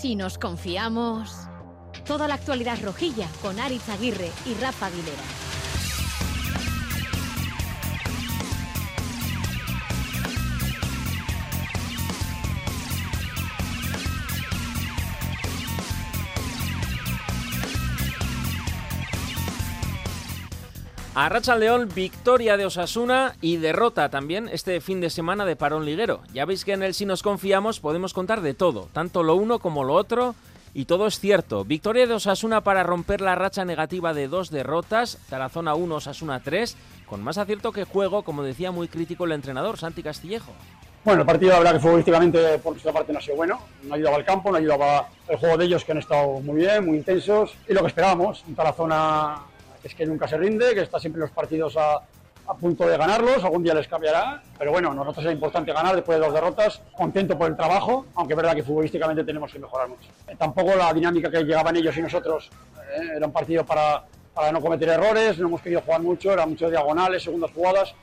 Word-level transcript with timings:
Si 0.00 0.16
nos 0.16 0.38
confiamos. 0.38 1.30
Toda 2.06 2.26
la 2.26 2.32
actualidad 2.32 2.78
rojilla 2.82 3.28
con 3.42 3.60
Aritz 3.60 3.86
Aguirre 3.90 4.30
y 4.46 4.54
Rafa 4.54 4.86
Aguilera. 4.86 5.49
A 21.12 21.28
Racha 21.28 21.56
León, 21.56 21.88
victoria 21.92 22.56
de 22.56 22.66
Osasuna 22.66 23.34
y 23.40 23.56
derrota 23.56 24.10
también 24.10 24.48
este 24.48 24.80
fin 24.80 25.00
de 25.00 25.10
semana 25.10 25.44
de 25.44 25.56
parón 25.56 25.84
liguero. 25.84 26.20
Ya 26.32 26.44
veis 26.44 26.64
que 26.64 26.72
en 26.72 26.84
el 26.84 26.94
Si 26.94 27.04
nos 27.04 27.24
confiamos 27.24 27.80
podemos 27.80 28.14
contar 28.14 28.42
de 28.42 28.54
todo, 28.54 28.88
tanto 28.92 29.24
lo 29.24 29.34
uno 29.34 29.58
como 29.58 29.82
lo 29.82 29.94
otro, 29.94 30.36
y 30.72 30.84
todo 30.84 31.08
es 31.08 31.18
cierto. 31.18 31.64
Victoria 31.64 32.06
de 32.06 32.14
Osasuna 32.14 32.60
para 32.60 32.84
romper 32.84 33.22
la 33.22 33.34
racha 33.34 33.64
negativa 33.64 34.14
de 34.14 34.28
dos 34.28 34.50
derrotas, 34.50 35.18
Tarazona 35.28 35.74
1, 35.74 35.96
Osasuna 35.96 36.40
3, 36.44 36.76
con 37.06 37.24
más 37.24 37.38
acierto 37.38 37.72
que 37.72 37.82
juego, 37.82 38.22
como 38.22 38.44
decía 38.44 38.70
muy 38.70 38.86
crítico 38.86 39.24
el 39.24 39.32
entrenador 39.32 39.78
Santi 39.78 40.04
Castillejo. 40.04 40.52
Bueno, 41.04 41.22
el 41.22 41.26
partido, 41.26 41.52
la 41.52 41.58
verdad 41.58 41.72
que 41.72 41.80
futbolísticamente 41.80 42.58
por 42.58 42.72
nuestra 42.74 42.92
parte 42.92 43.12
no 43.12 43.18
ha 43.18 43.22
sido 43.22 43.36
bueno. 43.36 43.58
No 43.82 43.94
ayudaba 43.94 44.16
al 44.16 44.24
campo, 44.24 44.52
no 44.52 44.58
ayudaba 44.58 45.08
el 45.26 45.38
juego 45.38 45.56
de 45.56 45.64
ellos 45.64 45.84
que 45.84 45.90
han 45.90 45.98
estado 45.98 46.40
muy 46.40 46.60
bien, 46.60 46.86
muy 46.86 46.98
intensos. 46.98 47.56
Y 47.68 47.72
lo 47.72 47.80
que 47.80 47.88
esperábamos, 47.88 48.44
un 48.46 48.54
Tarazona 48.54 49.40
es 49.84 49.94
que 49.94 50.06
nunca 50.06 50.28
se 50.28 50.36
rinde, 50.36 50.74
que 50.74 50.82
está 50.82 50.98
siempre 50.98 51.20
los 51.20 51.30
partidos 51.30 51.76
a, 51.76 52.02
punto 52.60 52.84
de 52.84 52.96
ganarlos, 52.96 53.44
algún 53.44 53.62
día 53.62 53.74
les 53.74 53.86
cambiará, 53.86 54.42
pero 54.58 54.72
bueno, 54.72 54.92
nosotros 54.92 55.24
es 55.24 55.32
importante 55.32 55.72
ganar 55.72 55.94
después 55.94 56.18
de 56.18 56.24
dos 56.24 56.34
derrotas, 56.34 56.82
contento 56.96 57.38
por 57.38 57.48
el 57.48 57.56
trabajo, 57.56 58.06
aunque 58.16 58.32
es 58.32 58.36
verdad 58.36 58.56
que 58.56 58.64
futbolísticamente 58.64 59.22
tenemos 59.22 59.52
que 59.52 59.60
mejorar 59.60 59.88
mucho. 59.88 60.08
Eh, 60.26 60.34
tampoco 60.36 60.74
la 60.74 60.92
dinámica 60.92 61.30
que 61.30 61.44
llegaban 61.44 61.76
ellos 61.76 61.96
y 61.96 62.02
nosotros 62.02 62.50
eh, 62.92 63.12
era 63.14 63.24
un 63.24 63.32
partido 63.32 63.64
para, 63.64 64.02
para 64.34 64.50
no 64.50 64.60
cometer 64.60 64.88
errores, 64.88 65.38
no 65.38 65.46
hemos 65.46 65.62
querido 65.62 65.80
jugar 65.82 66.02
mucho, 66.02 66.32
era 66.32 66.44
mucho 66.44 66.68
diagonales, 66.68 67.22
segundas 67.22 67.52
jugadas, 67.52 67.94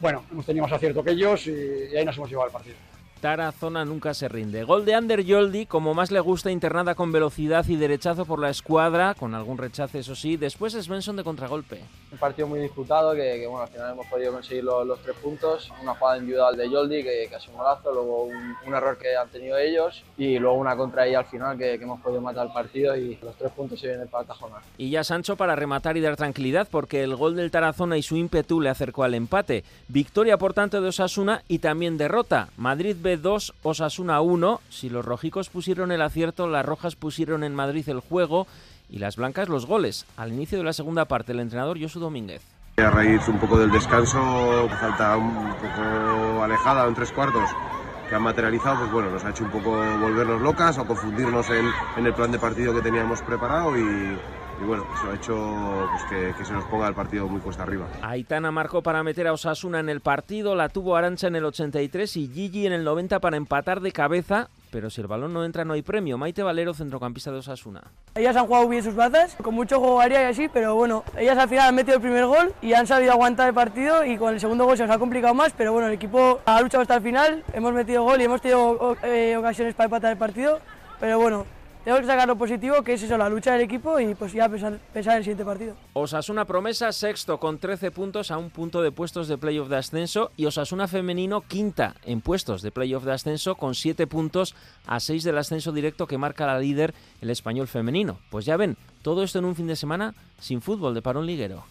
bueno, 0.00 0.24
hemos 0.32 0.46
tenido 0.46 0.64
más 0.64 0.72
acierto 0.72 1.04
que 1.04 1.10
ellos 1.10 1.46
y, 1.46 1.50
y 1.92 1.96
ahí 1.96 2.04
nos 2.06 2.16
hemos 2.16 2.30
llevado 2.30 2.46
el 2.46 2.52
partido. 2.54 2.76
Tarazona 3.22 3.84
nunca 3.84 4.14
se 4.14 4.26
rinde. 4.26 4.64
Gol 4.64 4.84
de 4.84 4.96
Ander 4.96 5.22
Yoldi, 5.22 5.66
como 5.66 5.94
más 5.94 6.10
le 6.10 6.18
gusta, 6.18 6.50
internada 6.50 6.96
con 6.96 7.12
velocidad 7.12 7.64
y 7.68 7.76
derechazo 7.76 8.26
por 8.26 8.40
la 8.40 8.50
escuadra, 8.50 9.14
con 9.14 9.36
algún 9.36 9.58
rechace, 9.58 10.00
eso 10.00 10.16
sí. 10.16 10.36
Después 10.36 10.72
Svensson 10.72 11.14
de 11.14 11.22
contragolpe. 11.22 11.82
Un 12.10 12.18
partido 12.18 12.48
muy 12.48 12.58
disputado, 12.58 13.12
que, 13.14 13.38
que, 13.38 13.46
bueno, 13.46 13.62
al 13.62 13.68
final 13.68 13.92
hemos 13.92 14.08
podido 14.08 14.32
conseguir 14.32 14.64
los, 14.64 14.84
los, 14.84 14.98
tres 15.02 15.14
puntos. 15.22 15.72
Una 15.80 15.94
jugada 15.94 16.18
individual 16.18 16.56
de 16.56 16.68
Yoldi, 16.68 17.04
que, 17.04 17.26
que 17.28 17.36
ha 17.36 17.38
sido 17.38 17.52
un 17.52 17.58
golazo, 17.58 17.92
luego 17.92 18.24
un, 18.24 18.56
un, 18.66 18.74
error 18.74 18.98
que 18.98 19.14
han 19.14 19.28
tenido 19.28 19.56
ellos, 19.56 20.02
y 20.18 20.40
luego 20.40 20.56
una 20.56 20.76
contra 20.76 21.04
ahí 21.04 21.14
al 21.14 21.26
final, 21.26 21.56
que, 21.56 21.78
que 21.78 21.84
hemos 21.84 22.00
podido 22.00 22.20
matar 22.20 22.48
el 22.48 22.52
partido, 22.52 22.96
y 22.96 23.16
los 23.22 23.36
tres 23.36 23.52
puntos 23.52 23.78
se 23.78 23.86
vienen 23.86 24.08
para 24.08 24.24
Tajona. 24.24 24.56
Y 24.78 24.90
ya 24.90 25.04
Sancho 25.04 25.36
para 25.36 25.54
rematar 25.54 25.96
y 25.96 26.00
dar 26.00 26.16
tranquilidad, 26.16 26.66
porque 26.68 27.04
el 27.04 27.14
gol 27.14 27.36
del 27.36 27.52
Tarazona 27.52 27.96
y 27.96 28.02
su 28.02 28.16
ímpetu 28.16 28.60
le 28.60 28.70
acercó 28.70 29.04
al 29.04 29.14
empate. 29.14 29.62
Victoria, 29.86 30.38
por 30.38 30.54
tanto, 30.54 30.80
de 30.80 30.88
Osasuna 30.88 31.44
y 31.46 31.60
también 31.60 31.96
derrota. 31.96 32.48
Madrid 32.56 32.96
B2, 33.20 33.52
Osasuna 33.62 33.82
Osasuna 33.92 34.20
1. 34.20 34.60
Si 34.70 34.88
los 34.88 35.04
rojicos 35.04 35.48
pusieron 35.48 35.92
el 35.92 36.02
acierto, 36.02 36.46
las 36.46 36.64
rojas 36.64 36.96
pusieron 36.96 37.44
en 37.44 37.54
Madrid 37.54 37.88
el 37.88 38.00
juego 38.00 38.46
y 38.88 38.98
las 38.98 39.16
blancas 39.16 39.48
los 39.48 39.66
goles. 39.66 40.06
Al 40.16 40.32
inicio 40.32 40.58
de 40.58 40.64
la 40.64 40.72
segunda 40.72 41.04
parte, 41.04 41.32
el 41.32 41.40
entrenador 41.40 41.80
Josu 41.80 42.00
Domínguez. 42.00 42.42
A 42.78 42.90
raíz 42.90 43.28
un 43.28 43.38
poco 43.38 43.58
del 43.58 43.70
descanso, 43.70 44.68
falta 44.80 45.16
un 45.16 45.54
poco 45.54 46.42
alejada 46.42 46.86
en 46.86 46.94
tres 46.94 47.12
cuartos 47.12 47.50
que 48.08 48.14
han 48.14 48.22
materializado, 48.22 48.78
pues 48.80 48.92
bueno, 48.92 49.10
nos 49.10 49.24
ha 49.24 49.30
hecho 49.30 49.44
un 49.44 49.50
poco 49.50 49.70
volvernos 49.70 50.40
locas 50.40 50.78
o 50.78 50.86
confundirnos 50.86 51.48
en, 51.50 51.66
en 51.96 52.06
el 52.06 52.14
plan 52.14 52.32
de 52.32 52.38
partido 52.38 52.74
que 52.74 52.80
teníamos 52.80 53.20
preparado 53.22 53.76
y, 53.78 54.16
y 54.62 54.64
bueno, 54.64 54.86
eso 54.94 55.10
ha 55.10 55.14
hecho 55.14 55.88
pues, 55.90 56.04
que, 56.04 56.38
que, 56.38 56.44
se 56.44 56.52
nos 56.52 56.64
ponga 56.66 56.86
el 56.86 56.94
partido 56.94 57.26
muy 57.26 57.40
cuesta 57.40 57.64
arriba. 57.64 57.88
Aitana 58.02 58.52
marcó 58.52 58.82
para 58.82 59.02
meter 59.02 59.26
a 59.26 59.32
Osasuna 59.32 59.80
en 59.80 59.88
el 59.88 60.00
partido, 60.00 60.54
la 60.54 60.68
tuvo 60.68 60.94
Arancha 60.94 61.26
en 61.26 61.36
el 61.36 61.44
83 61.44 62.16
y 62.16 62.28
Gigi 62.28 62.66
en 62.66 62.72
el 62.72 62.84
90 62.84 63.18
para 63.20 63.36
empatar 63.36 63.80
de 63.80 63.90
cabeza. 63.92 64.48
Pero 64.70 64.88
si 64.88 65.02
el 65.02 65.06
balón 65.06 65.34
no 65.34 65.44
entra 65.44 65.66
no 65.66 65.74
hay 65.74 65.82
premio. 65.82 66.16
Maite 66.16 66.42
Valero, 66.42 66.72
centrocampista 66.72 67.30
de 67.30 67.38
Osasuna. 67.38 67.82
Ellas 68.14 68.34
han 68.36 68.46
jugado 68.46 68.68
bien 68.68 68.82
sus 68.82 68.94
bazas, 68.94 69.36
con 69.42 69.54
mucho 69.54 69.78
juego 69.78 70.00
aérea 70.00 70.22
y 70.22 70.24
así, 70.30 70.48
pero 70.48 70.74
bueno, 70.74 71.04
ellas 71.18 71.36
al 71.36 71.48
final 71.48 71.68
han 71.68 71.74
metido 71.74 71.96
el 71.96 72.02
primer 72.02 72.24
gol 72.24 72.54
y 72.62 72.72
han 72.72 72.86
sabido 72.86 73.12
aguantar 73.12 73.48
el 73.48 73.54
partido 73.54 74.04
y 74.04 74.16
con 74.16 74.32
el 74.32 74.40
segundo 74.40 74.64
gol 74.64 74.76
se 74.78 74.86
nos 74.86 74.96
ha 74.96 74.98
complicado 74.98 75.34
más, 75.34 75.52
pero 75.52 75.72
bueno, 75.72 75.88
el 75.88 75.94
equipo 75.94 76.40
ha 76.46 76.60
luchado 76.62 76.82
hasta 76.82 76.94
el 76.94 77.02
final, 77.02 77.44
hemos 77.52 77.74
metido 77.74 78.04
gol 78.04 78.20
y 78.20 78.24
hemos 78.24 78.40
tenido 78.40 78.96
eh, 79.02 79.36
ocasiones 79.36 79.74
para 79.74 79.86
empatar 79.86 80.12
el 80.12 80.18
partido, 80.18 80.60
pero 81.00 81.18
bueno, 81.18 81.44
tengo 81.84 81.98
que 81.98 82.06
sacar 82.06 82.28
lo 82.28 82.36
positivo, 82.36 82.82
que 82.82 82.94
es 82.94 83.02
eso, 83.02 83.18
la 83.18 83.28
lucha 83.28 83.52
del 83.52 83.62
equipo 83.62 83.98
y 83.98 84.14
pues 84.14 84.32
ya 84.32 84.48
pensar, 84.48 84.78
pensar 84.92 85.14
en 85.14 85.18
el 85.18 85.24
siguiente 85.24 85.44
partido. 85.44 85.74
Osasuna 85.92 86.44
promesa 86.44 86.92
sexto 86.92 87.38
con 87.38 87.58
13 87.58 87.90
puntos 87.90 88.30
a 88.30 88.38
un 88.38 88.50
punto 88.50 88.82
de 88.82 88.92
puestos 88.92 89.28
de 89.28 89.38
playoff 89.38 89.68
de 89.68 89.76
ascenso 89.76 90.30
y 90.36 90.46
Osasuna 90.46 90.88
femenino 90.88 91.40
quinta 91.42 91.94
en 92.04 92.20
puestos 92.20 92.62
de 92.62 92.70
playoff 92.70 93.04
de 93.04 93.12
ascenso 93.12 93.54
con 93.56 93.74
7 93.74 94.06
puntos 94.06 94.54
a 94.86 95.00
6 95.00 95.24
del 95.24 95.38
ascenso 95.38 95.72
directo 95.72 96.06
que 96.06 96.18
marca 96.18 96.46
la 96.46 96.58
líder 96.58 96.94
el 97.20 97.30
español 97.30 97.68
femenino. 97.68 98.18
Pues 98.30 98.44
ya 98.44 98.56
ven, 98.56 98.76
todo 99.02 99.22
esto 99.22 99.38
en 99.38 99.44
un 99.44 99.56
fin 99.56 99.66
de 99.66 99.76
semana 99.76 100.14
sin 100.38 100.62
fútbol 100.62 100.94
de 100.94 101.02
parón 101.02 101.26
liguero. 101.26 101.64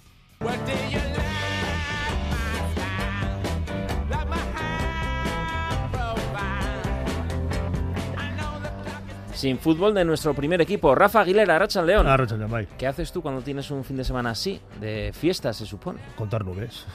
Sin 9.41 9.57
fútbol 9.57 9.95
de 9.95 10.05
nuestro 10.05 10.35
primer 10.35 10.61
equipo, 10.61 10.93
Rafa 10.93 11.21
Aguilera, 11.21 11.55
Arrachan 11.55 11.87
León. 11.87 12.05
Arrachan 12.05 12.37
León, 12.37 12.67
¿Qué 12.77 12.85
haces 12.85 13.11
tú 13.11 13.23
cuando 13.23 13.41
tienes 13.41 13.71
un 13.71 13.83
fin 13.83 13.97
de 13.97 14.03
semana 14.03 14.29
así, 14.29 14.61
de 14.79 15.09
fiesta, 15.15 15.51
se 15.51 15.65
supone? 15.65 15.99
Contar 16.15 16.45
nubes. 16.45 16.85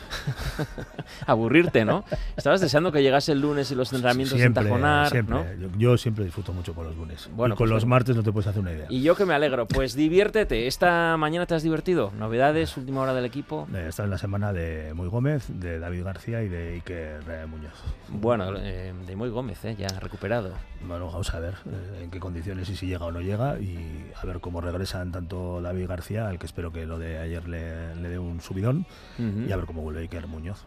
Aburrirte, 1.27 1.85
¿no? 1.85 2.05
Estabas 2.37 2.61
deseando 2.61 2.93
que 2.93 3.03
llegase 3.03 3.33
el 3.33 3.41
lunes 3.41 3.73
y 3.73 3.75
los 3.75 3.93
entrenamientos 3.93 4.39
siempre, 4.39 4.63
en 4.63 4.69
Tajonar, 4.69 5.11
siempre. 5.11 5.35
¿no? 5.35 5.45
Yo, 5.55 5.77
yo, 5.77 5.99
siempre 5.99 6.25
disfruto 6.25 6.53
mucho 6.53 6.73
con 6.73 6.87
los 6.87 6.95
lunes. 6.95 7.29
Bueno, 7.35 7.57
y 7.57 7.59
con 7.59 7.65
pues 7.67 7.71
los 7.75 7.85
martes 7.85 8.15
no 8.15 8.23
te 8.23 8.31
puedes 8.31 8.47
hacer 8.47 8.63
una 8.63 8.71
idea. 8.71 8.87
Y 8.91 9.03
yo 9.03 9.17
que 9.17 9.25
me 9.25 9.35
alegro. 9.35 9.67
Pues 9.67 9.97
diviértete. 9.97 10.69
Esta 10.69 11.17
mañana 11.17 11.47
te 11.47 11.57
has 11.57 11.65
divertido. 11.65 12.13
Novedades, 12.17 12.77
última 12.77 13.01
hora 13.01 13.13
del 13.13 13.25
equipo. 13.25 13.67
Eh, 13.75 13.87
Está 13.89 14.05
en 14.05 14.11
la 14.11 14.19
semana 14.19 14.53
de 14.53 14.95
Muy 14.95 15.09
Gómez, 15.09 15.47
de 15.49 15.81
David 15.81 16.05
García 16.05 16.45
y 16.45 16.49
de 16.49 16.75
Iker 16.75 17.49
Muñoz. 17.49 17.75
Bueno, 18.07 18.57
eh, 18.57 18.95
de 19.05 19.17
Muy 19.17 19.31
Gómez, 19.31 19.65
¿eh? 19.65 19.75
ya 19.77 19.89
recuperado. 19.99 20.53
Bueno, 20.87 21.07
vamos 21.07 21.35
a 21.35 21.41
ver 21.41 21.55
eh, 21.67 22.03
en 22.05 22.11
qué 22.11 22.21
condiciones 22.21 22.36
y 22.39 22.65
si 22.77 22.87
llega 22.87 23.05
o 23.07 23.13
no 23.13 23.21
llega 23.21 23.59
y 23.61 24.11
a 24.21 24.27
ver 24.27 24.41
cómo 24.41 24.61
regresan 24.61 25.13
tanto 25.13 25.61
David 25.63 25.87
García, 25.89 26.29
al 26.29 26.39
que 26.39 26.47
espero 26.47 26.73
que 26.73 26.87
lo 26.87 26.99
de 26.99 27.19
ayer 27.19 27.49
le, 27.49 27.95
le 27.97 28.09
dé 28.09 28.19
un 28.19 28.41
subidón, 28.41 28.87
Uh 29.19 29.23
-huh. 29.23 29.49
y 29.49 29.53
a 29.53 29.57
ver 29.57 29.67
cómo 29.67 29.83
vuelve 29.83 30.01
Iker 30.01 30.27
Muñoz. 30.27 30.65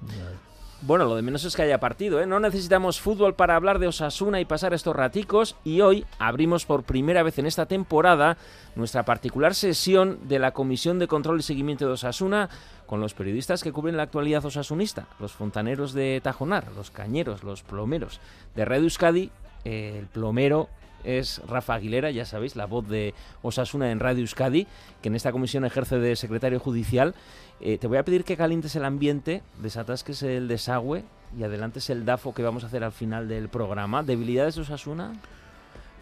Bueno, 0.82 1.04
lo 1.04 1.18
de 1.18 1.22
menos 1.22 1.44
es 1.44 1.58
que 1.58 1.64
haya 1.64 1.78
partido, 1.82 2.22
¿eh? 2.22 2.26
No 2.26 2.40
necesitamos 2.40 3.02
fútbol 3.02 3.34
para 3.36 3.58
hablar 3.58 3.80
de 3.80 3.88
Osasuna 3.88 4.40
y 4.40 4.46
pasar 4.46 4.74
estos 4.74 4.96
raticos. 4.96 5.58
Y 5.66 5.82
hoy 5.82 6.06
abrimos 6.20 6.66
por 6.66 6.84
primera 6.84 7.22
vez 7.22 7.38
en 7.38 7.46
esta 7.48 7.66
temporada 7.66 8.38
nuestra 8.78 9.04
particular 9.04 9.56
sesión 9.56 10.20
de 10.30 10.40
la 10.40 10.52
Comisión 10.52 10.98
de 10.98 11.08
Control 11.10 11.40
y 11.40 11.44
Seguimiento 11.44 11.86
de 11.86 11.92
Osasuna 11.92 12.50
con 12.86 13.02
los 13.02 13.14
periodistas 13.14 13.62
que 13.62 13.74
cubren 13.74 13.98
la 13.98 14.04
actualidad 14.04 14.46
osasunista, 14.46 15.08
los 15.20 15.34
fontaneros 15.34 15.92
de 15.92 16.22
Tajonar, 16.24 16.72
los 16.74 16.92
cañeros, 16.92 17.44
los 17.44 17.62
plomeros 17.62 18.22
de 18.56 18.64
Red 18.64 18.84
Euskadi, 18.84 19.32
eh, 19.66 19.98
el 20.00 20.06
plomero 20.08 20.70
es 21.04 21.42
Rafa 21.48 21.76
Aguilera, 21.76 22.12
ya 22.12 22.26
sabéis, 22.26 22.56
la 22.56 22.66
voz 22.66 22.88
de 22.88 23.14
Osasuna 23.42 23.92
en 23.92 24.00
Radio 24.00 24.22
Euskadi, 24.22 24.68
que 25.02 25.10
en 25.10 25.16
esta 25.16 25.32
comisión 25.32 25.66
ejerce 25.66 25.98
de 25.98 26.16
secretario 26.16 26.60
judicial. 26.60 27.16
Eh, 27.62 27.78
te 27.78 27.88
voy 27.88 27.98
a 27.98 28.06
pedir 28.06 28.24
que 28.24 28.38
calientes 28.38 28.76
el 28.76 28.86
ambiente, 28.86 29.44
desatasques 29.62 30.24
el 30.24 30.48
desagüe 30.48 31.04
y 31.38 31.44
adelantes 31.44 31.90
el 31.90 32.06
DAFO 32.06 32.34
que 32.34 32.44
vamos 32.44 32.64
a 32.64 32.68
hacer 32.68 32.84
al 32.84 32.92
final 32.92 33.28
del 33.28 33.50
programa. 33.50 34.04
¿Debilidades 34.04 34.56
de 34.56 34.62
Osasuna? 34.62 35.14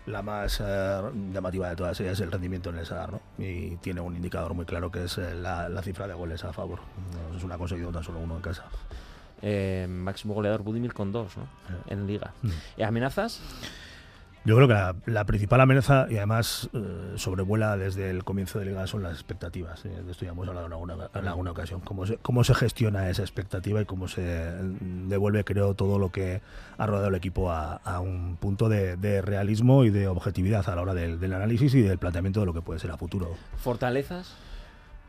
La 0.05 0.21
más 0.21 0.61
eh, 0.63 1.01
llamativa 1.33 1.69
de 1.69 1.75
todas 1.75 1.99
ellas 1.99 2.13
es 2.13 2.21
el 2.21 2.31
rendimiento 2.31 2.69
en 2.69 2.77
el 2.77 2.85
Sadar, 2.85 3.11
¿no? 3.11 3.21
Y 3.37 3.75
tiene 3.77 3.99
un 3.99 4.15
indicador 4.15 4.53
muy 4.53 4.65
claro 4.65 4.89
que 4.89 5.03
es 5.03 5.17
eh, 5.17 5.35
la, 5.35 5.67
la, 5.67 5.81
cifra 5.81 6.07
de 6.07 6.13
goles 6.13 6.45
a 6.45 6.53
favor. 6.53 6.79
Es 7.35 7.43
una 7.43 7.57
conseguido 7.57 7.91
tan 7.91 8.03
solo 8.03 8.19
uno 8.19 8.35
en 8.35 8.41
casa. 8.41 8.65
Máximo 9.87 10.33
goleador 10.33 10.63
Budimir 10.63 10.93
con 10.93 11.11
dos, 11.11 11.35
¿no? 11.37 11.47
En 11.87 12.07
Liga. 12.07 12.33
Mm. 12.41 12.81
¿Amenazas? 12.83 13.41
Yo 14.47 14.55
creo 14.55 14.69
que 14.69 15.11
la, 15.11 15.25
principal 15.25 15.59
amenaza, 15.59 16.07
y 16.09 16.15
además 16.15 16.69
eh, 16.71 17.15
sobrevuela 17.17 17.75
desde 17.75 18.09
el 18.09 18.23
comienzo 18.23 18.59
de 18.59 18.65
liga, 18.67 18.87
son 18.87 19.03
las 19.03 19.11
expectativas. 19.11 19.83
Eh, 19.83 19.89
de 19.89 20.09
esto 20.09 20.23
ya 20.23 20.31
hemos 20.31 20.47
hablado 20.47 20.67
en 20.67 20.71
alguna, 21.27 21.51
ocasión. 21.51 21.81
Cómo 21.81 22.05
se, 22.05 22.15
cómo 22.15 22.45
se 22.45 22.55
gestiona 22.55 23.09
esa 23.09 23.23
expectativa 23.23 23.81
y 23.81 23.85
cómo 23.85 24.07
se 24.07 24.21
devuelve, 24.21 25.43
creo, 25.43 25.73
todo 25.73 25.99
lo 25.99 26.13
que 26.13 26.41
ha 26.77 26.85
rodado 26.85 27.09
el 27.09 27.15
equipo 27.15 27.51
a, 27.51 27.99
un 27.99 28.37
punto 28.37 28.69
de, 28.69 28.95
de, 28.95 29.21
realismo 29.21 29.83
y 29.83 29.89
de 29.89 30.07
objetividad 30.07 30.69
a 30.69 30.75
la 30.75 30.81
hora 30.81 30.93
del, 30.93 31.19
del, 31.19 31.33
análisis 31.33 31.75
y 31.75 31.81
del 31.81 31.97
planteamiento 31.97 32.39
de 32.39 32.45
lo 32.45 32.53
que 32.53 32.61
puede 32.61 32.79
ser 32.79 32.91
a 32.91 32.95
futuro. 32.95 33.35
¿Fortalezas? 33.57 34.33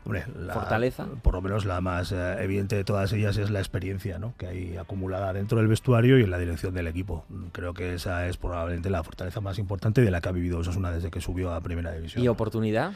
Hombre, 0.05 0.25
la, 0.39 0.53
fortaleza. 0.53 1.07
Por 1.21 1.35
lo 1.35 1.41
menos 1.41 1.65
la 1.65 1.81
más 1.81 2.11
eh, 2.11 2.37
evidente 2.39 2.75
de 2.75 2.83
todas 2.83 3.11
ellas 3.13 3.37
es 3.37 3.49
la 3.49 3.59
experiencia 3.59 4.17
¿no? 4.17 4.33
que 4.37 4.47
hay 4.47 4.77
acumulada 4.77 5.33
dentro 5.33 5.57
del 5.57 5.67
vestuario 5.67 6.17
y 6.17 6.23
en 6.23 6.31
la 6.31 6.39
dirección 6.39 6.73
del 6.73 6.87
equipo. 6.87 7.25
Creo 7.51 7.73
que 7.73 7.93
esa 7.93 8.27
es 8.27 8.37
probablemente 8.37 8.89
la 8.89 9.03
fortaleza 9.03 9.41
más 9.41 9.59
importante 9.59 10.01
de 10.01 10.11
la 10.11 10.21
que 10.21 10.29
ha 10.29 10.31
vivido 10.31 10.59
Osasuna 10.59 10.91
desde 10.91 11.11
que 11.11 11.21
subió 11.21 11.53
a 11.53 11.61
Primera 11.61 11.91
División. 11.91 12.23
¿Y 12.23 12.27
oportunidad? 12.27 12.93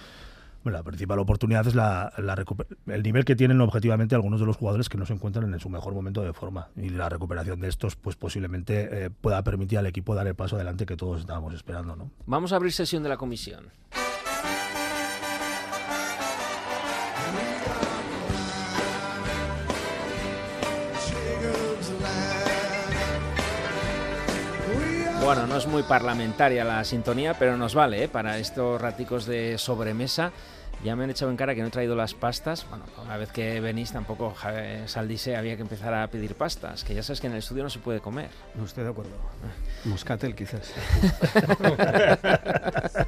Bueno, 0.64 0.80
la 0.80 0.84
principal 0.84 1.20
oportunidad 1.20 1.68
es 1.68 1.76
la, 1.76 2.14
la 2.18 2.42
el 2.88 3.04
nivel 3.04 3.26
que 3.26 3.36
tienen 3.36 3.60
objetivamente 3.60 4.16
algunos 4.16 4.40
de 4.40 4.46
los 4.46 4.56
jugadores 4.56 4.88
que 4.88 4.98
no 4.98 5.06
se 5.06 5.12
encuentran 5.12 5.54
en 5.54 5.60
su 5.60 5.70
mejor 5.70 5.94
momento 5.94 6.22
de 6.22 6.32
forma. 6.32 6.70
Y 6.78 6.90
la 6.90 7.10
recuperación 7.10 7.60
de 7.60 7.68
estos, 7.68 7.98
pues 7.98 8.16
posiblemente 8.16 9.06
eh, 9.06 9.10
pueda 9.10 9.44
permitir 9.44 9.78
al 9.78 9.88
equipo 9.88 10.16
dar 10.16 10.26
el 10.26 10.36
paso 10.36 10.56
adelante 10.56 10.86
que 10.86 10.96
todos 10.96 11.20
estábamos 11.20 11.54
esperando. 11.54 11.98
¿no? 11.98 12.12
Vamos 12.26 12.54
a 12.54 12.56
abrir 12.56 12.72
sesión 12.72 13.04
de 13.04 13.10
la 13.10 13.18
comisión. 13.18 13.66
Bueno, 25.24 25.48
no 25.48 25.56
es 25.56 25.68
muy 25.68 25.84
parlamentaria 25.84 26.66
la 26.66 26.84
sintonía, 26.84 27.34
pero 27.40 27.56
nos 27.56 27.74
vale 27.74 28.04
¿eh? 28.04 28.08
para 28.10 28.40
estos 28.40 28.82
raticos 28.82 29.26
de 29.26 29.58
sobremesa. 29.58 30.34
Ya 30.84 30.98
me 30.98 31.06
han 31.06 31.10
echado 31.10 31.32
en 31.32 31.38
cara 31.38 31.56
que 31.56 31.62
no 31.62 31.68
he 31.68 31.72
traído 31.72 31.96
las 31.96 32.14
pastas. 32.14 32.68
Bueno, 32.70 32.84
una 33.04 33.16
vez 33.16 33.32
que 33.32 33.62
venís 33.62 33.94
tampoco 33.94 34.36
Saldise 34.86 35.38
había 35.38 35.56
que 35.56 35.62
empezar 35.62 35.94
a 35.94 36.06
pedir 36.08 36.36
pastas, 36.36 36.84
que 36.84 36.94
ya 36.94 37.02
sabes 37.02 37.22
que 37.22 37.28
en 37.28 37.34
el 37.34 37.40
estudio 37.40 37.64
no 37.64 37.70
se 37.70 37.80
puede 37.80 38.02
comer. 38.02 38.30
No 38.56 38.66
estoy 38.66 38.84
de 38.84 38.90
acuerdo. 38.90 39.12
Moscatel 39.86 40.36
quizás. 40.36 40.74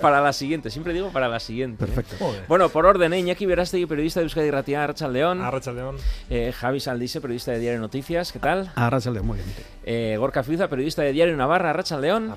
para 0.00 0.20
la 0.20 0.32
siguiente, 0.32 0.70
siempre 0.70 0.92
digo 0.92 1.10
para 1.10 1.28
la 1.28 1.40
siguiente. 1.40 1.84
¿eh? 1.84 1.88
Perfecto. 1.88 2.32
Bueno, 2.46 2.68
por 2.68 2.86
orden, 2.86 3.12
¿eh? 3.12 3.18
Iñaki 3.18 3.46
Verástegui, 3.46 3.86
periodista 3.86 4.20
de 4.20 4.24
Euskadi 4.24 4.50
Ratia, 4.52 4.84
Arracha 4.84 5.08
León. 5.08 5.42
Arracha 5.42 5.72
León. 5.72 5.96
Eh, 6.30 6.52
Javi 6.52 6.78
Saldise, 6.78 7.20
periodista 7.20 7.50
de 7.50 7.58
Diario 7.58 7.80
Noticias, 7.80 8.30
¿qué 8.30 8.38
tal? 8.38 8.70
Arracha 8.76 9.10
León, 9.10 9.26
muy 9.26 9.38
bien. 9.38 9.48
Eh, 9.84 10.16
Gorka 10.18 10.44
Fiuza, 10.44 10.68
periodista 10.68 11.02
de 11.02 11.12
Diario 11.12 11.36
Navarra, 11.36 11.70
Arracha 11.70 11.98
León. 11.98 12.30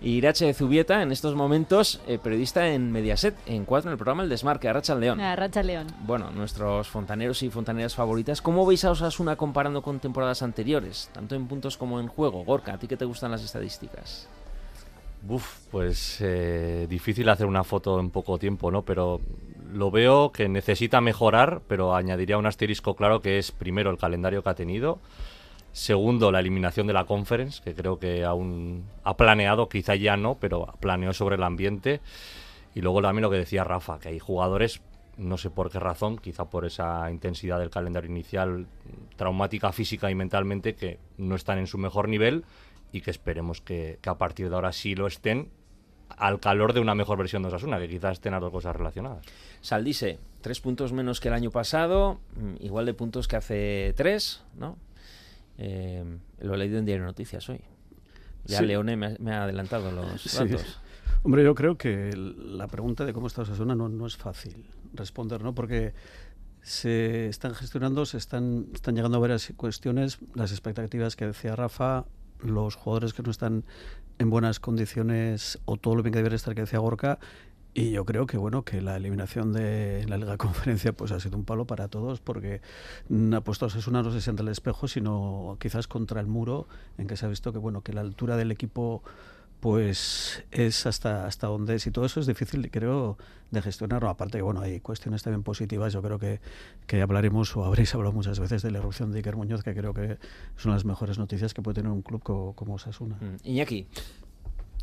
Irache 0.00 0.54
Zubieta, 0.54 1.02
en 1.02 1.10
estos 1.10 1.34
momentos, 1.34 2.00
eh, 2.06 2.18
periodista 2.18 2.68
en 2.68 2.92
Mediaset, 2.92 3.34
en 3.46 3.64
cuatro 3.64 3.90
en 3.90 3.92
el 3.92 3.98
programa 3.98 4.22
El 4.22 4.28
Desmarque, 4.28 4.68
Arracha 4.68 4.94
León. 4.94 5.20
Arracha 5.20 5.62
León. 5.62 5.88
Bueno, 6.06 6.30
nuestros 6.30 6.88
fontaneros 6.88 7.42
y 7.42 7.50
fontaneras 7.50 7.96
favoritas. 7.96 8.40
¿Cómo 8.40 8.64
veis 8.64 8.84
a 8.84 8.92
Osasuna 8.92 9.36
comparando 9.36 9.82
con 9.82 9.98
temporadas 9.98 10.42
anteriores? 10.42 11.10
Tanto 11.12 11.34
en 11.34 11.48
puntos 11.48 11.76
como 11.76 11.98
en 11.98 12.06
juego. 12.06 12.44
Gorka, 12.44 12.74
¿a 12.74 12.78
ti 12.78 12.86
qué 12.86 12.96
te 12.96 13.04
gustan 13.04 13.32
las 13.32 13.42
estadísticas? 13.42 14.28
Buf, 15.22 15.58
pues 15.72 16.18
eh, 16.20 16.86
difícil 16.88 17.28
hacer 17.28 17.46
una 17.46 17.64
foto 17.64 17.98
en 17.98 18.10
poco 18.10 18.38
tiempo, 18.38 18.70
¿no? 18.70 18.82
Pero 18.82 19.20
lo 19.72 19.90
veo 19.90 20.30
que 20.30 20.48
necesita 20.48 21.00
mejorar, 21.00 21.62
pero 21.66 21.96
añadiría 21.96 22.38
un 22.38 22.46
asterisco 22.46 22.94
claro 22.94 23.20
que 23.20 23.38
es 23.38 23.50
primero 23.50 23.90
el 23.90 23.98
calendario 23.98 24.44
que 24.44 24.48
ha 24.48 24.54
tenido 24.54 25.00
Segundo, 25.78 26.32
la 26.32 26.40
eliminación 26.40 26.88
de 26.88 26.92
la 26.92 27.04
conference, 27.04 27.62
que 27.62 27.72
creo 27.72 28.00
que 28.00 28.24
aún 28.24 28.84
ha 29.04 29.16
planeado, 29.16 29.68
quizá 29.68 29.94
ya 29.94 30.16
no, 30.16 30.34
pero 30.34 30.74
planeó 30.80 31.12
sobre 31.12 31.36
el 31.36 31.42
ambiente. 31.44 32.00
Y 32.74 32.80
luego 32.80 33.00
también 33.00 33.22
lo 33.22 33.30
que 33.30 33.36
decía 33.36 33.62
Rafa, 33.62 34.00
que 34.00 34.08
hay 34.08 34.18
jugadores, 34.18 34.82
no 35.16 35.38
sé 35.38 35.50
por 35.50 35.70
qué 35.70 35.78
razón, 35.78 36.18
quizá 36.18 36.46
por 36.46 36.64
esa 36.64 37.08
intensidad 37.12 37.60
del 37.60 37.70
calendario 37.70 38.10
inicial, 38.10 38.66
traumática 39.14 39.70
física 39.70 40.10
y 40.10 40.16
mentalmente, 40.16 40.74
que 40.74 40.98
no 41.16 41.36
están 41.36 41.58
en 41.58 41.68
su 41.68 41.78
mejor 41.78 42.08
nivel 42.08 42.44
y 42.90 43.00
que 43.00 43.12
esperemos 43.12 43.60
que, 43.60 44.00
a 44.04 44.18
partir 44.18 44.48
de 44.48 44.56
ahora 44.56 44.72
sí 44.72 44.96
lo 44.96 45.06
estén 45.06 45.48
al 46.08 46.40
calor 46.40 46.72
de 46.72 46.80
una 46.80 46.96
mejor 46.96 47.18
versión 47.18 47.42
de 47.42 47.48
Osasuna, 47.48 47.78
que 47.78 47.88
quizás 47.88 48.14
estén 48.14 48.34
a 48.34 48.40
dos 48.40 48.50
cosas 48.50 48.74
relacionadas. 48.74 49.24
Saldise, 49.60 50.18
tres 50.40 50.58
puntos 50.58 50.92
menos 50.92 51.20
que 51.20 51.28
el 51.28 51.34
año 51.34 51.52
pasado, 51.52 52.18
mm, 52.34 52.64
igual 52.64 52.84
de 52.84 52.94
puntos 52.94 53.28
que 53.28 53.36
hace 53.36 53.94
tres, 53.96 54.42
¿no? 54.56 54.76
Eh, 55.58 56.04
lo 56.40 56.54
he 56.54 56.58
leído 56.58 56.78
en 56.78 56.84
Diario 56.84 57.04
Noticias 57.04 57.48
hoy. 57.48 57.60
Ya 58.44 58.62
Leone 58.62 58.96
me 58.96 59.32
ha, 59.32 59.42
adelantado 59.42 59.90
los 59.92 60.24
datos. 60.38 60.80
Hombre, 61.22 61.42
yo 61.44 61.54
creo 61.54 61.76
que 61.76 62.12
la 62.16 62.68
pregunta 62.68 63.04
de 63.04 63.12
cómo 63.12 63.26
está 63.26 63.42
Osasuna 63.42 63.74
no, 63.74 63.88
no 63.88 64.06
es 64.06 64.16
fácil 64.16 64.64
responder, 64.94 65.42
¿no? 65.42 65.54
Porque 65.54 65.92
se 66.62 67.28
están 67.28 67.54
gestionando, 67.54 68.06
se 68.06 68.18
están, 68.18 68.68
están 68.72 68.94
llegando 68.94 69.18
a 69.18 69.20
varias 69.20 69.52
cuestiones, 69.56 70.18
las 70.34 70.52
expectativas 70.52 71.16
que 71.16 71.26
decía 71.26 71.56
Rafa, 71.56 72.06
los 72.40 72.76
jugadores 72.76 73.12
que 73.12 73.22
no 73.22 73.30
están 73.30 73.64
en 74.18 74.30
buenas 74.30 74.60
condiciones 74.60 75.58
o 75.64 75.76
todo 75.76 75.96
lo 75.96 76.02
bien 76.02 76.12
que 76.12 76.18
debería 76.18 76.36
estar 76.36 76.54
que 76.54 76.62
decía 76.62 76.78
Gorka 76.78 77.18
y 77.78 77.92
yo 77.92 78.04
creo 78.04 78.26
que 78.26 78.36
bueno 78.36 78.64
que 78.64 78.80
la 78.80 78.96
eliminación 78.96 79.52
de 79.52 80.04
la 80.08 80.16
Liga 80.16 80.36
Conferencia 80.38 80.92
pues 80.92 81.12
ha 81.12 81.20
sido 81.20 81.36
un 81.36 81.44
palo 81.44 81.64
para 81.64 81.86
todos 81.86 82.20
porque 82.20 82.60
ha 83.32 83.40
puesto 83.40 83.66
a 83.66 83.68
Osasuna 83.68 84.02
no 84.02 84.10
se 84.10 84.20
siente 84.20 84.42
el 84.42 84.48
espejo 84.48 84.88
sino 84.88 85.56
quizás 85.60 85.86
contra 85.86 86.20
el 86.20 86.26
muro 86.26 86.66
en 86.98 87.06
que 87.06 87.16
se 87.16 87.26
ha 87.26 87.28
visto 87.28 87.52
que 87.52 87.58
bueno 87.58 87.82
que 87.82 87.92
la 87.92 88.00
altura 88.00 88.36
del 88.36 88.50
equipo 88.50 89.02
pues 89.60 90.44
es 90.50 90.86
hasta 90.86 91.26
hasta 91.26 91.48
donde 91.48 91.74
es. 91.74 91.86
Y 91.86 91.90
todo 91.90 92.04
eso 92.04 92.20
es 92.20 92.26
difícil 92.26 92.70
creo 92.70 93.18
de 93.50 93.62
gestionar 93.62 94.04
aparte 94.04 94.38
que 94.38 94.42
bueno 94.42 94.60
hay 94.60 94.80
cuestiones 94.80 95.22
también 95.22 95.42
positivas. 95.42 95.92
Yo 95.92 96.02
creo 96.02 96.18
que, 96.18 96.40
que 96.86 97.02
hablaremos 97.02 97.56
o 97.56 97.64
habréis 97.66 97.94
hablado 97.94 98.12
muchas 98.12 98.38
veces 98.38 98.62
de 98.62 98.70
la 98.70 98.78
erupción 98.78 99.12
de 99.12 99.18
Iker 99.18 99.36
Muñoz 99.36 99.62
que 99.62 99.74
creo 99.74 99.94
que 99.94 100.18
son 100.56 100.72
las 100.72 100.84
mejores 100.84 101.18
noticias 101.18 101.54
que 101.54 101.62
puede 101.62 101.76
tener 101.76 101.90
un 101.90 102.02
club 102.02 102.22
como, 102.22 102.54
como 102.54 102.74
Osasuna. 102.74 103.16
Mm. 103.20 103.36
Iñaki 103.44 103.86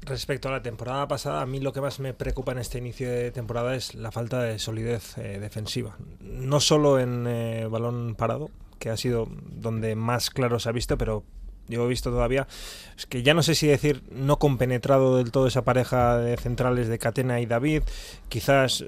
Respecto 0.06 0.50
a 0.50 0.52
la 0.52 0.62
temporada 0.62 1.08
pasada, 1.08 1.42
a 1.42 1.48
mí 1.48 1.60
lo 1.60 1.74
que 1.74 1.82
más 1.82 2.00
me 2.00 2.14
preocupa 2.14 2.52
en 2.52 2.60
este 2.60 2.78
inicio 2.78 3.10
de 3.10 3.32
temporada 3.32 3.76
es 3.76 3.96
la 3.96 4.12
falta 4.12 4.44
de 4.44 4.60
solidez 4.60 5.18
eh, 5.18 5.40
defensiva. 5.40 5.98
No 6.22 6.60
solo 6.60 7.00
en 7.00 7.26
eh, 7.28 7.66
balón 7.68 8.14
parado, 8.14 8.52
que 8.78 8.92
ha 8.92 8.98
sido 8.98 9.28
donde 9.50 9.96
más 9.96 10.30
claro 10.30 10.60
se 10.60 10.70
ha 10.70 10.74
visto, 10.74 10.96
pero 11.00 11.24
yo 11.68 11.84
he 11.84 11.88
visto 11.88 12.12
todavía, 12.12 12.48
es 12.96 13.08
que 13.08 13.24
ya 13.24 13.34
no 13.34 13.42
sé 13.42 13.56
si 13.56 13.66
decir 13.66 14.04
no 14.12 14.38
compenetrado 14.38 15.18
del 15.18 15.32
todo 15.32 15.48
esa 15.48 15.64
pareja 15.64 16.20
de 16.20 16.38
centrales 16.38 16.88
de 16.88 17.00
Catena 17.00 17.42
y 17.42 17.48
David, 17.48 17.82
quizás 18.30 18.86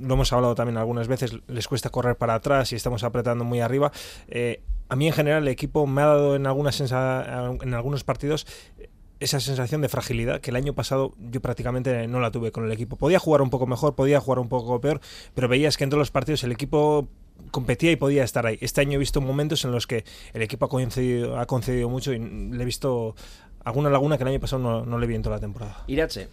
lo 0.00 0.14
hemos 0.14 0.34
hablado 0.34 0.54
también 0.54 0.76
algunas 0.76 1.08
veces, 1.08 1.32
les 1.48 1.66
cuesta 1.66 1.88
correr 1.88 2.16
para 2.16 2.34
atrás 2.34 2.72
y 2.72 2.76
estamos 2.76 3.04
apretando 3.04 3.44
muy 3.44 3.60
arriba. 3.60 3.90
Eh, 4.28 4.60
a 4.90 4.96
mí 4.96 5.06
en 5.06 5.14
general 5.14 5.44
el 5.44 5.48
equipo 5.48 5.86
me 5.86 6.02
ha 6.02 6.06
dado 6.06 6.36
en, 6.36 6.46
algunas 6.46 6.78
en 6.80 7.74
algunos 7.74 8.04
partidos 8.04 8.46
esa 9.20 9.38
sensación 9.38 9.82
de 9.82 9.88
fragilidad 9.88 10.40
que 10.40 10.50
el 10.50 10.56
año 10.56 10.74
pasado 10.74 11.14
yo 11.18 11.40
prácticamente 11.40 12.08
no 12.08 12.20
la 12.20 12.30
tuve 12.30 12.50
con 12.50 12.64
el 12.64 12.72
equipo. 12.72 12.96
Podía 12.96 13.18
jugar 13.18 13.42
un 13.42 13.50
poco 13.50 13.66
mejor, 13.66 13.94
podía 13.94 14.20
jugar 14.20 14.38
un 14.38 14.48
poco 14.48 14.80
peor, 14.80 15.00
pero 15.34 15.46
veías 15.46 15.76
que 15.76 15.84
en 15.84 15.90
todos 15.90 16.00
los 16.00 16.10
partidos 16.10 16.42
el 16.44 16.52
equipo 16.52 17.08
competía 17.50 17.92
y 17.92 17.96
podía 17.96 18.24
estar 18.24 18.46
ahí. 18.46 18.58
Este 18.60 18.80
año 18.80 18.94
he 18.94 18.98
visto 18.98 19.20
momentos 19.20 19.64
en 19.64 19.72
los 19.72 19.86
que 19.86 20.04
el 20.32 20.42
equipo 20.42 20.66
ha 20.66 20.68
concedido, 20.68 21.38
ha 21.38 21.46
concedido 21.46 21.88
mucho 21.88 22.12
y 22.12 22.18
le 22.18 22.62
he 22.62 22.66
visto 22.66 23.14
alguna 23.64 23.90
laguna 23.90 24.16
que 24.16 24.24
el 24.24 24.28
año 24.28 24.40
pasado 24.40 24.62
no, 24.62 24.86
no 24.86 24.98
le 24.98 25.06
vi 25.06 25.14
en 25.14 25.22
toda 25.22 25.36
la 25.36 25.40
temporada. 25.40 25.84
Irache. 25.86 26.28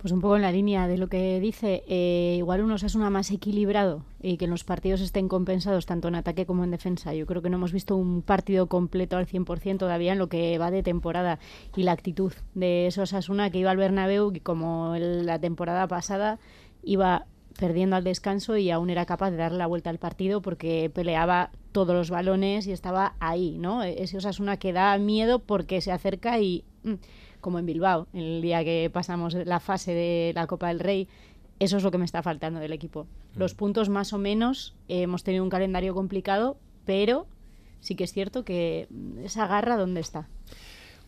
Pues 0.00 0.12
un 0.14 0.22
poco 0.22 0.36
en 0.36 0.42
la 0.42 0.50
línea 0.50 0.88
de 0.88 0.96
lo 0.96 1.08
que 1.08 1.38
dice, 1.40 1.84
eh, 1.86 2.36
igual 2.38 2.62
uno 2.62 2.76
es 2.76 2.94
una 2.94 3.10
más 3.10 3.30
equilibrado 3.30 4.02
y 4.22 4.38
que 4.38 4.46
los 4.46 4.64
partidos 4.64 5.02
estén 5.02 5.28
compensados 5.28 5.84
tanto 5.84 6.08
en 6.08 6.14
ataque 6.14 6.46
como 6.46 6.64
en 6.64 6.70
defensa. 6.70 7.12
Yo 7.12 7.26
creo 7.26 7.42
que 7.42 7.50
no 7.50 7.58
hemos 7.58 7.74
visto 7.74 7.96
un 7.96 8.22
partido 8.22 8.66
completo 8.66 9.18
al 9.18 9.26
100% 9.26 9.76
todavía 9.76 10.12
en 10.12 10.18
lo 10.18 10.30
que 10.30 10.56
va 10.56 10.70
de 10.70 10.82
temporada 10.82 11.38
y 11.76 11.82
la 11.82 11.92
actitud 11.92 12.32
de 12.54 12.86
esos 12.86 13.12
Asuna 13.12 13.50
que 13.50 13.58
iba 13.58 13.70
al 13.70 13.76
Bernabéu 13.76 14.32
y 14.34 14.40
como 14.40 14.96
la 14.96 15.38
temporada 15.38 15.86
pasada 15.86 16.38
iba 16.82 17.26
perdiendo 17.58 17.94
al 17.94 18.04
descanso 18.04 18.56
y 18.56 18.70
aún 18.70 18.88
era 18.88 19.04
capaz 19.04 19.30
de 19.30 19.36
darle 19.36 19.58
la 19.58 19.66
vuelta 19.66 19.90
al 19.90 19.98
partido 19.98 20.40
porque 20.40 20.90
peleaba 20.94 21.50
todos 21.72 21.94
los 21.94 22.08
balones 22.08 22.66
y 22.66 22.72
estaba 22.72 23.16
ahí, 23.20 23.58
¿no? 23.58 23.82
Ese 23.82 24.16
Osasuna 24.16 24.56
que 24.56 24.72
da 24.72 24.96
miedo 24.96 25.40
porque 25.40 25.82
se 25.82 25.92
acerca 25.92 26.40
y... 26.40 26.64
Mm, 26.84 26.94
como 27.40 27.58
en 27.58 27.66
Bilbao, 27.66 28.06
el 28.12 28.42
día 28.42 28.64
que 28.64 28.90
pasamos 28.92 29.34
la 29.34 29.60
fase 29.60 29.92
de 29.92 30.32
la 30.34 30.46
Copa 30.46 30.68
del 30.68 30.80
Rey. 30.80 31.08
Eso 31.58 31.76
es 31.76 31.82
lo 31.82 31.90
que 31.90 31.98
me 31.98 32.04
está 32.04 32.22
faltando 32.22 32.60
del 32.60 32.72
equipo. 32.72 33.06
Los 33.36 33.54
mm. 33.54 33.56
puntos 33.56 33.88
más 33.88 34.12
o 34.12 34.18
menos, 34.18 34.74
eh, 34.88 35.02
hemos 35.02 35.24
tenido 35.24 35.44
un 35.44 35.50
calendario 35.50 35.94
complicado, 35.94 36.56
pero 36.86 37.26
sí 37.80 37.94
que 37.94 38.04
es 38.04 38.12
cierto 38.12 38.44
que 38.44 38.88
esa 39.24 39.46
garra, 39.46 39.76
¿dónde 39.76 40.00
está? 40.00 40.28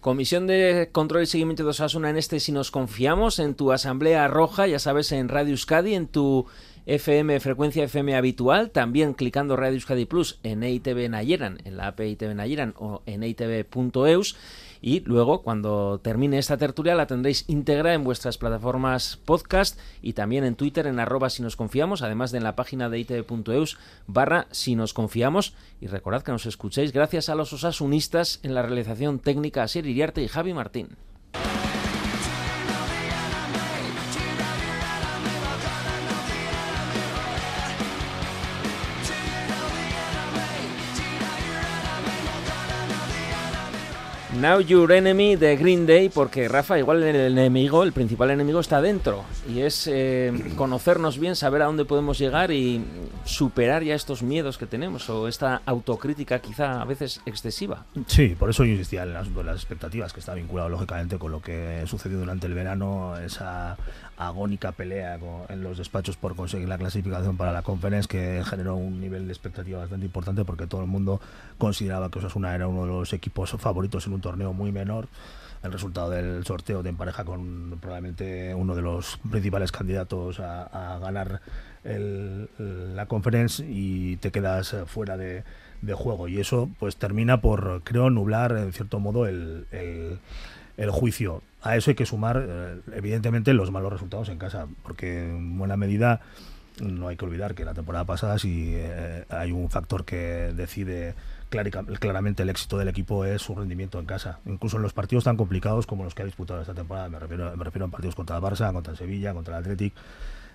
Comisión 0.01 0.49
de 0.49 0.89
Control 0.91 1.23
y 1.23 1.27
Seguimiento 1.27 1.63
de 1.63 1.71
Osasuna 1.71 2.11
en 2.11 2.17
este 2.17 2.41
Si 2.41 2.51
nos 2.51 2.73
confiamos, 2.73 3.39
en 3.39 3.55
tu 3.55 3.71
Asamblea 3.71 4.27
Roja, 4.27 4.67
ya 4.67 4.81
sabes, 4.81 5.13
en 5.13 5.29
Radio 5.29 5.53
Euskadi, 5.53 5.95
en 5.95 6.09
tu 6.09 6.47
FM, 6.87 7.39
frecuencia 7.39 7.85
FM 7.85 8.17
habitual, 8.17 8.73
también 8.73 9.15
clicando 9.15 9.55
Radio 9.55 9.75
Euskadi 9.75 10.05
Plus 10.05 10.41
en 10.43 10.65
EITV 10.65 11.09
Nayeran, 11.09 11.59
en 11.65 11.77
la 11.77 11.87
app 11.87 12.01
EITV 12.01 12.35
Nayeran 12.35 12.75
o 12.79 13.03
en 13.07 13.23
eitv.eus 13.23 14.37
y 14.83 15.01
luego 15.01 15.43
cuando 15.43 16.01
termine 16.03 16.39
esta 16.39 16.59
tertulia 16.59 16.97
la 16.97 17.07
tendréis 17.07 17.49
íntegra 17.49 17.95
en 17.95 18.05
vuestras 18.05 18.37
plataformas 18.37 19.19
podcast 19.25 19.79
y 20.03 20.13
también 20.13 20.45
en 20.45 20.57
Twitter 20.57 20.89
en 20.89 20.99
arroba 20.99 21.31
si 21.31 21.41
nos 21.41 21.57
confiamos, 21.57 22.03
además 22.03 22.33
de 22.33 22.39
en 22.39 22.45
la 22.45 22.57
página 22.57 22.91
de 22.91 22.99
itv.eus 22.99 23.79
barra 24.09 24.49
si 24.51 24.75
nos 24.75 24.93
confiamos 24.93 25.55
y 25.81 25.87
recordad 25.87 26.23
que 26.23 26.33
nos 26.33 26.47
escuchéis 26.47 26.93
gracias 26.93 27.29
a 27.29 27.37
los 27.37 27.53
osasunistas 27.53 28.41
en 28.43 28.55
la 28.55 28.63
realización 28.63 29.21
técnica 29.21 29.63
Asier 29.63 29.87
Iriarte 29.87 30.23
y 30.23 30.29
Javi 30.29 30.53
Martín. 30.53 30.97
Now 44.43 44.59
Your 44.59 44.91
Enemy 44.91 45.37
de 45.37 45.57
Green 45.57 45.87
Day, 45.87 46.09
porque 46.09 46.49
Rafa, 46.49 46.77
igual 46.77 47.01
el 47.05 47.15
enemigo, 47.15 47.85
el 47.85 47.93
principal 47.93 48.29
enemigo 48.33 48.59
está 48.59 48.83
dentro. 48.83 49.23
Y 49.49 49.61
es 49.61 49.87
eh, 49.87 50.33
conocernos 50.57 51.17
bien, 51.21 51.37
saber 51.37 51.63
a 51.63 51.67
dónde 51.67 51.85
podemos 51.85 52.19
llegar 52.19 52.51
y 52.51 52.85
superar 53.25 53.85
ya 53.85 53.95
estos 53.95 54.25
miedos 54.25 54.59
que 54.59 54.67
tenemos 54.67 55.09
o 55.09 55.29
esta 55.29 55.63
autocrítica 55.65 56.41
quizá 56.41 56.83
a 56.83 56.85
veces 56.85 57.21
excesiva. 57.25 57.85
Sí, 58.09 58.35
por 58.37 58.51
eso 58.51 58.65
yo 58.65 58.73
insistía 58.73 59.05
en 59.05 59.13
las, 59.13 59.29
las 59.29 59.55
expectativas, 59.55 60.13
que 60.13 60.19
está 60.19 60.35
vinculado 60.35 60.71
lógicamente 60.71 61.19
con 61.19 61.31
lo 61.31 61.41
que 61.41 61.85
sucedió 61.87 62.19
durante 62.19 62.49
el 62.49 62.55
verano, 62.55 63.17
esa 63.19 63.77
agónica 64.27 64.73
pelea 64.73 65.19
en 65.49 65.63
los 65.63 65.79
despachos 65.79 66.17
por 66.17 66.37
conseguir 66.37 66.69
la 66.69 66.79
clasificación 66.79 67.37
para 67.37 67.53
la 67.53 67.63
conferencia 67.63 68.09
que 68.09 68.45
generó 68.45 68.77
un 68.77 69.01
nivel 69.01 69.27
de 69.27 69.33
expectativa 69.33 69.81
bastante 69.81 70.07
importante 70.07 70.45
porque 70.45 70.67
todo 70.67 70.81
el 70.81 70.87
mundo 70.87 71.21
consideraba 71.59 72.11
que 72.11 72.19
Osasuna 72.19 72.55
era 72.55 72.69
uno 72.69 72.83
de 72.83 72.89
los 72.89 73.13
equipos 73.13 73.51
favoritos 73.53 74.07
en 74.07 74.15
un 74.15 74.21
torneo 74.21 74.53
muy 74.53 74.73
menor. 74.73 75.09
El 75.63 75.73
resultado 75.73 76.11
del 76.11 76.45
sorteo 76.45 76.83
te 76.83 76.89
empareja 76.89 77.25
con 77.25 77.79
probablemente 77.81 78.53
uno 78.55 78.75
de 78.75 78.83
los 78.83 79.19
principales 79.31 79.71
candidatos 79.71 80.41
a, 80.41 80.99
ganar 81.01 81.41
la 81.85 83.07
conferencia 83.07 83.65
y 83.69 84.17
te 84.17 84.33
quedas 84.33 84.75
fuera 84.87 85.17
de, 85.17 85.45
juego. 85.95 86.29
Y 86.29 86.41
eso 86.41 86.69
pues 86.79 86.97
termina 86.97 87.41
por, 87.41 87.83
creo, 87.85 88.11
nublar 88.11 88.57
en 88.57 88.73
cierto 88.73 88.99
modo 88.99 89.27
el 89.27 89.67
juicio. 90.91 91.43
A 91.63 91.77
eso 91.77 91.91
hay 91.91 91.95
que 91.95 92.07
sumar, 92.07 92.45
eh, 92.47 92.81
evidentemente, 92.95 93.53
los 93.55 93.71
malos 93.71 93.93
resultados 93.93 94.29
en 94.29 94.39
casa, 94.39 94.67
porque 94.83 95.31
en 95.31 95.59
buena 95.59 95.77
medida 95.77 96.21
no 96.81 97.09
hay 97.09 97.17
que 97.17 97.25
olvidar 97.25 97.55
que 97.55 97.65
la 97.65 97.75
temporada 97.75 98.05
pasada 98.05 98.39
si 98.39 98.73
eh, 98.75 99.25
hay 99.29 99.53
un 99.53 99.69
factor 99.71 100.05
que 100.05 100.53
decide 100.55 101.15
claramente 102.01 102.43
el 102.43 102.49
éxito 102.49 102.79
del 102.79 102.89
equipo 102.89 103.27
es 103.27 103.43
su 103.43 103.55
rendimiento 103.55 104.01
en 104.01 104.07
casa. 104.07 104.41
Incluso 104.47 104.79
en 104.79 104.83
los 104.83 104.95
partidos 104.95 105.25
tan 105.25 105.37
complicados 105.37 105.87
como 105.87 106.03
los 106.03 106.15
que 106.15 106.23
ha 106.23 106.25
disputado 106.25 106.63
esta 106.63 106.73
temporada, 106.73 107.11
me 107.11 107.19
refiero, 107.19 107.55
me 107.57 107.65
refiero 107.65 107.87
a 107.87 107.89
partidos 107.91 108.15
contra 108.15 108.37
el 108.37 108.43
Barça, 108.43 108.73
contra 108.73 108.93
el 108.93 108.97
Sevilla, 108.97 109.35
contra 109.35 109.59
el 109.59 109.63
Athletic, 109.63 109.93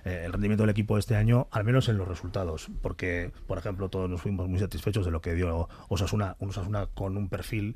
eh, 0.06 0.24
el 0.26 0.34
rendimiento 0.34 0.64
del 0.64 0.72
equipo 0.72 0.98
este 0.98 1.16
año, 1.16 1.48
al 1.52 1.64
menos 1.64 1.88
en 1.88 1.98
los 1.98 2.08
resultados, 2.08 2.68
porque, 2.82 3.32
por 3.46 3.60
ejemplo, 3.60 3.90
todos 3.90 4.10
nos 4.10 4.22
fuimos 4.22 4.48
muy 4.48 4.60
satisfechos 4.60 5.06
de 5.06 5.12
lo 5.12 5.22
que 5.22 5.36
dio 5.36 5.70
Osasuna, 5.88 6.36
un 6.40 6.50
Osasuna 6.50 6.88
con 6.88 7.16
un 7.16 7.30
perfil, 7.30 7.76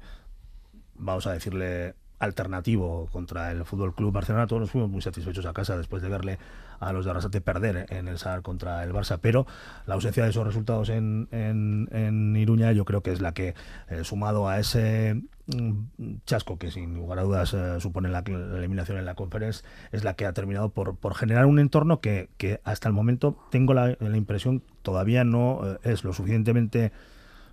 vamos 0.96 1.28
a 1.28 1.34
decirle, 1.34 1.94
alternativo 2.22 3.10
contra 3.12 3.52
el 3.52 3.66
Fútbol 3.66 3.96
Club 3.96 4.14
Barcelona. 4.14 4.48
Todos 4.48 4.62
nos 4.62 4.72
fuimos 4.72 4.90
muy 4.90 5.02
satisfechos 5.02 5.46
a 5.46 5.54
casa 5.54 5.76
después 5.76 6.04
de 6.04 6.10
verle 6.10 6.38
a 6.80 6.94
los 6.94 7.04
de 7.04 7.12
Arrasate 7.12 7.42
perder 7.42 7.88
en 7.90 8.08
el 8.08 8.20
SAR 8.20 8.44
contra 8.44 8.84
el 8.84 8.94
Barça, 8.94 9.20
pero 9.20 9.46
la 9.86 9.96
ausencia 9.96 10.24
de 10.24 10.30
esos 10.30 10.46
resultados 10.46 10.90
en, 10.90 11.28
en, 11.32 12.36
Iruña 12.36 12.72
yo 12.72 12.86
creo 12.86 13.02
que 13.02 13.12
es 13.12 13.22
la 13.22 13.34
que, 13.34 13.56
eh, 13.90 14.04
sumado 14.04 14.48
a 14.48 14.60
ese 14.60 15.22
mm, 15.48 16.16
chasco 16.26 16.58
que 16.58 16.72
sin 16.72 16.96
lugar 16.96 17.20
a 17.20 17.24
dudas 17.24 17.54
eh, 17.54 17.80
supone 17.80 18.10
la, 18.10 18.20
eliminación 18.20 18.98
en 18.98 19.06
la 19.06 19.16
conferencia, 19.16 19.68
es 19.92 20.04
la 20.04 20.16
que 20.16 20.26
ha 20.26 20.34
terminado 20.34 20.70
por, 20.70 20.96
generar 21.16 21.46
un 21.48 21.60
entorno 21.60 22.02
que, 22.02 22.30
que 22.38 22.62
hasta 22.64 22.88
el 22.88 22.94
momento 22.94 23.38
tengo 23.50 23.74
la, 23.74 23.96
la 24.00 24.18
impresión 24.18 24.64
todavía 24.82 25.24
no 25.24 25.62
eh, 25.64 25.78
es 25.84 26.04
lo 26.04 26.14
suficientemente 26.14 26.92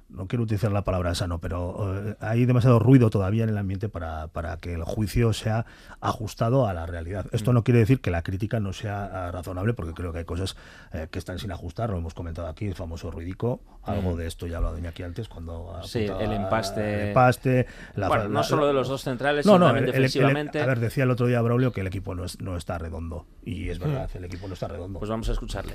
no 0.09 0.27
quiero 0.27 0.45
utilizar 0.45 0.73
la 0.73 0.85
palabra 0.85 1.15
sano, 1.15 1.38
pero 1.38 1.95
eh, 1.97 2.17
hay 2.21 2.47
demasiado 2.47 2.79
ruido 2.79 3.11
todavía 3.11 3.45
en 3.45 3.50
el 3.50 3.59
ambiente 3.59 3.88
para, 3.88 4.29
para, 4.29 4.57
que 4.57 4.73
el 4.73 4.83
juicio 4.83 5.33
sea 5.33 5.67
ajustado 6.00 6.67
a 6.67 6.73
la 6.73 6.87
realidad. 6.87 7.27
Esto 7.33 7.53
no 7.53 7.62
quiere 7.62 7.81
decir 7.81 8.00
que 8.00 8.11
la 8.11 8.23
crítica 8.23 8.59
no 8.59 8.73
sea 8.73 9.05
ah, 9.05 9.31
razonable, 9.31 9.75
porque 9.75 9.93
creo 9.93 10.12
que 10.12 10.21
hay 10.21 10.25
cosas 10.25 10.57
eh, 10.93 11.09
que 11.11 11.19
están 11.19 11.38
sin 11.38 11.53
ajustar, 11.53 11.91
lo 11.91 11.99
hemos 11.99 12.15
comentado 12.15 12.49
aquí, 12.49 12.67
el 12.67 12.75
famoso 12.75 13.11
ruidico, 13.11 13.61
algo 13.83 14.17
de 14.17 14.27
esto 14.27 14.47
ya 14.47 14.57
ha 14.57 14.59
hablado 14.59 14.79
aquí 14.88 15.03
antes, 15.03 15.29
cuando... 15.29 15.79
Sí, 15.85 16.07
el 16.07 16.33
empaste... 16.33 17.09
empaste 17.09 17.67
bueno, 17.97 18.29
no 18.29 18.43
solo 18.43 18.67
de 18.67 18.73
los 18.73 18.88
dos 18.88 19.03
centrales, 19.03 19.45
sino 19.45 19.59
también 19.59 19.87
defensivamente. 19.87 20.61
a 20.61 20.67
ver, 20.67 20.81
decía 20.81 21.05
el 21.05 21.11
otro 21.11 21.27
día 21.27 21.41
Braulio 21.43 21.73
que 21.73 21.83
el 21.83 21.87
equipo 21.87 22.15
no, 22.15 22.25
no 22.41 22.57
está 22.57 22.79
redondo, 22.79 23.27
y 23.45 23.69
es 23.69 23.79
verdad, 23.79 24.09
el 24.15 24.25
equipo 24.25 24.49
no 24.49 24.55
está 24.55 24.69
redondo. 24.69 24.99
Pues 24.99 25.11
vamos 25.11 25.29
a 25.29 25.33
escucharle. 25.33 25.75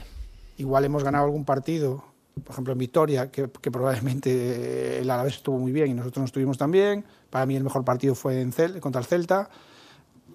Igual 0.58 0.86
hemos 0.86 1.04
ganado 1.04 1.26
algún 1.26 1.46
partido 1.46 2.13
por 2.42 2.54
ejemplo, 2.54 2.74
en 2.74 2.80
Vitoria, 2.80 3.32
que, 3.32 3.48
probablemente 3.48 5.00
el 5.00 5.10
Alavés 5.10 5.36
estuvo 5.36 5.58
muy 5.60 5.72
bien 5.72 5.92
y 5.92 5.94
nosotros 5.94 6.22
no 6.22 6.26
estuvimos 6.26 6.58
tan 6.58 6.72
bien. 6.72 7.06
Para 7.30 7.46
mí 7.46 7.56
el 7.56 7.64
mejor 7.64 7.86
partido 7.86 8.16
fue 8.16 8.42
en 8.42 8.52
Cel, 8.52 8.80
contra 8.80 9.00
el 9.00 9.06
Celta. 9.06 9.50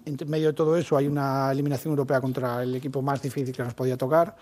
En 0.04 0.16
medio 0.26 0.48
de 0.48 0.52
todo 0.52 0.76
eso 0.76 0.96
hay 0.96 1.06
una 1.06 1.50
eliminación 1.50 1.92
europea 1.92 2.20
contra 2.20 2.62
el 2.62 2.74
equipo 2.76 3.02
más 3.02 3.20
difícil 3.20 3.54
que 3.54 3.62
nos 3.62 3.74
podía 3.74 3.96
tocar. 3.96 4.36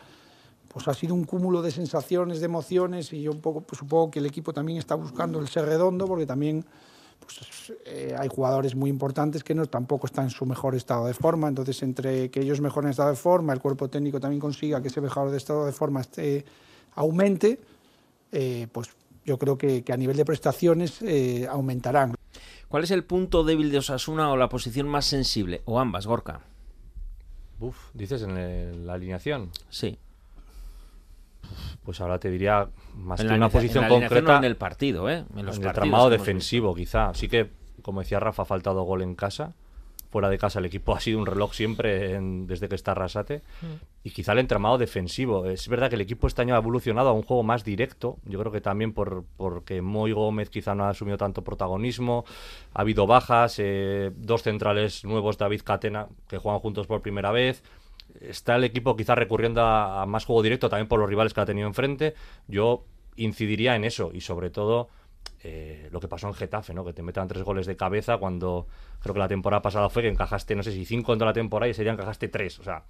Pues 0.68 0.86
ha 0.86 0.94
sido 0.94 1.14
un 1.14 1.24
cúmulo 1.24 1.62
de 1.62 1.70
sensaciones, 1.70 2.40
de 2.40 2.44
emociones 2.44 3.12
y 3.12 3.22
yo 3.22 3.32
un 3.32 3.40
poco 3.40 3.62
pues 3.62 3.78
supongo 3.78 4.10
que 4.10 4.18
el 4.18 4.26
equipo 4.26 4.52
también 4.52 4.78
está 4.78 4.94
buscando 4.94 5.40
el 5.40 5.48
ser 5.48 5.64
redondo 5.64 6.06
porque 6.06 6.26
también 6.26 6.64
pues, 7.18 7.72
eh, 7.86 8.14
hay 8.16 8.28
jugadores 8.28 8.74
muy 8.74 8.90
importantes 8.90 9.42
que 9.42 9.54
no 9.54 9.64
tampoco 9.66 10.06
están 10.06 10.26
en 10.26 10.30
su 10.30 10.44
mejor 10.44 10.74
estado 10.74 11.06
de 11.06 11.14
forma. 11.14 11.48
Entonces, 11.48 11.82
entre 11.82 12.30
que 12.30 12.40
ellos 12.40 12.60
mejoren 12.60 12.90
estado 12.90 13.10
de 13.10 13.16
forma, 13.16 13.54
el 13.54 13.60
cuerpo 13.60 13.88
técnico 13.88 14.20
también 14.20 14.40
consiga 14.40 14.82
que 14.82 14.88
ese 14.88 15.00
mejor 15.00 15.30
de 15.30 15.38
estado 15.38 15.64
de 15.64 15.72
forma 15.72 16.02
esté 16.02 16.44
aumente, 16.96 17.60
eh, 18.32 18.66
pues 18.72 18.90
yo 19.24 19.38
creo 19.38 19.56
que, 19.56 19.84
a 19.92 19.96
nivel 19.96 20.16
de 20.16 20.24
prestaciones 20.24 21.00
eh, 21.02 21.46
aumentarán. 21.48 22.14
¿Cuál 22.68 22.84
es 22.84 22.90
el 22.90 23.04
punto 23.04 23.44
débil 23.44 23.70
de 23.70 23.78
Osasuna 23.78 24.30
o 24.30 24.36
la 24.36 24.48
posición 24.48 24.88
más 24.88 25.04
sensible? 25.04 25.62
O 25.66 25.78
ambas, 25.78 26.06
Gorka. 26.06 26.40
Uf, 27.60 27.76
dices 27.94 28.22
en 28.22 28.86
la 28.86 28.94
alineación. 28.94 29.50
Sí. 29.68 29.98
Pues 31.84 32.00
ahora 32.00 32.18
te 32.18 32.28
diría 32.30 32.68
más 32.96 33.22
que 33.22 33.28
una 33.28 33.48
posición 33.48 33.88
concreta 33.88 34.38
en 34.38 34.44
el 34.44 34.56
partido, 34.56 35.08
¿eh? 35.08 35.24
En, 35.36 35.48
el 35.48 35.72
tramado 35.72 36.10
defensivo, 36.10 36.74
quizá. 36.74 37.10
Así 37.10 37.28
que, 37.28 37.50
como 37.82 38.00
decía 38.00 38.18
Rafa, 38.18 38.42
ha 38.42 38.46
faltado 38.46 38.82
gol 38.82 39.02
en 39.02 39.14
casa 39.14 39.54
fuera 40.16 40.30
de 40.30 40.38
casa 40.38 40.60
el 40.60 40.64
equipo 40.64 40.94
ha 40.96 41.00
sido 41.00 41.18
un 41.18 41.26
reloj 41.26 41.52
siempre 41.52 42.18
desde 42.46 42.70
que 42.70 42.74
está 42.74 42.94
Rasate 42.94 43.42
mm. 43.60 44.04
y 44.04 44.10
quizá 44.12 44.32
el 44.32 44.38
entramado 44.38 44.78
defensivo. 44.78 45.44
Es 45.44 45.68
verdad 45.68 45.90
que 45.90 45.96
el 45.96 46.00
equipo 46.00 46.26
este 46.26 46.40
año 46.40 46.54
ha 46.54 46.58
evolucionado 46.58 47.10
a 47.10 47.12
un 47.12 47.20
juego 47.20 47.42
más 47.42 47.64
directo, 47.64 48.16
yo 48.24 48.38
creo 48.40 48.50
que 48.50 48.62
también 48.62 48.94
por, 48.94 49.24
porque 49.36 49.82
Moy 49.82 50.12
Gómez 50.12 50.48
quizá 50.48 50.74
no 50.74 50.84
ha 50.84 50.88
asumido 50.88 51.18
tanto 51.18 51.44
protagonismo, 51.44 52.24
ha 52.72 52.80
habido 52.80 53.06
bajas, 53.06 53.56
eh, 53.58 54.10
dos 54.16 54.42
centrales 54.42 55.04
nuevos, 55.04 55.36
David 55.36 55.60
Catena, 55.62 56.08
que 56.28 56.38
juegan 56.38 56.60
juntos 56.60 56.86
por 56.86 57.02
primera 57.02 57.30
vez. 57.30 57.62
Está 58.22 58.56
el 58.56 58.64
equipo 58.64 58.96
quizá 58.96 59.14
recurriendo 59.16 59.60
a 59.60 60.06
más 60.06 60.24
juego 60.24 60.42
directo 60.42 60.70
también 60.70 60.88
por 60.88 60.98
los 60.98 61.10
rivales 61.10 61.34
que 61.34 61.42
ha 61.42 61.44
tenido 61.44 61.68
enfrente. 61.68 62.14
Yo 62.48 62.84
incidiría 63.16 63.76
en 63.76 63.84
eso 63.84 64.12
y 64.14 64.22
sobre 64.22 64.48
todo 64.48 64.88
eh, 65.42 65.88
lo 65.92 66.00
que 66.00 66.08
pasó 66.08 66.28
en 66.28 66.34
Getafe, 66.34 66.74
¿no? 66.74 66.84
Que 66.84 66.92
te 66.92 67.02
metan 67.02 67.28
tres 67.28 67.42
goles 67.42 67.66
de 67.66 67.76
cabeza 67.76 68.18
cuando 68.18 68.66
creo 69.00 69.14
que 69.14 69.20
la 69.20 69.28
temporada 69.28 69.62
pasada 69.62 69.88
fue 69.88 70.02
que 70.02 70.08
encajaste, 70.08 70.54
no 70.54 70.62
sé 70.62 70.72
si 70.72 70.84
cinco 70.84 71.12
en 71.12 71.18
toda 71.18 71.30
la 71.30 71.34
temporada 71.34 71.68
y 71.68 71.70
ese 71.70 71.82
día 71.82 71.92
encajaste 71.92 72.28
tres. 72.28 72.58
O 72.58 72.64
sea, 72.64 72.84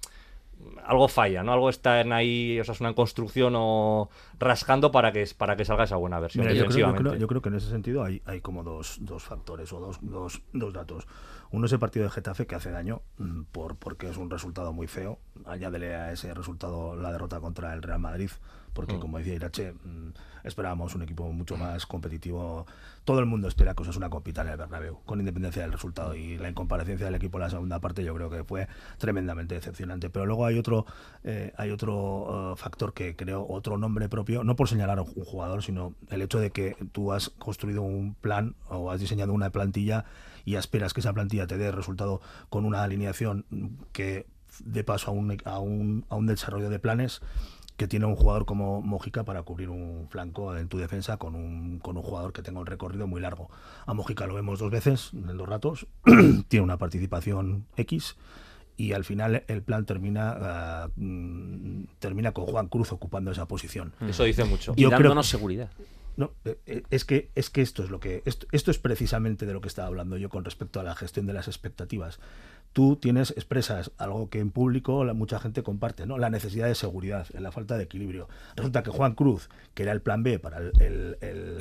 algo 0.85 1.07
falla, 1.07 1.43
¿no? 1.43 1.53
Algo 1.53 1.69
está 1.69 2.01
en 2.01 2.13
ahí, 2.13 2.59
o 2.59 2.63
sea, 2.63 2.73
es 2.73 2.81
una 2.81 2.93
construcción 2.93 3.53
o 3.55 4.09
rascando 4.39 4.91
para 4.91 5.11
que, 5.11 5.27
para 5.37 5.55
que 5.55 5.65
salga 5.65 5.83
esa 5.83 5.97
buena 5.97 6.19
versión. 6.19 6.47
yo, 6.47 7.27
creo, 7.27 7.41
que 7.41 7.49
en 7.49 7.55
ese 7.55 7.69
sentido 7.69 8.03
hay, 8.03 8.21
hay 8.25 8.41
como 8.41 8.63
dos, 8.63 8.97
dos 9.01 9.23
factores 9.23 9.71
o 9.73 9.79
dos, 9.79 9.99
dos, 10.01 10.41
dos 10.53 10.73
datos. 10.73 11.07
Uno 11.51 11.65
es 11.65 11.71
el 11.71 11.79
partido 11.79 12.05
de 12.05 12.11
Getafe 12.11 12.45
que 12.45 12.55
hace 12.55 12.71
daño 12.71 13.01
mm, 13.17 13.43
por, 13.51 13.77
porque 13.77 14.09
es 14.09 14.17
un 14.17 14.29
resultado 14.29 14.73
muy 14.73 14.87
feo. 14.87 15.19
Añádele 15.45 15.95
a 15.95 16.11
ese 16.11 16.33
resultado 16.33 16.95
la 16.95 17.11
derrota 17.11 17.39
contra 17.39 17.73
el 17.73 17.81
Real 17.81 17.99
Madrid 17.99 18.31
porque 18.77 18.97
mm. 18.97 18.99
como 18.99 19.17
decía 19.17 19.33
Irache, 19.33 19.73
mm, 19.73 20.11
esperábamos 20.43 20.93
un 20.93 21.01
equipo 21.01 21.33
mucho 21.33 21.57
más 21.57 21.87
competitivo. 21.87 22.67
Todo 23.05 23.17
el 23.19 23.25
mundo 23.25 23.47
espera 23.47 23.73
que 23.73 23.81
una 23.81 24.11
compita 24.11 24.43
en 24.43 24.49
el 24.49 24.57
Bernabéu, 24.57 24.99
con 25.03 25.19
independencia 25.19 25.63
del 25.63 25.71
resultado. 25.71 26.13
Y 26.13 26.37
la 26.37 26.47
incomparecencia 26.47 27.07
del 27.07 27.15
equipo 27.15 27.39
en 27.39 27.45
la 27.45 27.49
segunda 27.49 27.79
parte 27.79 28.03
yo 28.03 28.13
creo 28.13 28.29
que 28.29 28.43
fue 28.43 28.67
tremendamente 28.99 29.55
decepcionante. 29.55 30.11
Pero 30.11 30.27
luego 30.27 30.45
hay 30.45 30.59
otro, 30.59 30.85
eh, 31.23 31.53
hay 31.57 31.71
otro 31.71 32.53
eh, 32.53 32.55
factor 32.55 32.93
que 32.93 33.15
creo, 33.15 33.47
otro 33.49 33.79
nombre 33.79 34.09
propio, 34.09 34.43
no 34.43 34.55
por 34.55 34.69
señalar 34.69 34.99
a 34.99 35.01
un 35.01 35.25
jugador, 35.25 35.63
sino 35.63 35.95
el 36.11 36.21
hecho 36.21 36.39
de 36.39 36.51
que 36.51 36.75
tú 36.91 37.13
has 37.13 37.31
construido 37.31 37.81
un 37.81 38.13
plan 38.13 38.53
o 38.69 38.91
has 38.91 38.99
diseñado 38.99 39.33
una 39.33 39.49
plantilla 39.49 40.05
y 40.45 40.53
esperas 40.53 40.93
que 40.93 40.99
esa 40.99 41.13
plantilla 41.13 41.47
te 41.47 41.57
dé 41.57 41.71
resultado 41.71 42.21
con 42.49 42.63
una 42.63 42.83
alineación 42.83 43.43
que 43.91 44.27
dé 44.63 44.83
paso 44.83 45.09
a 45.09 45.13
un, 45.15 45.35
a 45.45 45.57
un, 45.57 46.05
a 46.09 46.15
un 46.15 46.27
desarrollo 46.27 46.69
de 46.69 46.77
planes 46.77 47.21
que 47.77 47.87
tiene 47.87 48.07
un 48.07 48.15
jugador 48.15 48.45
como 48.45 48.81
Mojica 48.81 49.23
para 49.23 49.43
cubrir 49.43 49.69
un 49.69 50.07
flanco 50.09 50.57
en 50.57 50.67
tu 50.67 50.79
defensa 50.79 51.17
con 51.17 51.35
un, 51.35 51.79
con 51.79 51.95
un 51.95 52.03
jugador 52.03 52.33
que 52.33 52.41
tenga 52.41 52.59
un 52.59 52.65
recorrido 52.65 53.07
muy 53.07 53.21
largo. 53.21 53.49
A 53.85 53.93
Mojica 53.93 54.25
lo 54.25 54.33
vemos 54.33 54.59
dos 54.59 54.71
veces 54.71 55.11
en 55.13 55.37
dos 55.37 55.47
ratos, 55.47 55.87
tiene 56.47 56.63
una 56.63 56.77
participación 56.77 57.65
X 57.77 58.17
y 58.75 58.93
al 58.93 59.03
final 59.03 59.43
el 59.47 59.61
plan 59.61 59.85
termina 59.85 60.35
ah, 60.39 60.89
mm, 60.95 61.83
termina 61.99 62.31
con 62.31 62.45
Juan 62.45 62.67
Cruz 62.67 62.91
ocupando 62.91 63.31
esa 63.31 63.47
posición. 63.47 63.93
Eso 64.07 64.23
dice 64.23 64.43
mucho. 64.43 64.73
Y 64.75 64.85
dándonos 64.89 65.27
seguridad. 65.27 65.69
No, 66.17 66.33
eh, 66.45 66.57
eh, 66.65 66.83
es 66.89 67.05
que 67.05 67.29
es 67.35 67.49
que 67.49 67.61
esto 67.61 67.83
es 67.83 67.89
lo 67.89 67.99
que 67.99 68.23
esto, 68.25 68.47
esto, 68.51 68.71
es 68.71 68.79
precisamente 68.79 69.45
de 69.45 69.53
lo 69.53 69.61
que 69.61 69.67
estaba 69.67 69.87
hablando 69.87 70.17
yo 70.17 70.29
con 70.29 70.43
respecto 70.43 70.79
a 70.79 70.83
la 70.83 70.95
gestión 70.95 71.27
de 71.27 71.33
las 71.33 71.47
expectativas 71.47 72.19
tú 72.73 72.95
tienes, 72.95 73.31
expresas 73.31 73.91
algo 73.97 74.29
que 74.29 74.39
en 74.39 74.51
público 74.51 75.03
la, 75.03 75.13
mucha 75.13 75.39
gente 75.39 75.63
comparte, 75.63 76.05
¿no? 76.05 76.19
La 76.19 76.29
necesidad 76.29 76.67
de 76.67 76.75
seguridad, 76.75 77.27
la 77.33 77.51
falta 77.51 77.75
de 77.75 77.85
equilibrio. 77.85 78.29
Resulta 78.55 78.83
que 78.83 78.91
Juan 78.91 79.15
Cruz, 79.15 79.49
que 79.73 79.81
era 79.81 79.91
el 79.91 80.01
plan 80.01 80.21
B 80.21 80.37
para 80.37 80.59
el, 80.59 81.17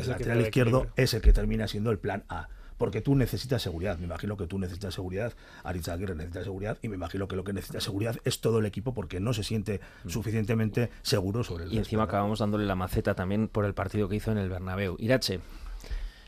lateral 0.07 0.43
izquierdo, 0.43 0.89
es 0.97 1.15
el 1.15 1.23
que 1.23 1.33
termina 1.33 1.69
siendo 1.69 1.91
el 1.91 1.99
plan 1.99 2.25
A 2.29 2.49
porque 2.79 3.01
tú 3.01 3.15
necesitas 3.15 3.63
seguridad. 3.63 3.99
Me 3.99 4.05
imagino 4.05 4.37
que 4.37 4.47
tú 4.47 4.59
necesitas 4.59 4.95
seguridad, 4.95 5.33
Aritz 5.65 5.89
Aguirre 5.89 6.15
necesita 6.15 6.45
seguridad 6.45 6.79
y 6.83 6.89
me 6.89 6.97
imagino 6.97 7.27
que 7.29 7.37
lo 7.37 7.45
que 7.45 7.53
necesita 7.53 7.81
seguridad 7.81 8.17
es 8.25 8.41
todo 8.41 8.59
el 8.59 8.67
equipo 8.67 8.93
porque 8.95 9.21
no 9.21 9.33
se 9.33 9.43
siente 9.43 9.81
Mm. 10.05 10.11
suficientemente 10.11 10.91
seguro 11.03 11.45
sobre 11.45 11.65
el 11.65 11.73
Y 11.73 11.79
encima 11.79 12.05
acabamos 12.05 12.39
dándole 12.39 12.67
la 12.67 12.75
maceta 12.75 13.15
también 13.15 13.49
por 13.49 13.65
el 13.65 13.75
partido 13.75 14.09
que 14.09 14.17
hizo 14.17 14.31
en 14.33 14.39
el 14.39 14.49
Bernabéu. 14.49 14.97
Irache, 14.99 15.41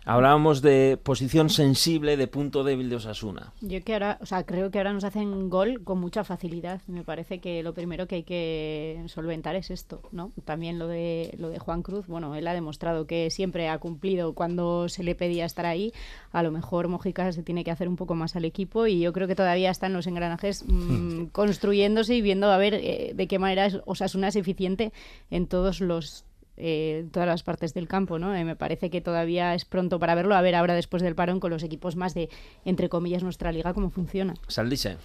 hablábamos 0.09 0.62
de 0.62 0.99
posición 1.03 1.50
sensible, 1.50 2.17
de 2.17 2.27
punto 2.27 2.65
débil 2.65 2.88
de 2.91 2.97
Osasuna. 2.97 3.53
Yo 3.61 3.83
que 3.85 3.93
ahora, 3.93 4.19
o 4.21 4.27
sea, 4.27 4.45
creo 4.45 4.71
que 4.71 4.79
ahora 4.79 4.93
nos 4.93 5.05
hacen 5.05 5.49
gol 5.50 5.85
con 5.85 6.00
mucha 6.00 6.25
facilidad. 6.25 6.81
Me 6.87 7.05
parece 7.05 7.38
que 7.38 7.62
lo 7.62 7.75
primero 7.75 8.07
que 8.07 8.17
hay 8.17 8.23
que 8.25 9.03
solventar 9.07 9.55
es 9.57 9.71
esto, 9.71 10.00
¿no? 10.12 10.33
También 10.45 10.79
lo 10.79 10.88
de 10.88 11.35
lo 11.38 11.50
de 11.50 11.59
Juan 11.59 11.83
Cruz, 11.83 12.07
bueno, 12.07 12.35
él 12.35 12.47
ha 12.49 12.55
demostrado 12.55 13.07
que 13.07 13.31
siempre 13.31 13.69
ha 13.69 13.79
cumplido 13.79 14.33
cuando 14.35 14.88
se 14.88 15.03
le 15.03 15.15
pedía 15.15 15.45
estar 15.45 15.67
ahí. 15.67 15.93
A 16.33 16.43
lo 16.43 16.50
mejor 16.50 16.88
Mojica 16.88 17.31
se 17.33 17.43
tiene 17.43 17.62
que 17.65 17.71
hacer 17.71 17.88
un 17.88 17.97
poco 17.97 18.15
más 18.15 18.35
al 18.37 18.45
equipo 18.45 18.87
y 18.87 19.00
yo 19.00 19.12
creo 19.12 19.29
que 19.29 19.35
todavía 19.35 19.71
están 19.71 19.93
los 19.93 20.07
engranajes 20.07 20.65
mm, 20.67 21.27
construyéndose 21.27 22.15
y 22.15 22.23
viendo 22.23 22.50
a 22.50 22.57
ver 22.57 22.75
eh, 22.75 23.12
de 23.15 23.27
qué 23.27 23.38
manera 23.38 23.67
es- 23.67 23.79
Osasuna 23.85 24.29
es 24.29 24.37
eficiente 24.37 24.93
en 25.31 25.47
todos 25.47 25.81
los 25.81 26.25
eh, 26.59 27.07
todas 27.12 27.27
las 27.29 27.43
partes 27.43 27.73
del 27.75 27.88
campo, 27.88 28.19
¿no? 28.19 28.35
Eh, 28.35 28.45
me 28.45 28.57
parece 28.57 28.91
que 28.91 29.00
todavía 29.00 29.55
es 29.55 29.65
pronto 29.65 29.99
para 29.99 30.15
verlo, 30.15 30.35
a 30.35 30.41
ver 30.43 30.55
ahora 30.55 30.75
después 30.75 31.03
del 31.03 31.15
parón 31.15 31.41
con 31.41 31.50
los 31.50 31.62
equipos 31.62 31.97
más 31.97 32.15
de, 32.15 32.29
entre 32.65 32.88
comillas, 32.88 33.23
nuestra 33.23 33.53
liga, 33.53 33.73
cómo 33.75 33.91
funciona. 33.91 34.35
Saldice. 34.49 34.97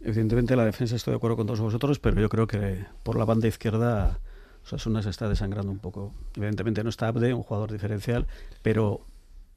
Evidentemente 0.00 0.56
la 0.56 0.64
defensa 0.64 0.96
estoy 0.96 1.12
de 1.12 1.16
acuerdo 1.16 1.36
con 1.36 1.46
todos 1.46 1.60
vosotros, 1.60 1.98
pero 1.98 2.20
yo 2.20 2.28
creo 2.28 2.46
que 2.46 2.84
por 3.02 3.16
la 3.16 3.24
banda 3.24 3.48
izquierda 3.48 4.18
Osasuna 4.64 5.02
se 5.02 5.10
está 5.10 5.28
desangrando 5.28 5.70
un 5.72 5.78
poco. 5.78 6.12
Evidentemente 6.36 6.82
no 6.82 6.90
está 6.90 7.08
Abde, 7.08 7.32
un 7.32 7.42
jugador 7.42 7.72
diferencial, 7.72 8.26
pero 8.62 9.00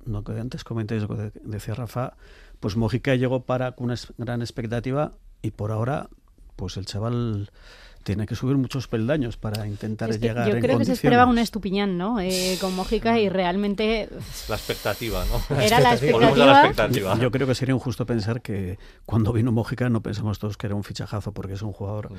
lo 0.06 0.24
que 0.24 0.32
antes 0.34 0.64
comentéis, 0.64 1.02
lo 1.04 1.10
que 1.10 1.16
de- 1.16 1.32
decía 1.44 1.74
Rafa, 1.76 2.14
pues 2.60 2.78
Mojica 2.78 3.16
llegó 3.16 3.42
para 3.44 3.74
con 3.74 3.86
una 3.86 3.96
gran 4.18 4.42
expectativa 4.42 5.14
y 5.42 5.52
por 5.52 5.72
ahora 5.72 6.10
pues 6.56 6.78
el 6.78 6.86
chaval 6.86 7.50
tiene 8.04 8.26
que 8.26 8.36
subir 8.36 8.58
muchos 8.58 8.88
peldaños 8.88 9.38
para 9.38 9.68
intentar 9.68 10.10
Es 10.10 10.18
que 10.18 10.28
llegar 10.28 10.48
yo 10.48 10.56
en 10.56 10.62
creo 10.62 10.78
que 10.78 10.86
se 10.86 10.94
esperaba 10.94 11.26
un 11.26 11.38
estupiñán, 11.38 11.98
¿no? 11.98 12.20
Eh, 12.20 12.58
con 12.60 12.76
Mojica 12.76 13.20
y 13.20 13.30
realmente 13.30 14.10
La 14.48 14.56
expectativa, 14.56 15.24
¿no? 15.26 15.56
Era 15.58 15.80
la 15.80 15.94
expectativa. 15.94 17.18
Yo 17.20 17.32
creo 17.32 17.48
que 17.48 17.56
sería 17.56 17.76
injusto 17.76 18.06
pensar 18.06 18.42
que 18.42 18.80
cuando 19.06 19.34
vino 19.34 19.52
Mojica 19.52 19.90
no 19.90 20.02
pensamos 20.02 20.40
todos 20.40 20.58
que 20.58 20.68
era 20.68 20.76
un 20.76 20.84
fichajazo, 20.84 21.32
porque 21.34 21.54
es 21.54 21.62
un 21.62 21.70
Mm. 21.70 21.74
jugador 21.74 22.10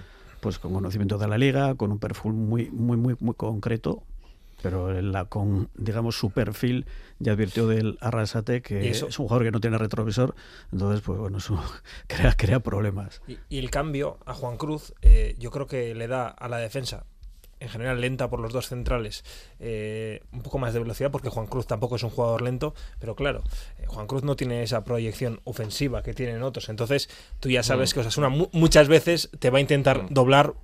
pues 0.40 0.58
con 0.58 0.72
conocimiento 0.72 1.18
de 1.18 1.28
la 1.28 1.36
liga, 1.36 1.74
con 1.74 1.92
un 1.92 1.98
perfil 1.98 2.32
muy, 2.32 2.70
muy, 2.70 2.96
muy, 2.96 3.14
muy 3.20 3.34
concreto, 3.34 4.02
pero 4.62 5.00
la, 5.02 5.24
con, 5.26 5.68
digamos, 5.74 6.16
su 6.18 6.30
perfil 6.30 6.86
ya 7.18 7.32
advirtió 7.32 7.66
del 7.66 7.98
Arrasate 8.00 8.62
que 8.62 8.88
eso- 8.90 9.08
es 9.08 9.18
un 9.18 9.26
jugador 9.26 9.44
que 9.46 9.52
no 9.52 9.60
tiene 9.60 9.78
retrovisor, 9.78 10.34
entonces, 10.72 11.00
pues 11.02 11.18
bueno, 11.18 11.38
eso 11.38 11.58
crea, 12.06 12.34
crea 12.36 12.60
problemas. 12.60 13.20
Y, 13.28 13.38
y 13.48 13.58
el 13.58 13.70
cambio 13.70 14.18
a 14.26 14.34
Juan 14.34 14.56
Cruz, 14.56 14.92
eh, 15.02 15.34
yo 15.38 15.50
creo 15.50 15.66
que 15.66 15.94
le 15.94 16.06
da 16.08 16.28
a 16.28 16.48
la 16.48 16.58
defensa, 16.58 17.04
en 17.62 17.68
general 17.68 18.00
lenta 18.00 18.30
por 18.30 18.40
los 18.40 18.54
dos 18.54 18.68
centrales, 18.68 19.22
eh, 19.58 20.22
un 20.32 20.40
poco 20.40 20.58
más 20.58 20.72
de 20.72 20.78
velocidad, 20.80 21.10
porque 21.10 21.28
Juan 21.28 21.46
Cruz 21.46 21.66
tampoco 21.66 21.96
es 21.96 22.02
un 22.02 22.08
jugador 22.08 22.40
lento, 22.40 22.74
pero 22.98 23.14
claro, 23.14 23.42
eh, 23.78 23.84
Juan 23.86 24.06
Cruz 24.06 24.22
no 24.22 24.34
tiene 24.34 24.62
esa 24.62 24.82
proyección 24.82 25.40
ofensiva 25.44 26.02
que 26.02 26.14
tienen 26.14 26.42
otros. 26.42 26.70
Entonces, 26.70 27.10
tú 27.38 27.50
ya 27.50 27.62
sabes 27.62 27.90
Mm. 27.90 27.94
que 27.94 28.00
Osasuna 28.00 28.28
mu- 28.30 28.48
muchas 28.52 28.88
veces 28.88 29.28
te 29.38 29.50
va 29.50 29.58
a 29.58 29.60
intentar 29.60 30.04
Mm. 30.04 30.06
doblar 30.14 30.54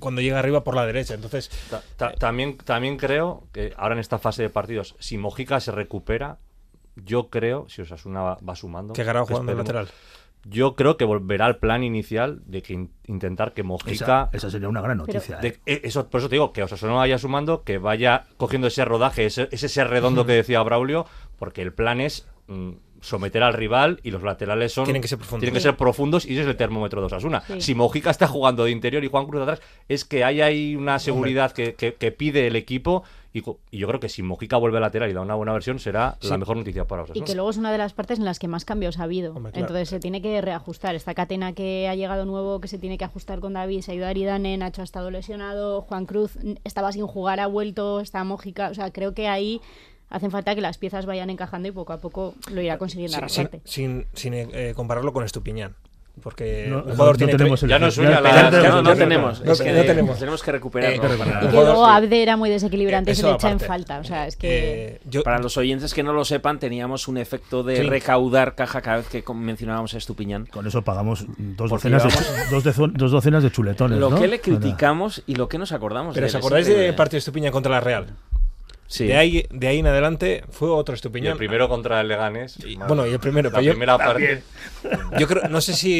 cuando 0.00 0.20
llega 0.20 0.38
arriba 0.38 0.64
por 0.64 0.74
la 0.76 0.86
derecha. 0.86 1.14
Entonces, 1.14 1.50
Ta- 1.70 1.82
ta- 1.96 2.12
también, 2.14 2.56
también 2.58 2.96
creo 2.96 3.46
que 3.52 3.72
ahora 3.76 3.94
en 3.94 4.00
esta 4.00 4.18
fase 4.18 4.42
de 4.42 4.50
partidos, 4.50 4.96
si 4.98 5.18
Mojica 5.18 5.60
se 5.60 5.72
recupera, 5.72 6.38
yo 6.96 7.28
creo, 7.28 7.66
si 7.68 7.82
Osasuna 7.82 8.22
va, 8.22 8.38
va 8.46 8.54
sumando. 8.56 8.92
que 8.94 9.02
que 9.04 9.08
jugando 9.10 9.52
de 9.54 9.60
esperemos, 9.62 9.66
lateral. 9.84 9.88
Yo 10.46 10.74
creo 10.76 10.98
que 10.98 11.06
volverá 11.06 11.46
al 11.46 11.56
plan 11.56 11.82
inicial 11.82 12.42
de 12.44 12.62
que 12.62 12.74
in- 12.74 12.90
intentar 13.06 13.52
que 13.54 13.62
Mojica. 13.62 13.92
Esa, 13.92 14.28
esa 14.32 14.50
sería 14.50 14.68
una 14.68 14.80
gran 14.82 14.98
noticia. 14.98 15.38
de- 15.38 15.48
¿eh? 15.48 15.60
eh, 15.66 15.80
eso, 15.84 16.08
por 16.10 16.20
eso 16.20 16.28
te 16.28 16.34
digo, 16.36 16.52
que 16.52 16.62
Osasuna 16.62 16.92
vaya 16.92 17.16
sumando, 17.18 17.62
que 17.64 17.78
vaya 17.78 18.24
cogiendo 18.36 18.66
ese 18.68 18.84
rodaje, 18.84 19.24
ese, 19.26 19.48
ese 19.52 19.68
ser 19.68 19.88
redondo 19.88 20.26
que 20.26 20.32
decía 20.32 20.62
Braulio, 20.62 21.06
porque 21.38 21.62
el 21.62 21.72
plan 21.72 22.00
es 22.00 22.26
mm, 22.46 22.72
someter 23.04 23.42
al 23.42 23.52
rival 23.52 24.00
y 24.02 24.10
los 24.10 24.22
laterales 24.22 24.72
son 24.72 24.84
Tienen 24.84 25.02
que 25.02 25.08
ser 25.08 25.18
profundos. 25.18 25.40
tienen 25.40 25.54
que 25.54 25.60
Sí. 25.60 25.64
ser 25.64 25.76
profundos 25.76 26.24
y 26.26 26.32
ese 26.32 26.42
es 26.42 26.46
el 26.48 26.56
termómetro 26.56 27.00
de 27.00 27.06
Osasuna. 27.06 27.42
Sí. 27.46 27.60
Si 27.60 27.74
Mojica 27.74 28.10
está 28.10 28.26
jugando 28.26 28.64
de 28.64 28.70
interior 28.70 29.04
y 29.04 29.08
Juan 29.08 29.26
Cruz 29.26 29.42
atrás, 29.42 29.60
es 29.88 30.04
que 30.04 30.24
hay 30.24 30.40
ahí 30.40 30.74
una 30.76 30.98
seguridad 30.98 31.52
que, 31.52 31.74
que- 31.74 31.94
que 31.94 32.12
pide 32.12 32.46
el 32.46 32.56
equipo 32.56 33.02
y, 33.32 33.42
y 33.72 33.78
yo 33.78 33.88
creo 33.88 33.98
que 33.98 34.08
si 34.08 34.22
Mojica 34.22 34.56
vuelve 34.56 34.78
a 34.78 34.80
lateral 34.80 35.10
y 35.10 35.12
da 35.12 35.20
una 35.20 35.34
buena 35.34 35.52
versión 35.52 35.80
será 35.80 36.16
Sí. 36.20 36.28
la 36.28 36.38
mejor 36.38 36.56
noticia 36.56 36.84
para 36.86 37.02
Y 37.02 37.04
Osasuna. 37.04 37.26
que 37.26 37.34
luego 37.34 37.50
es 37.50 37.56
una 37.56 37.72
de 37.72 37.78
las 37.78 37.92
partes 37.92 38.18
en 38.20 38.24
las 38.24 38.38
que 38.38 38.46
más 38.46 38.64
cambios 38.64 38.98
ha 39.00 39.02
habido. 39.02 39.34
Hombre, 39.34 39.50
claro. 39.52 39.66
Entonces 39.66 39.88
se 39.88 39.98
tiene 39.98 40.22
que 40.22 40.40
reajustar. 40.40 40.94
Esta 40.94 41.14
catena 41.14 41.52
que 41.52 41.88
ha 41.88 41.94
llegado 41.96 42.24
nuevo, 42.26 42.60
que 42.60 42.68
se 42.68 42.78
tiene 42.78 42.96
que 42.96 43.04
ajustar 43.04 43.40
con 43.40 43.52
David, 43.54 43.80
se 43.82 43.90
ha 43.90 43.94
ido 43.96 44.06
Aridane, 44.06 44.56
Nacho 44.56 44.82
ha 44.82 44.84
estado 44.84 45.10
lesionado, 45.10 45.82
Juan 45.82 46.06
Cruz 46.06 46.38
estaba 46.62 46.92
sin 46.92 47.06
jugar, 47.08 47.40
ha 47.40 47.46
vuelto, 47.48 47.98
está 48.00 48.22
Mójica. 48.22 48.68
O 48.68 48.74
sea, 48.74 48.92
creo 48.92 49.14
que 49.14 49.26
ahí 49.26 49.60
hacen 50.14 50.30
falta 50.30 50.54
que 50.54 50.60
las 50.60 50.78
piezas 50.78 51.06
vayan 51.06 51.28
encajando 51.30 51.68
y 51.68 51.72
poco 51.72 51.92
a 51.92 51.98
poco 51.98 52.34
lo 52.52 52.60
irá 52.62 52.78
consiguiendo 52.78 53.18
Sin, 53.18 53.28
sin, 53.28 53.40
arrasarte. 53.46 53.60
sin- 53.64 54.06
sin, 54.14 54.34
eh, 54.34 54.72
compararlo 54.76 55.12
con 55.12 55.24
Estupiñán. 55.24 55.74
Porque 56.22 56.66
No, 56.68 56.76
un 56.76 56.82
jugador 56.92 57.14
no 57.14 57.18
tiene 57.18 57.32
tenemos 57.32 57.60
el 57.64 57.68
Ya 57.70 57.78
no 57.80 57.88
es 57.88 57.94
suya 57.94 58.10
ya- 58.10 58.20
la- 58.20 58.50
no, 58.70 58.82
no 58.82 58.90
ya- 58.90 58.96
tenemos. 58.96 59.44
no- 59.44 59.50
es 59.52 59.60
que 59.60 59.72
no 59.72 59.82
tenemos. 59.82 60.16
tenemos 60.16 60.42
que 60.44 60.52
recuperarlo. 60.52 60.94
Eh, 61.02 61.16
Y 61.42 61.46
que 61.48 61.52
luego. 61.52 61.84
Abde 61.86 62.22
era 62.22 62.36
muy 62.36 62.50
desequilibrante 62.50 63.10
y 63.10 63.14
se 63.16 63.24
le 63.24 63.32
echa 63.32 63.50
en 63.50 63.58
falta. 63.58 63.98
O 63.98 64.04
sea, 64.04 64.28
es 64.28 64.36
que... 64.36 64.84
Eh, 64.94 65.00
yo, 65.10 65.24
Para 65.24 65.40
los 65.40 65.56
oyentes 65.56 65.92
que 65.92 66.04
no 66.04 66.12
lo 66.12 66.24
sepan, 66.24 66.60
teníamos 66.60 67.08
un 67.08 67.18
efecto 67.18 67.64
de 67.64 67.78
Sí. 67.78 67.82
recaudar 67.82 68.54
caja 68.54 68.80
cada 68.80 68.98
vez 68.98 69.08
que 69.08 69.24
mencionábamos 69.34 69.92
a 69.94 69.98
Estupiñán. 69.98 70.46
Con 70.46 70.68
eso 70.68 70.82
pagamos 70.82 71.26
dos 71.36 71.68
Porque 71.68 71.88
docenas, 71.90 72.04
de, 72.04 72.72
dos, 72.96 73.10
docenas 73.10 73.42
de 73.42 73.50
chuletones. 73.50 73.98
Lo 73.98 74.10
¿no? 74.10 74.16
que 74.20 74.28
le 74.28 74.40
criticamos 74.40 75.24
y 75.26 75.34
lo 75.34 75.48
que 75.48 75.58
nos 75.58 75.72
acordamos. 75.72 76.14
pero 76.14 76.26
de 76.26 76.28
¿os 76.28 76.34
acordáis 76.36 76.68
del 76.68 76.94
partido 76.94 77.16
de 77.16 77.18
Estupiñán 77.18 77.50
contra 77.50 77.72
la 77.72 77.80
Real? 77.80 78.06
Sí. 78.86 79.06
De, 79.06 79.16
ahí, 79.16 79.46
de 79.50 79.66
ahí 79.66 79.78
en 79.78 79.86
adelante 79.86 80.44
fue 80.50 80.68
otro 80.70 80.94
Y 80.94 80.96
Estupiñán. 80.96 81.32
el 81.32 81.38
primero 81.38 81.68
contra 81.68 82.00
el 82.00 82.08
Leganés. 82.08 82.58
Y- 82.64 82.76
bueno, 82.76 83.06
y 83.06 83.12
el 83.12 83.18
primero. 83.18 83.48
la 83.50 83.54
pero 83.54 83.62
yo- 83.64 83.72
primera 83.72 83.96
parte. 83.98 84.42
Yo 85.18 85.26
creo, 85.26 85.48
no 85.48 85.60
sé 85.60 85.72
si, 85.72 85.90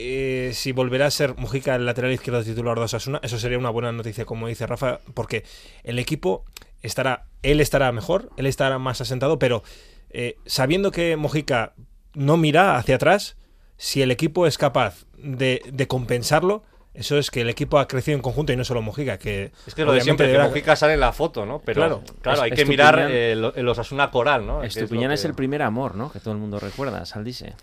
eh, 0.00 0.50
si 0.54 0.72
volverá 0.72 1.06
a 1.06 1.10
ser 1.10 1.36
Mujica 1.36 1.74
el 1.74 1.84
lateral 1.84 2.10
izquierdo 2.12 2.42
titular 2.42 2.78
de 2.78 2.84
Osasuna. 2.84 3.20
Eso 3.22 3.38
sería 3.38 3.58
una 3.58 3.70
buena 3.70 3.92
noticia, 3.92 4.24
como 4.24 4.48
dice 4.48 4.66
Rafa, 4.66 5.00
porque 5.14 5.44
el 5.84 5.98
equipo 5.98 6.44
estará, 6.80 7.26
él 7.42 7.60
estará 7.60 7.92
mejor, 7.92 8.30
él 8.36 8.46
estará 8.46 8.78
más 8.78 9.00
asentado, 9.00 9.38
pero 9.38 9.62
eh, 10.10 10.36
sabiendo 10.46 10.90
que 10.90 11.16
Mojica 11.16 11.74
no 12.14 12.36
mira 12.36 12.76
hacia 12.76 12.96
atrás, 12.96 13.36
si 13.76 14.00
el 14.02 14.10
equipo 14.10 14.46
es 14.46 14.58
capaz 14.58 15.04
de, 15.16 15.60
de 15.72 15.86
compensarlo, 15.86 16.62
eso 16.94 17.16
es 17.18 17.30
que 17.30 17.40
el 17.40 17.48
equipo 17.48 17.78
ha 17.78 17.88
crecido 17.88 18.16
en 18.16 18.22
conjunto 18.22 18.52
y 18.52 18.56
no 18.56 18.64
solo 18.64 18.82
Mojica, 18.82 19.18
que 19.18 19.52
Es 19.66 19.74
que 19.74 19.84
lo 19.84 19.92
de 19.92 20.00
siempre, 20.02 20.30
que 20.30 20.38
Mojica 20.38 20.76
sale 20.76 20.94
en 20.94 21.00
la 21.00 21.12
foto, 21.12 21.46
¿no? 21.46 21.60
Pero 21.64 21.80
Claro. 21.80 22.02
claro, 22.20 22.42
hay 22.42 22.50
que 22.50 22.64
mirar 22.66 23.08
eh, 23.10 23.34
lo- 23.34 23.54
el 23.54 23.66
Osasuna 23.68 24.10
coral, 24.10 24.46
¿no? 24.46 24.62
Es 24.62 24.76
Estupiñán 24.76 25.10
es, 25.12 25.22
que- 25.22 25.28
el 25.28 25.34
primer 25.34 25.62
amor, 25.62 25.94
¿no? 25.94 26.12
Que 26.12 26.20
todo 26.20 26.34
el 26.34 26.40
mundo 26.40 26.58
recuerda, 26.60 27.04
Saldice. 27.06 27.54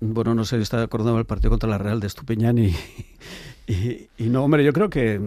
Bueno, 0.00 0.34
no 0.34 0.44
sé, 0.44 0.58
está 0.60 0.82
acordando 0.82 1.16
del 1.16 1.26
partido 1.26 1.50
contra 1.50 1.68
la 1.68 1.78
Real 1.78 1.98
de 2.00 2.06
Estupiñán 2.06 2.58
y, 2.58 2.74
y, 3.66 4.08
y 4.18 4.24
no, 4.28 4.44
hombre, 4.44 4.62
yo 4.64 4.72
creo 4.72 4.90
que 4.90 5.20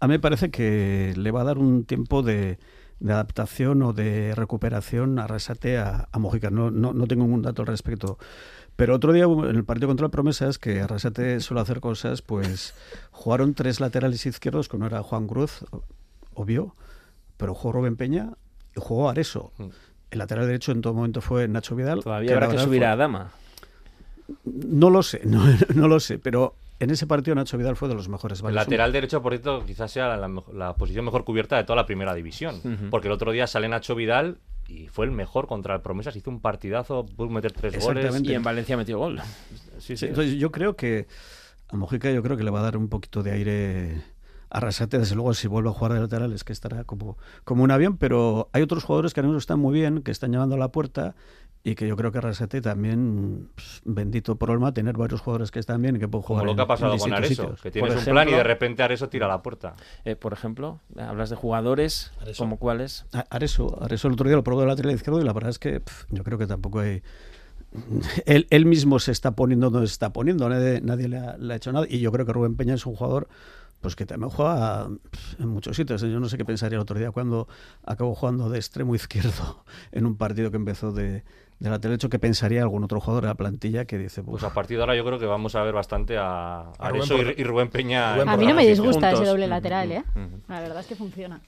a 0.00 0.06
mí 0.06 0.12
me 0.12 0.18
parece 0.20 0.50
que 0.50 1.14
le 1.16 1.30
va 1.30 1.40
a 1.42 1.44
dar 1.44 1.58
un 1.58 1.84
tiempo 1.84 2.22
de, 2.22 2.58
de 3.00 3.12
adaptación 3.12 3.82
o 3.82 3.92
de 3.92 4.34
recuperación 4.34 5.18
a 5.18 5.26
Resate 5.26 5.78
a, 5.78 6.08
a 6.10 6.18
Mojica. 6.18 6.50
No, 6.50 6.70
no, 6.70 6.92
no 6.92 7.06
tengo 7.06 7.24
ningún 7.24 7.42
dato 7.42 7.62
al 7.62 7.68
respecto. 7.68 8.18
Pero 8.78 8.94
otro 8.94 9.12
día 9.12 9.24
en 9.24 9.56
el 9.56 9.64
partido 9.64 9.88
contra 9.88 10.06
el 10.06 10.12
Promesas, 10.12 10.56
que 10.56 10.80
Arrasate 10.80 11.40
suele 11.40 11.60
hacer 11.60 11.80
cosas, 11.80 12.22
pues 12.22 12.74
jugaron 13.10 13.52
tres 13.54 13.80
laterales 13.80 14.24
izquierdos, 14.24 14.68
que 14.68 14.76
uno 14.76 14.86
era 14.86 15.02
Juan 15.02 15.26
Cruz, 15.26 15.64
obvio, 16.32 16.76
pero 17.36 17.56
jugó 17.56 17.72
Rubén 17.72 17.96
Peña 17.96 18.34
y 18.76 18.80
jugó 18.80 19.10
Areso. 19.10 19.50
Mm. 19.58 19.66
El 20.12 20.18
lateral 20.20 20.46
derecho 20.46 20.70
en 20.70 20.80
todo 20.80 20.94
momento 20.94 21.20
fue 21.20 21.48
Nacho 21.48 21.74
Vidal. 21.74 22.04
Todavía 22.04 22.32
habrá 22.34 22.50
que 22.50 22.58
subir 22.60 22.82
fue- 22.82 22.86
a 22.86 22.92
Adama. 22.92 23.32
no 24.44 24.90
lo 24.90 25.02
sé, 25.02 25.22
no, 25.26 25.42
no 25.74 25.88
lo 25.88 25.98
sé, 25.98 26.20
pero 26.20 26.54
en 26.78 26.90
ese 26.90 27.08
partido 27.08 27.34
Nacho 27.34 27.58
Vidal 27.58 27.74
fue 27.74 27.88
de 27.88 27.96
los 27.96 28.08
mejores. 28.08 28.44
El 28.44 28.54
lateral 28.54 28.92
derecho, 28.92 29.20
por 29.20 29.32
cierto, 29.32 29.66
quizás 29.66 29.90
sea 29.90 30.16
la, 30.16 30.74
posición 30.74 31.04
mejor 31.04 31.24
cubierta 31.24 31.56
de 31.56 31.64
toda 31.64 31.74
la 31.74 31.86
primera 31.86 32.14
división. 32.14 32.60
Porque 32.92 33.08
el 33.08 33.12
otro 33.12 33.32
día 33.32 33.48
sale 33.48 33.68
Nacho 33.68 33.96
Vidal 33.96 34.38
y 34.68 34.86
fue 34.88 35.06
el 35.06 35.10
mejor 35.10 35.46
contra 35.48 35.74
el 35.74 35.80
Promesas. 35.80 36.14
Hizo 36.14 36.30
un 36.30 36.40
partidazo, 36.40 37.04
pudo 37.06 37.30
meter 37.30 37.52
tres 37.52 37.82
goles. 37.84 38.20
Y 38.22 38.34
en 38.34 38.42
Valencia 38.42 38.76
metió 38.76 38.98
gol. 38.98 39.20
Sí, 39.78 39.80
Sí, 39.80 39.96
sí. 39.96 40.06
entonces 40.06 40.34
yo 40.34 40.52
creo 40.52 40.76
que 40.76 41.06
a 41.68 41.76
Mojica 41.76 42.10
yo 42.12 42.22
creo 42.22 42.36
que 42.36 42.44
le 42.44 42.50
va 42.50 42.60
a 42.60 42.62
dar 42.62 42.76
un 42.76 42.88
poquito 42.88 43.22
de 43.22 43.32
aire 43.32 44.02
a 44.50 44.60
Rasate, 44.60 44.98
desde 44.98 45.14
luego 45.14 45.34
si 45.34 45.46
vuelve 45.48 45.68
a 45.68 45.72
jugar 45.72 45.92
de 45.94 46.00
lateral 46.00 46.32
es 46.32 46.42
que 46.44 46.52
estará 46.54 46.84
como, 46.84 47.18
como 47.44 47.64
un 47.64 47.70
avión, 47.70 47.98
pero 47.98 48.48
hay 48.52 48.62
otros 48.62 48.84
jugadores 48.84 49.12
que 49.12 49.20
ahora 49.20 49.28
mismo 49.28 49.38
están 49.38 49.58
muy 49.58 49.74
bien, 49.74 50.02
que 50.02 50.10
están 50.10 50.32
llamando 50.32 50.54
a 50.54 50.58
la 50.58 50.72
puerta 50.72 51.14
y 51.64 51.74
que 51.74 51.86
yo 51.86 51.96
creo 51.96 52.12
que 52.12 52.20
Rasete 52.20 52.60
también, 52.60 53.50
pues, 53.54 53.82
bendito 53.84 54.36
problema, 54.36 54.72
tener 54.72 54.96
varios 54.96 55.20
jugadores 55.20 55.50
que 55.50 55.58
están 55.58 55.82
bien 55.82 55.96
y 55.96 55.98
que 55.98 56.08
pueden 56.08 56.22
jugar 56.22 56.42
Como 56.42 56.52
lo 56.52 56.56
que 56.56 56.62
ha 56.62 56.66
pasado 56.66 56.96
con 56.96 57.12
Areso, 57.12 57.54
que 57.62 57.70
tienes 57.70 57.96
un 57.96 58.04
plan 58.04 58.28
y 58.28 58.32
de 58.32 58.42
repente 58.42 58.82
Areso 58.82 59.08
tira 59.08 59.28
la 59.28 59.42
puerta. 59.42 59.74
Eh, 60.04 60.16
por 60.16 60.32
ejemplo, 60.32 60.80
hablas 60.96 61.30
de 61.30 61.36
jugadores, 61.36 62.12
como 62.36 62.58
cuáles. 62.58 63.06
Areso, 63.30 63.78
Areso 63.82 64.08
el 64.08 64.14
otro 64.14 64.28
día 64.28 64.36
lo 64.36 64.44
probó 64.44 64.60
del 64.60 64.68
lateral 64.68 64.94
izquierdo 64.94 65.20
y 65.20 65.24
la 65.24 65.32
verdad 65.32 65.50
es 65.50 65.58
que 65.58 65.82
yo 66.10 66.24
creo 66.24 66.38
que 66.38 66.46
tampoco 66.46 66.80
hay... 66.80 67.02
Él, 68.24 68.46
él, 68.48 68.64
mismo 68.64 68.98
se 68.98 69.12
está 69.12 69.32
poniendo 69.32 69.68
donde 69.68 69.88
se 69.88 69.92
está 69.92 70.10
poniendo, 70.10 70.48
nadie, 70.48 70.80
nadie 70.80 71.06
le, 71.06 71.18
ha, 71.18 71.36
le, 71.36 71.52
ha, 71.52 71.56
hecho 71.58 71.70
nada. 71.70 71.84
Y 71.86 72.00
yo 72.00 72.10
creo 72.10 72.24
que 72.24 72.32
Rubén 72.32 72.56
Peña 72.56 72.72
es 72.72 72.86
un 72.86 72.94
jugador 72.94 73.28
pues 73.80 73.94
que 73.94 74.06
también 74.06 74.30
juega 74.30 74.88
en 75.38 75.48
muchos 75.48 75.76
sitios. 75.76 76.00
Yo 76.02 76.20
no 76.20 76.28
sé 76.28 76.36
qué 76.36 76.44
pensaría 76.44 76.76
el 76.76 76.82
otro 76.82 76.98
día 76.98 77.10
cuando 77.10 77.48
acabó 77.84 78.14
jugando 78.14 78.50
de 78.50 78.58
extremo 78.58 78.94
izquierdo 78.94 79.64
en 79.92 80.06
un 80.06 80.16
partido 80.16 80.50
que 80.50 80.56
empezó 80.56 80.92
de, 80.92 81.12
de 81.12 81.70
lateral 81.70 81.80
derecho, 81.80 82.08
¿qué 82.08 82.18
pensaría 82.18 82.62
algún 82.62 82.84
otro 82.84 83.00
jugador 83.00 83.24
de 83.24 83.28
la 83.28 83.34
plantilla 83.34 83.84
que 83.84 83.98
dice... 83.98 84.22
Pues 84.22 84.42
a 84.42 84.52
partir 84.52 84.76
de 84.76 84.82
ahora 84.82 84.96
yo 84.96 85.04
creo 85.04 85.18
que 85.18 85.26
vamos 85.26 85.54
a 85.54 85.62
ver 85.62 85.74
bastante 85.74 86.16
a, 86.16 86.60
a 86.60 86.72
Areso 86.78 87.16
y, 87.16 87.34
y, 87.40 87.44
Rubén 87.44 87.68
Peña. 87.68 88.14
a 88.14 88.36
mí 88.36 88.46
no 88.46 88.54
me 88.54 88.66
disgusta 88.66 89.12
ese 89.12 89.24
doble 89.24 89.46
lateral, 89.46 89.92
¿eh? 89.92 90.04
La 90.48 90.60
verdad 90.60 90.80
es 90.80 90.86
que 90.86 90.96
funciona. 90.96 91.40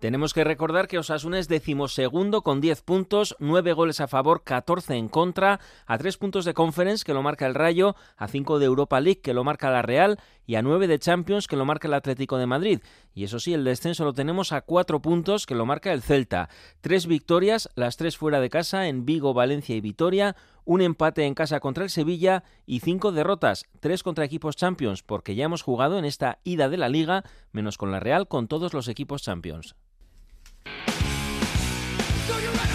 Tenemos 0.00 0.32
que 0.32 0.44
recordar 0.44 0.88
que 0.88 0.98
Osasuna 0.98 1.38
es 1.38 1.46
decimosegundo 1.46 2.40
con 2.40 2.62
10 2.62 2.80
puntos, 2.80 3.36
9 3.38 3.74
goles 3.74 4.00
a 4.00 4.08
favor, 4.08 4.44
14 4.44 4.94
en 4.94 5.08
contra, 5.08 5.60
a 5.84 5.98
3 5.98 6.16
puntos 6.16 6.46
de 6.46 6.54
Conference 6.54 7.04
que 7.04 7.12
lo 7.12 7.22
marca 7.22 7.46
el 7.46 7.54
Rayo, 7.54 7.96
a 8.16 8.26
5 8.26 8.58
de 8.58 8.64
Europa 8.64 8.98
League 8.98 9.20
que 9.20 9.34
lo 9.34 9.44
marca 9.44 9.68
la 9.68 9.82
Real 9.82 10.18
y 10.46 10.54
a 10.54 10.62
9 10.62 10.86
de 10.86 10.98
Champions 10.98 11.46
que 11.46 11.56
lo 11.56 11.66
marca 11.66 11.86
el 11.86 11.92
Atlético 11.92 12.38
de 12.38 12.46
Madrid. 12.46 12.80
Y 13.12 13.24
eso 13.24 13.38
sí, 13.38 13.52
el 13.52 13.62
descenso 13.62 14.06
lo 14.06 14.14
tenemos 14.14 14.52
a 14.52 14.62
4 14.62 15.02
puntos 15.02 15.44
que 15.44 15.54
lo 15.54 15.66
marca 15.66 15.92
el 15.92 16.00
Celta. 16.00 16.48
Tres 16.80 17.06
victorias, 17.06 17.68
las 17.74 17.98
tres 17.98 18.16
fuera 18.16 18.40
de 18.40 18.48
casa 18.48 18.88
en 18.88 19.04
Vigo, 19.04 19.34
Valencia 19.34 19.76
y 19.76 19.82
Vitoria, 19.82 20.34
un 20.64 20.80
empate 20.80 21.26
en 21.26 21.34
casa 21.34 21.60
contra 21.60 21.84
el 21.84 21.90
Sevilla 21.90 22.42
y 22.64 22.80
cinco 22.80 23.12
derrotas, 23.12 23.66
tres 23.80 24.02
contra 24.02 24.24
equipos 24.24 24.56
Champions, 24.56 25.02
porque 25.02 25.34
ya 25.34 25.44
hemos 25.44 25.60
jugado 25.60 25.98
en 25.98 26.06
esta 26.06 26.38
ida 26.42 26.70
de 26.70 26.78
la 26.78 26.88
liga, 26.88 27.22
menos 27.52 27.76
con 27.76 27.92
la 27.92 28.00
Real, 28.00 28.28
con 28.28 28.48
todos 28.48 28.72
los 28.72 28.88
equipos 28.88 29.22
Champions. 29.22 29.76
So 30.66 32.38
you. 32.38 32.69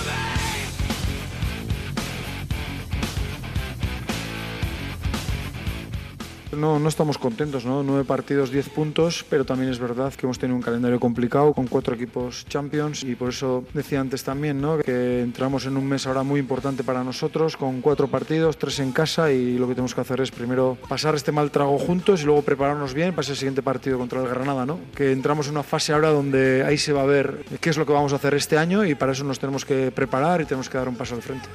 No, 6.55 6.79
no 6.79 6.89
estamos 6.89 7.17
contentos, 7.17 7.65
¿no? 7.65 7.83
Nueve 7.83 8.03
partidos, 8.05 8.49
diez 8.49 8.69
puntos, 8.69 9.25
pero 9.29 9.45
también 9.45 9.71
es 9.71 9.79
verdad 9.79 10.13
que 10.13 10.25
hemos 10.25 10.39
tenido 10.39 10.55
un 10.55 10.61
calendario 10.61 10.99
complicado 10.99 11.53
con 11.53 11.67
cuatro 11.67 11.95
equipos 11.95 12.45
Champions 12.47 13.03
y 13.03 13.15
por 13.15 13.29
eso 13.29 13.63
decía 13.73 13.99
antes 13.99 14.23
también, 14.23 14.61
¿no? 14.61 14.77
Que 14.79 15.21
entramos 15.21 15.65
en 15.65 15.77
un 15.77 15.85
mes 15.85 16.07
ahora 16.07 16.23
muy 16.23 16.39
importante 16.39 16.83
para 16.83 17.03
nosotros 17.03 17.57
con 17.57 17.81
cuatro 17.81 18.07
partidos, 18.07 18.57
tres 18.57 18.79
en 18.79 18.91
casa 18.91 19.31
y 19.31 19.57
lo 19.57 19.67
que 19.67 19.73
tenemos 19.73 19.93
que 19.93 20.01
hacer 20.01 20.21
es 20.21 20.31
primero 20.31 20.77
pasar 20.87 21.15
este 21.15 21.31
mal 21.31 21.51
trago 21.51 21.77
juntos 21.77 22.21
y 22.21 22.25
luego 22.25 22.41
prepararnos 22.41 22.93
bien 22.93 23.11
para 23.11 23.21
ese 23.21 23.35
siguiente 23.35 23.61
partido 23.61 23.97
contra 23.97 24.21
el 24.21 24.27
Granada, 24.27 24.65
¿no? 24.65 24.79
Que 24.95 25.11
entramos 25.11 25.47
en 25.47 25.53
una 25.53 25.63
fase 25.63 25.93
ahora 25.93 26.09
donde 26.09 26.63
ahí 26.63 26.77
se 26.77 26.93
va 26.93 27.01
a 27.01 27.05
ver 27.05 27.45
qué 27.59 27.69
es 27.69 27.77
lo 27.77 27.85
que 27.85 27.93
vamos 27.93 28.13
a 28.13 28.17
hacer 28.17 28.33
este 28.33 28.57
año 28.57 28.85
y 28.85 28.95
para 28.95 29.11
eso 29.11 29.23
nos 29.23 29.39
tenemos 29.39 29.65
que 29.65 29.91
preparar 29.91 30.41
y 30.41 30.45
tenemos 30.45 30.69
que 30.69 30.77
dar 30.77 30.87
un 30.87 30.95
paso 30.95 31.15
al 31.15 31.21
frente. 31.21 31.47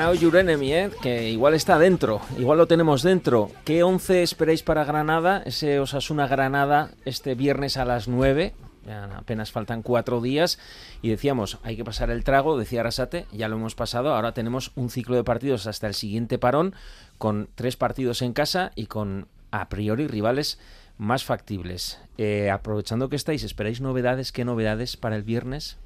Now 0.00 0.14
Your 0.14 0.34
Enemy, 0.34 0.72
¿eh? 0.72 0.90
que 1.02 1.28
igual 1.28 1.52
está 1.52 1.78
dentro, 1.78 2.22
igual 2.38 2.56
lo 2.56 2.66
tenemos 2.66 3.02
dentro. 3.02 3.50
¿Qué 3.66 3.82
11 3.82 4.22
esperáis 4.22 4.62
para 4.62 4.84
Granada? 4.84 5.42
Ese 5.44 5.78
Osasuna 5.78 6.26
Granada 6.26 6.88
este 7.04 7.34
viernes 7.34 7.76
a 7.76 7.84
las 7.84 8.08
9. 8.08 8.54
Ya 8.86 9.04
apenas 9.18 9.52
faltan 9.52 9.82
cuatro 9.82 10.22
días 10.22 10.58
y 11.02 11.10
decíamos, 11.10 11.58
hay 11.64 11.76
que 11.76 11.84
pasar 11.84 12.08
el 12.08 12.24
trago, 12.24 12.56
decía 12.56 12.80
Arasate, 12.80 13.26
ya 13.30 13.48
lo 13.48 13.56
hemos 13.56 13.74
pasado, 13.74 14.14
ahora 14.14 14.32
tenemos 14.32 14.72
un 14.74 14.88
ciclo 14.88 15.16
de 15.16 15.24
partidos 15.24 15.66
hasta 15.66 15.86
el 15.86 15.92
siguiente 15.92 16.38
parón, 16.38 16.74
con 17.18 17.50
tres 17.54 17.76
partidos 17.76 18.22
en 18.22 18.32
casa 18.32 18.72
y 18.76 18.86
con 18.86 19.28
a 19.50 19.68
priori 19.68 20.06
rivales 20.06 20.58
más 20.96 21.24
factibles. 21.24 22.00
Eh, 22.16 22.48
aprovechando 22.48 23.10
que 23.10 23.16
estáis, 23.16 23.44
¿esperáis 23.44 23.82
novedades? 23.82 24.32
¿Qué 24.32 24.46
novedades 24.46 24.96
para 24.96 25.16
el 25.16 25.24
viernes? 25.24 25.76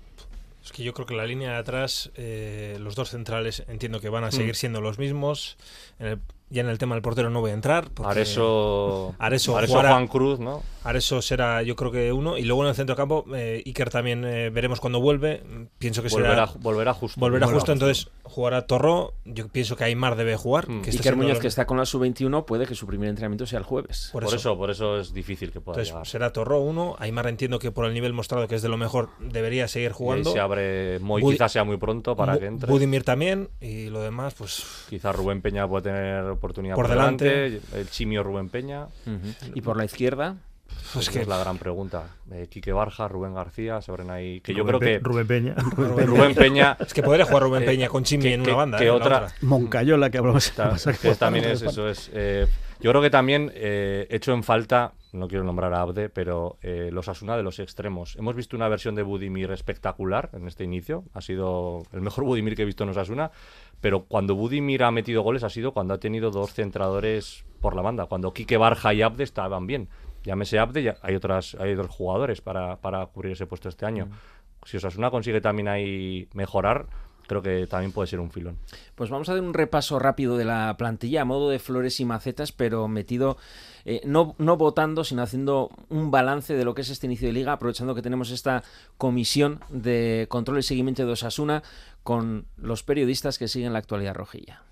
Es 0.64 0.72
que 0.72 0.82
yo 0.82 0.94
creo 0.94 1.06
que 1.06 1.14
la 1.14 1.26
línea 1.26 1.52
de 1.52 1.56
atrás, 1.58 2.10
eh, 2.14 2.78
los 2.80 2.94
dos 2.94 3.10
centrales 3.10 3.64
entiendo 3.68 4.00
que 4.00 4.08
van 4.08 4.24
a 4.24 4.30
seguir 4.30 4.56
siendo 4.56 4.80
los 4.80 4.98
mismos. 4.98 5.58
En 5.98 6.06
el, 6.06 6.20
ya 6.54 6.62
en 6.62 6.68
el 6.68 6.78
tema 6.78 6.94
del 6.94 7.02
portero 7.02 7.28
no 7.30 7.40
voy 7.40 7.50
a 7.50 7.54
entrar. 7.54 7.88
Areso, 8.02 9.14
Areso, 9.18 9.56
Areso 9.56 9.72
jugará- 9.74 9.90
Juan 9.90 10.06
Cruz, 10.08 10.38
¿no? 10.40 10.62
Areso 10.84 11.22
será 11.22 11.62
yo 11.62 11.76
creo 11.76 11.90
que 11.90 12.12
uno. 12.12 12.36
Y 12.36 12.44
luego 12.44 12.62
en 12.62 12.68
el 12.68 12.74
centro 12.74 12.94
campo, 12.94 13.24
eh, 13.34 13.62
Iker 13.66 13.88
también 13.90 14.24
eh, 14.24 14.50
veremos 14.50 14.80
cuando 14.80 15.00
vuelve. 15.00 15.42
Pienso 15.78 16.02
que 16.02 16.08
Volverá, 16.10 16.46
será... 16.46 16.58
volverá 16.60 16.92
justo. 16.94 17.18
Volverá 17.18 17.46
Volverá 17.46 17.58
justo, 17.58 17.72
entonces 17.72 18.10
jugará 18.22 18.66
Torro. 18.66 19.14
Yo 19.24 19.48
pienso 19.48 19.76
que 19.76 19.84
Aymar 19.84 20.16
debe 20.16 20.36
jugar. 20.36 20.68
Mm. 20.68 20.82
Que 20.82 20.90
está 20.90 21.00
Iker 21.02 21.16
Muñoz, 21.16 21.34
lo- 21.36 21.40
que 21.40 21.46
está 21.48 21.66
con 21.66 21.78
la 21.78 21.86
sub-21, 21.86 22.44
puede 22.44 22.66
que 22.66 22.74
su 22.74 22.86
primer 22.86 23.08
entrenamiento 23.08 23.46
sea 23.46 23.58
el 23.58 23.64
jueves. 23.64 24.10
Por 24.12 24.24
Por, 24.24 24.28
eso. 24.34 24.36
eso. 24.36 24.58
por 24.58 24.70
eso 24.70 24.98
es 24.98 25.14
difícil 25.14 25.50
que 25.52 25.60
pueda 25.60 25.74
Entonces 25.76 25.92
llegar. 25.92 26.06
será 26.06 26.32
Torro 26.32 26.60
uno. 26.60 26.96
Aymar 26.98 27.28
entiendo 27.28 27.58
que 27.58 27.70
por 27.70 27.86
el 27.86 27.94
nivel 27.94 28.12
mostrado 28.12 28.46
que 28.46 28.54
es 28.56 28.62
de 28.62 28.68
lo 28.68 28.76
mejor 28.76 29.08
debería 29.20 29.68
seguir 29.68 29.90
Y 29.90 29.94
jugando. 29.94 30.32
se 30.32 30.40
abre, 30.40 31.00
Budi- 31.00 31.32
quizás 31.32 31.50
sea 31.52 31.64
muy 31.64 31.78
pronto 31.78 32.14
para 32.14 32.34
Bu- 32.36 32.38
que 32.40 32.46
entre. 32.46 32.70
Budimir 32.70 33.04
también. 33.04 33.48
Y 33.60 33.86
lo 33.88 34.02
demás, 34.02 34.34
pues 34.34 34.84
Quizás 34.90 35.16
Rubén 35.16 35.40
Peña 35.40 35.66
puede 35.66 35.84
tener 35.84 36.36
oportunidad 36.44 36.74
Por 36.74 36.86
por, 36.86 36.94
delante. 36.96 37.24
delante. 37.24 37.80
El 37.80 37.88
chimio 37.90 38.22
Rubén 38.22 38.48
Peña. 38.48 38.86
Y 39.54 39.60
por 39.62 39.76
la 39.76 39.84
izquierda, 39.84 40.36
Pues 40.92 41.04
Esa 41.08 41.12
que- 41.12 41.20
es 41.22 41.28
la 41.28 41.38
gran 41.38 41.58
pregunta. 41.58 42.08
Eh, 42.32 42.46
Quique 42.50 42.72
Barja, 42.72 43.06
Rubén 43.08 43.34
García, 43.34 43.80
se 43.80 43.90
abren 43.90 44.10
ahí. 44.10 44.40
Que 44.40 44.52
yo 44.54 44.64
Rubén 44.64 44.78
creo 44.78 44.80
Pe- 44.80 44.98
que 44.98 45.04
Rubén 45.08 45.26
Peña. 45.26 45.54
Rubén 45.76 46.34
Peña. 46.34 46.76
Es 46.80 46.92
que 46.94 47.02
podría 47.02 47.24
jugar 47.26 47.42
Rubén 47.44 47.62
eh, 47.62 47.66
Peña 47.66 47.88
con 47.88 48.02
Chimi 48.04 48.32
en 48.32 48.40
una 48.42 48.54
banda. 48.54 48.78
que 48.78 48.86
eh, 48.86 48.90
otra, 48.90 49.16
otra. 49.24 49.34
Moncayola, 49.42 50.10
que 50.10 50.18
hablamos 50.18 50.50
Ta- 50.52 50.74
que 51.02 51.14
también 51.14 51.44
es 51.46 51.62
eso. 51.62 51.88
Es, 51.88 52.10
eh, 52.12 52.46
yo 52.80 52.90
creo 52.90 53.02
que 53.02 53.10
también 53.10 53.50
eh, 53.54 54.06
hecho 54.10 54.32
en 54.32 54.42
falta, 54.42 54.92
no 55.14 55.28
quiero 55.28 55.44
nombrar 55.44 55.72
a 55.72 55.80
Abde, 55.80 56.08
pero 56.08 56.58
eh, 56.60 56.90
los 56.92 57.08
Asuna 57.08 57.36
de 57.36 57.42
los 57.42 57.58
extremos. 57.60 58.16
Hemos 58.16 58.34
visto 58.34 58.56
una 58.56 58.68
versión 58.68 58.94
de 58.94 59.02
Budimir 59.02 59.50
espectacular 59.52 60.30
en 60.32 60.46
este 60.48 60.64
inicio. 60.64 61.04
Ha 61.14 61.20
sido 61.20 61.84
el 61.92 62.00
mejor 62.00 62.24
Budimir 62.24 62.56
que 62.56 62.62
he 62.62 62.66
visto 62.66 62.84
en 62.84 62.90
Osasuna. 62.90 63.30
Pero 63.80 64.04
cuando 64.04 64.34
Budimir 64.34 64.82
ha 64.82 64.90
metido 64.90 65.22
goles 65.22 65.44
ha 65.44 65.50
sido 65.50 65.72
cuando 65.72 65.94
ha 65.94 65.98
tenido 65.98 66.30
dos 66.30 66.52
centradores 66.52 67.44
por 67.60 67.76
la 67.76 67.82
banda. 67.82 68.06
Cuando 68.06 68.34
Quique 68.34 68.56
Barja 68.56 68.92
y 68.92 69.02
Abde 69.02 69.24
estaban 69.24 69.66
bien. 69.66 69.88
Llámese 70.24 70.58
Abde, 70.58 70.82
ya 70.82 70.96
hay, 71.02 71.14
otras, 71.14 71.56
hay 71.60 71.72
otros 71.72 71.90
jugadores 71.90 72.40
para, 72.40 72.76
para 72.80 73.06
cubrir 73.06 73.32
ese 73.32 73.46
puesto 73.46 73.68
este 73.68 73.86
año. 73.86 74.08
Si 74.64 74.78
Osasuna 74.78 75.10
consigue 75.10 75.40
también 75.40 75.68
ahí 75.68 76.28
mejorar, 76.32 76.86
creo 77.26 77.42
que 77.42 77.66
también 77.66 77.92
puede 77.92 78.08
ser 78.08 78.20
un 78.20 78.30
filón. 78.30 78.56
Pues 78.94 79.10
vamos 79.10 79.28
a 79.28 79.32
hacer 79.32 79.42
un 79.42 79.54
repaso 79.54 79.98
rápido 79.98 80.36
de 80.36 80.44
la 80.44 80.76
plantilla 80.76 81.22
a 81.22 81.24
modo 81.24 81.50
de 81.50 81.58
flores 81.58 82.00
y 82.00 82.04
macetas, 82.04 82.52
pero 82.52 82.88
metido 82.88 83.36
eh, 83.84 84.00
no, 84.04 84.34
no 84.38 84.56
votando, 84.56 85.04
sino 85.04 85.22
haciendo 85.22 85.70
un 85.88 86.10
balance 86.10 86.54
de 86.54 86.64
lo 86.64 86.74
que 86.74 86.82
es 86.82 86.90
este 86.90 87.06
inicio 87.06 87.28
de 87.28 87.34
liga, 87.34 87.52
aprovechando 87.52 87.94
que 87.94 88.02
tenemos 88.02 88.30
esta 88.30 88.62
comisión 88.98 89.60
de 89.68 90.26
control 90.28 90.58
y 90.58 90.62
seguimiento 90.62 91.04
de 91.04 91.12
Osasuna 91.12 91.62
con 92.02 92.46
los 92.56 92.82
periodistas 92.82 93.38
que 93.38 93.48
siguen 93.48 93.72
la 93.72 93.78
actualidad 93.78 94.14
rojilla. 94.14 94.62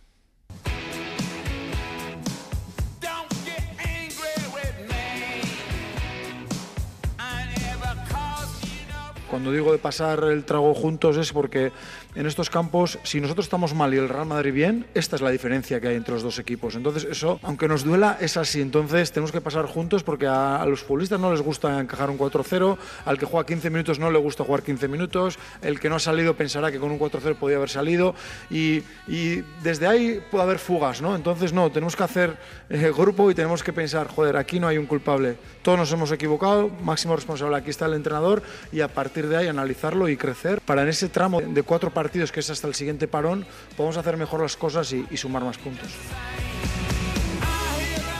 Cuando 9.32 9.50
digo 9.50 9.72
de 9.72 9.78
pasar 9.78 10.24
el 10.24 10.44
trago 10.44 10.74
juntos 10.74 11.16
es 11.16 11.32
porque 11.32 11.72
en 12.14 12.26
estos 12.26 12.50
campos, 12.50 12.98
si 13.04 13.20
nosotros 13.20 13.46
estamos 13.46 13.74
mal 13.74 13.94
y 13.94 13.96
el 13.96 14.08
Real 14.08 14.26
Madrid 14.26 14.52
bien, 14.52 14.86
esta 14.94 15.16
es 15.16 15.22
la 15.22 15.30
diferencia 15.30 15.80
que 15.80 15.88
hay 15.88 15.96
entre 15.96 16.12
los 16.12 16.22
dos 16.22 16.38
equipos. 16.38 16.74
Entonces 16.74 17.04
eso, 17.04 17.40
aunque 17.42 17.68
nos 17.68 17.84
duela, 17.84 18.18
es 18.20 18.36
así. 18.36 18.60
Entonces 18.60 19.12
tenemos 19.12 19.32
que 19.32 19.40
pasar 19.40 19.64
juntos 19.64 20.02
porque 20.02 20.26
a, 20.26 20.60
a 20.60 20.66
los 20.66 20.82
futbolistas 20.82 21.18
no 21.18 21.32
les 21.32 21.40
gusta 21.40 21.80
encajar 21.80 22.10
un 22.10 22.18
4-0, 22.18 22.76
al 23.06 23.18
que 23.18 23.24
juega 23.24 23.46
15 23.46 23.70
minutos 23.70 23.98
no 23.98 24.10
le 24.10 24.18
gusta 24.18 24.44
jugar 24.44 24.62
15 24.62 24.88
minutos, 24.88 25.38
el 25.62 25.80
que 25.80 25.88
no 25.88 25.96
ha 25.96 26.00
salido 26.00 26.34
pensará 26.34 26.70
que 26.70 26.78
con 26.78 26.90
un 26.90 26.98
4-0 26.98 27.36
podía 27.36 27.56
haber 27.56 27.70
salido 27.70 28.14
y, 28.50 28.82
y 29.08 29.42
desde 29.62 29.86
ahí 29.86 30.20
puede 30.30 30.44
haber 30.44 30.58
fugas, 30.58 31.00
¿no? 31.00 31.16
Entonces 31.16 31.52
no, 31.52 31.70
tenemos 31.72 31.96
que 31.96 32.02
hacer 32.02 32.36
eh, 32.68 32.92
grupo 32.94 33.30
y 33.30 33.34
tenemos 33.34 33.62
que 33.62 33.72
pensar, 33.72 34.08
joder, 34.08 34.36
aquí 34.36 34.60
no 34.60 34.68
hay 34.68 34.76
un 34.76 34.86
culpable. 34.86 35.36
Todos 35.62 35.78
nos 35.78 35.92
hemos 35.92 36.12
equivocado, 36.12 36.70
máximo 36.82 37.16
responsable 37.16 37.56
aquí 37.56 37.70
está 37.70 37.86
el 37.86 37.94
entrenador 37.94 38.42
y 38.70 38.80
a 38.80 38.88
partir 38.88 39.28
de 39.28 39.36
ahí 39.36 39.46
analizarlo 39.48 40.08
y 40.08 40.16
crecer 40.16 40.60
para 40.60 40.82
en 40.82 40.88
ese 40.88 41.08
tramo 41.08 41.40
de 41.40 41.62
cuatro 41.62 41.90
partidos 41.90 42.01
que 42.10 42.40
es 42.40 42.50
hasta 42.50 42.66
el 42.66 42.74
siguiente 42.74 43.06
parón 43.06 43.46
podemos 43.76 43.96
hacer 43.96 44.16
mejor 44.16 44.40
las 44.42 44.56
cosas 44.56 44.92
y, 44.92 45.06
y 45.10 45.16
sumar 45.16 45.44
más 45.44 45.58
puntos. 45.58 45.88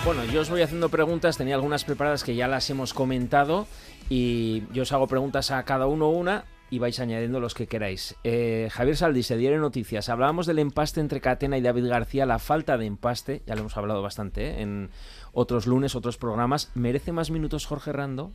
Bueno, 0.04 0.24
yo 0.24 0.40
os 0.40 0.50
voy 0.50 0.62
haciendo 0.62 0.88
preguntas, 0.88 1.36
tenía 1.36 1.54
algunas 1.54 1.84
preparadas 1.84 2.24
que 2.24 2.34
ya 2.34 2.48
las 2.48 2.68
hemos 2.70 2.92
comentado 2.92 3.68
y 4.08 4.64
yo 4.72 4.82
os 4.82 4.92
hago 4.92 5.06
preguntas 5.06 5.50
a 5.50 5.62
cada 5.64 5.86
uno 5.86 6.10
una 6.10 6.44
y 6.70 6.78
vais 6.78 6.98
añadiendo 7.00 7.38
los 7.38 7.54
que 7.54 7.66
queráis. 7.66 8.16
Eh, 8.24 8.68
Javier 8.72 8.96
Saldis, 8.96 9.28
de 9.28 9.36
Diario 9.36 9.60
Noticias, 9.60 10.08
hablábamos 10.08 10.46
del 10.46 10.58
empaste 10.58 11.00
entre 11.00 11.20
Catena 11.20 11.58
y 11.58 11.60
David 11.60 11.86
García, 11.86 12.24
la 12.24 12.38
falta 12.38 12.78
de 12.78 12.86
empaste, 12.86 13.42
ya 13.46 13.54
lo 13.54 13.60
hemos 13.60 13.76
hablado 13.76 14.00
bastante 14.00 14.46
¿eh? 14.46 14.62
en 14.62 14.90
otros 15.32 15.66
lunes, 15.66 15.94
otros 15.94 16.16
programas. 16.16 16.70
¿Merece 16.74 17.12
más 17.12 17.30
minutos 17.30 17.66
Jorge 17.66 17.92
Rando? 17.92 18.32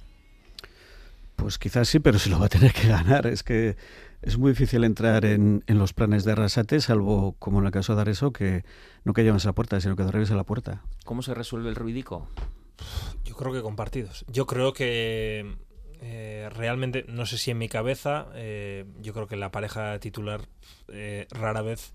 Pues 1.36 1.58
quizás 1.58 1.88
sí, 1.90 2.00
pero 2.00 2.18
se 2.18 2.30
lo 2.30 2.40
va 2.40 2.46
a 2.46 2.50
tener 2.50 2.74
que 2.74 2.88
ganar. 2.88 3.28
Es 3.28 3.44
que 3.44 3.76
es 4.22 4.38
muy 4.38 4.52
difícil 4.52 4.84
entrar 4.84 5.26
en, 5.26 5.64
en, 5.68 5.78
los 5.78 5.94
planes 5.94 6.26
de 6.26 6.32
Arrasate, 6.34 6.82
salvo, 6.82 7.36
como 7.40 7.60
en 7.60 7.66
el 7.66 7.72
caso 7.72 7.96
de 7.96 8.02
Areso, 8.02 8.32
que 8.32 8.64
no 9.04 9.14
que 9.14 9.24
lleves 9.24 9.46
a 9.46 9.50
la 9.50 9.54
puerta, 9.54 9.80
sino 9.80 9.96
que 9.96 10.04
te 10.04 10.18
a 10.18 10.36
la 10.36 10.44
puerta. 10.44 10.82
¿Cómo 11.06 11.22
se 11.22 11.34
resuelve 11.34 11.70
el 11.70 11.76
ruidico? 11.76 12.28
Yo 13.24 13.36
creo 13.36 13.54
que 13.54 13.62
compartidos. 13.62 14.26
Yo 14.28 14.46
creo 14.46 14.74
que 14.74 15.58
eh, 16.02 16.50
realmente, 16.54 17.06
no 17.08 17.26
sé 17.26 17.38
si 17.38 17.52
en 17.52 17.58
mi 17.58 17.70
cabeza, 17.70 18.28
eh, 18.36 18.86
yo 19.00 19.14
creo 19.14 19.28
que 19.28 19.36
la 19.36 19.52
pareja 19.52 20.00
titular 20.00 20.42
eh, 20.90 21.28
rara 21.32 21.62
vez 21.62 21.92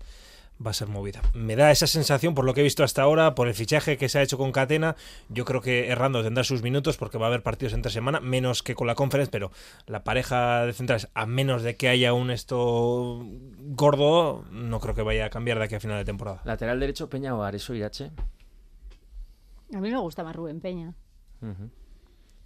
va 0.65 0.71
a 0.71 0.73
ser 0.73 0.87
movida. 0.87 1.21
Me 1.33 1.55
da 1.55 1.71
esa 1.71 1.87
sensación 1.87 2.35
por 2.35 2.45
lo 2.45 2.53
que 2.53 2.61
he 2.61 2.63
visto 2.63 2.83
hasta 2.83 3.01
ahora, 3.01 3.35
por 3.35 3.47
el 3.47 3.53
fichaje 3.53 3.97
que 3.97 4.09
se 4.09 4.19
ha 4.19 4.21
hecho 4.21 4.37
con 4.37 4.51
Catena. 4.51 4.95
Yo 5.29 5.45
creo 5.45 5.61
que 5.61 5.89
Errando 5.89 6.23
tendrá 6.23 6.43
sus 6.43 6.61
minutos 6.61 6.97
porque 6.97 7.17
va 7.17 7.25
a 7.25 7.29
haber 7.29 7.43
partidos 7.43 7.73
entre 7.73 7.91
semana, 7.91 8.19
menos 8.19 8.63
que 8.63 8.75
con 8.75 8.87
la 8.87 8.95
conferencia, 8.95 9.31
pero 9.31 9.51
la 9.87 10.03
pareja 10.03 10.65
de 10.65 10.73
centrales, 10.73 11.09
a 11.13 11.25
menos 11.25 11.63
de 11.63 11.75
que 11.75 11.89
haya 11.89 12.13
un 12.13 12.31
esto 12.31 13.25
gordo, 13.59 14.45
no 14.51 14.79
creo 14.79 14.95
que 14.95 15.01
vaya 15.01 15.25
a 15.25 15.29
cambiar 15.29 15.59
de 15.59 15.65
aquí 15.65 15.75
a 15.75 15.79
final 15.79 15.97
de 15.97 16.05
temporada. 16.05 16.41
¿Lateral 16.45 16.79
derecho 16.79 17.09
Peña 17.09 17.35
o 17.35 17.43
Areso 17.43 17.73
Irache? 17.73 18.11
A 19.73 19.79
mí 19.79 19.89
me 19.89 19.99
gusta 19.99 20.23
más 20.23 20.35
Rubén 20.35 20.61
Peña 20.61 20.93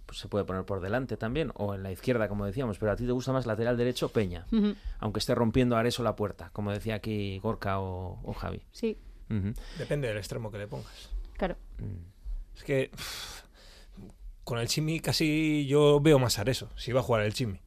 pues 0.08 0.20
se 0.20 0.28
puede 0.28 0.46
poner 0.46 0.64
por 0.64 0.80
delante 0.80 1.18
también, 1.18 1.52
o 1.54 1.74
en 1.74 1.82
la 1.82 1.92
izquierda, 1.92 2.28
como 2.28 2.46
decíamos, 2.46 2.78
pero 2.78 2.92
a 2.92 2.96
ti 2.96 3.04
te 3.04 3.12
gusta 3.12 3.30
más 3.30 3.44
lateral 3.44 3.76
derecho 3.76 4.08
Peña, 4.08 4.46
aunque 5.00 5.18
esté 5.18 5.34
rompiendo 5.34 5.76
a 5.76 5.80
Areso 5.80 6.02
la 6.02 6.16
puerta, 6.16 6.48
como 6.54 6.72
decía 6.72 6.94
aquí 6.94 7.38
Gorka 7.40 7.78
o, 7.78 8.32
Javi. 8.32 8.62
Sí. 8.72 8.96
Depende 9.76 10.08
del 10.08 10.16
extremo 10.16 10.50
que 10.50 10.56
le 10.56 10.66
pongas. 10.66 11.10
Claro. 11.36 11.56
Mm. 11.76 12.56
Es 12.56 12.64
que 12.64 12.90
con 14.44 14.58
el 14.58 14.66
Chimi 14.66 15.00
casi 15.00 15.66
yo 15.66 16.00
veo 16.00 16.18
más 16.18 16.38
Areso, 16.38 16.70
si 16.74 16.92
va 16.92 17.00
a 17.00 17.02
jugar 17.02 17.22
el 17.24 17.34
Chimi. 17.34 17.60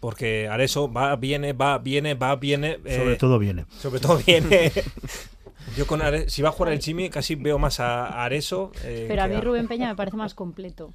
Porque 0.00 0.48
Areso 0.48 0.90
va, 0.90 1.14
viene, 1.16 1.52
va, 1.52 1.76
viene, 1.76 2.14
va, 2.14 2.36
viene. 2.36 2.78
sobre 2.78 3.12
eh, 3.12 3.16
todo 3.16 3.38
viene. 3.38 3.66
Sobre 3.68 4.00
todo 4.00 4.16
viene. 4.16 4.72
Yo 5.76 5.86
con 5.86 6.00
si 6.28 6.42
va 6.42 6.48
a 6.48 6.52
jugar 6.52 6.72
el 6.72 6.80
Chimi 6.80 7.08
casi 7.08 7.34
veo 7.34 7.58
más 7.58 7.80
a 7.80 8.24
Areso. 8.24 8.72
Eh, 8.82 9.04
pero 9.08 9.22
a 9.22 9.28
mí 9.28 9.40
Rubén 9.40 9.68
Peña 9.68 9.88
me 9.88 9.94
parece 9.94 10.16
más 10.16 10.34
completo. 10.34 10.92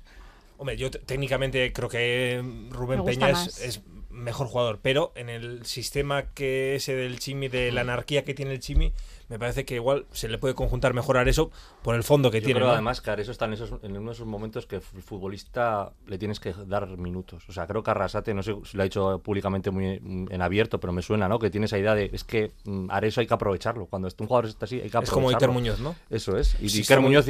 Hombre, 0.57 0.77
yo 0.77 0.89
técnicamente 0.91 1.71
creo 1.71 1.89
que 1.89 2.43
Rubén 2.71 3.05
Peña 3.05 3.29
es, 3.29 3.81
mejor 4.09 4.47
jugador, 4.47 4.79
pero 4.81 5.11
en 5.15 5.29
el 5.29 5.65
sistema 5.65 6.23
que 6.33 6.75
ese 6.75 6.95
del 6.95 7.19
Chimi, 7.19 7.47
de 7.47 7.71
la 7.71 7.81
anarquía 7.81 8.23
que 8.23 8.33
tiene 8.33 8.53
el 8.53 8.59
Chimi, 8.59 8.91
me 9.29 9.37
parece 9.37 9.65
que 9.65 9.75
igual 9.75 10.05
se 10.11 10.27
le 10.27 10.37
puede 10.37 10.55
conjuntar 10.55 10.93
mejorar 10.93 11.27
eso 11.27 11.51
por 11.83 11.95
el 11.95 12.03
fondo 12.03 12.31
que 12.31 12.41
tiene. 12.41 12.59
Creo 12.59 12.71
además 12.71 13.01
que 13.01 13.13
eso 13.13 13.31
está 13.31 13.45
en, 13.45 13.53
esos, 13.53 13.71
en 13.83 13.97
uno 13.97 14.09
de 14.09 14.15
esos 14.15 14.25
momentos 14.25 14.65
que 14.65 14.77
el 14.77 14.81
futbolista 14.81 15.91
le 16.07 16.17
tienes 16.17 16.39
que 16.39 16.53
dar 16.65 16.87
minutos. 16.97 17.43
O 17.47 17.51
sea, 17.51 17.67
creo 17.67 17.83
que 17.83 17.91
Arrasate, 17.91 18.33
no 18.33 18.41
sé 18.41 18.55
si 18.63 18.77
lo 18.77 18.83
ha 18.83 18.85
dicho 18.85 19.19
públicamente 19.19 19.69
muy 19.69 19.85
en 19.85 20.41
abierto, 20.41 20.79
pero 20.79 20.93
me 20.93 21.01
suena, 21.01 21.27
¿no? 21.27 21.39
Que 21.39 21.49
tiene 21.49 21.65
esa 21.65 21.77
idea 21.77 21.93
de 21.93 22.09
es 22.11 22.23
que 22.23 22.51
mm, 22.65 22.89
Areso 22.89 23.21
hay 23.21 23.27
que 23.27 23.33
aprovecharlo. 23.33 23.85
Cuando 23.85 24.07
un 24.17 24.27
jugador 24.27 24.49
está 24.49 24.65
así, 24.65 24.75
hay 24.75 24.89
que 24.89 24.97
aprovecharlo. 24.97 25.19
Es 25.19 25.25
como 25.25 25.29
Iker 25.29 25.51
Muñoz, 25.51 25.79
¿no? 25.79 25.95
Eso 26.09 26.37
es. 26.37 26.55
Y 26.61 26.79
Iker 26.79 27.01
Muñoz 27.01 27.27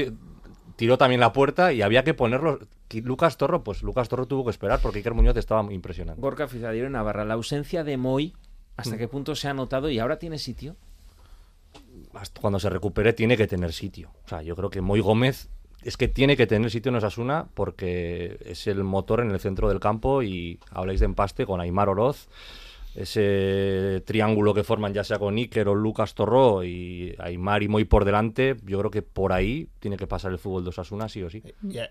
tiró 0.77 0.97
también 0.97 1.19
la 1.19 1.33
puerta 1.33 1.73
y 1.73 1.81
había 1.81 2.05
que 2.05 2.13
ponerlo. 2.13 2.59
Lucas 3.03 3.35
Torro, 3.35 3.63
pues 3.63 3.83
Lucas 3.83 4.07
Torro 4.07 4.27
tuvo 4.27 4.45
que 4.45 4.51
esperar 4.51 4.79
porque 4.81 4.99
Iker 4.99 5.13
Muñoz 5.13 5.35
estaba 5.35 5.61
impresionante. 5.73 6.21
Gorka 6.21 6.47
Fizadiero 6.47 6.87
en 6.87 6.93
Navarra, 6.93 7.25
la 7.25 7.33
ausencia 7.33 7.83
de 7.83 7.97
Moy, 7.97 8.33
¿hasta 8.77 8.95
mm. 8.95 8.99
qué 8.99 9.07
punto 9.09 9.35
se 9.35 9.49
ha 9.49 9.53
notado 9.53 9.89
y 9.89 9.99
ahora 9.99 10.19
tiene 10.19 10.37
sitio? 10.37 10.77
Hasta 12.13 12.39
cuando 12.39 12.59
se 12.59 12.69
recupere 12.69 13.11
tiene 13.11 13.35
que 13.35 13.47
tener 13.47 13.73
sitio. 13.73 14.11
O 14.23 14.29
sea, 14.29 14.41
yo 14.43 14.55
creo 14.55 14.69
que 14.69 14.79
Moy 14.79 15.01
Gómez 15.01 15.49
es 15.81 15.97
que 15.97 16.07
tiene 16.07 16.37
que 16.37 16.47
tener 16.47 16.71
sitio 16.71 16.89
en 16.89 16.95
Osasuna 16.95 17.47
porque 17.53 18.37
es 18.45 18.67
el 18.67 18.83
motor 18.83 19.19
en 19.19 19.31
el 19.31 19.39
centro 19.39 19.67
del 19.69 19.79
campo 19.79 20.21
y 20.23 20.59
habláis 20.71 20.99
de 20.99 21.05
empaste 21.07 21.45
con 21.45 21.59
Aymar 21.59 21.89
Oroz 21.89 22.29
ese 22.97 24.01
triángulo 24.05 24.55
que 24.55 24.63
forman 24.63 24.93
ya 24.93 25.03
sea 25.03 25.19
con 25.19 25.37
Iker 25.37 25.67
o 25.67 25.75
Lucas 25.75 26.15
Torró 26.15 26.63
y 26.63 27.15
Aymar 27.19 27.61
y 27.61 27.67
Moy 27.67 27.85
por 27.85 28.05
delante, 28.05 28.57
yo 28.65 28.79
creo 28.79 28.89
que 28.89 29.03
por 29.03 29.33
ahí 29.33 29.69
tiene 29.79 29.97
que 29.97 30.07
pasar 30.07 30.31
el 30.31 30.39
fútbol 30.39 30.63
de 30.63 30.69
Osasuna 30.69 31.07
sí 31.07 31.21
o 31.21 31.29
sí. 31.29 31.43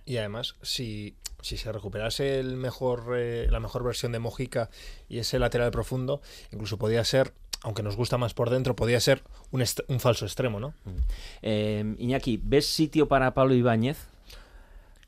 Y, 0.05 0.17
además, 0.17 0.57
si, 0.63 1.15
si 1.41 1.57
se 1.57 1.71
recuperase 1.71 2.41
el 2.41 2.57
mejor, 2.57 3.15
eh, 3.17 3.47
la 3.51 3.61
mejor 3.61 3.85
versión 3.85 4.11
de 4.11 4.19
Mojica 4.19 4.69
y 5.09 5.19
ese 5.19 5.39
lateral 5.39 5.71
profundo, 5.71 6.21
incluso 6.53 6.77
podía 6.77 7.05
ser 7.05 7.33
aunque 7.63 7.83
nos 7.83 7.97
gusta 7.97 8.19
más 8.19 8.35
por 8.35 8.51
dentro, 8.51 8.77
podía 8.77 9.01
ser 9.01 9.23
un, 9.51 9.65
un 9.89 10.01
falso 10.01 10.25
extremo, 10.25 10.61
¿no? 10.61 10.69
Mm. 10.85 10.97
Eh, 11.43 11.95
Iñaki, 11.99 12.39
¿ves 12.43 12.67
sitio 12.67 13.09
para 13.09 13.35
Pablo 13.35 13.55
Ibáñez? 13.55 14.09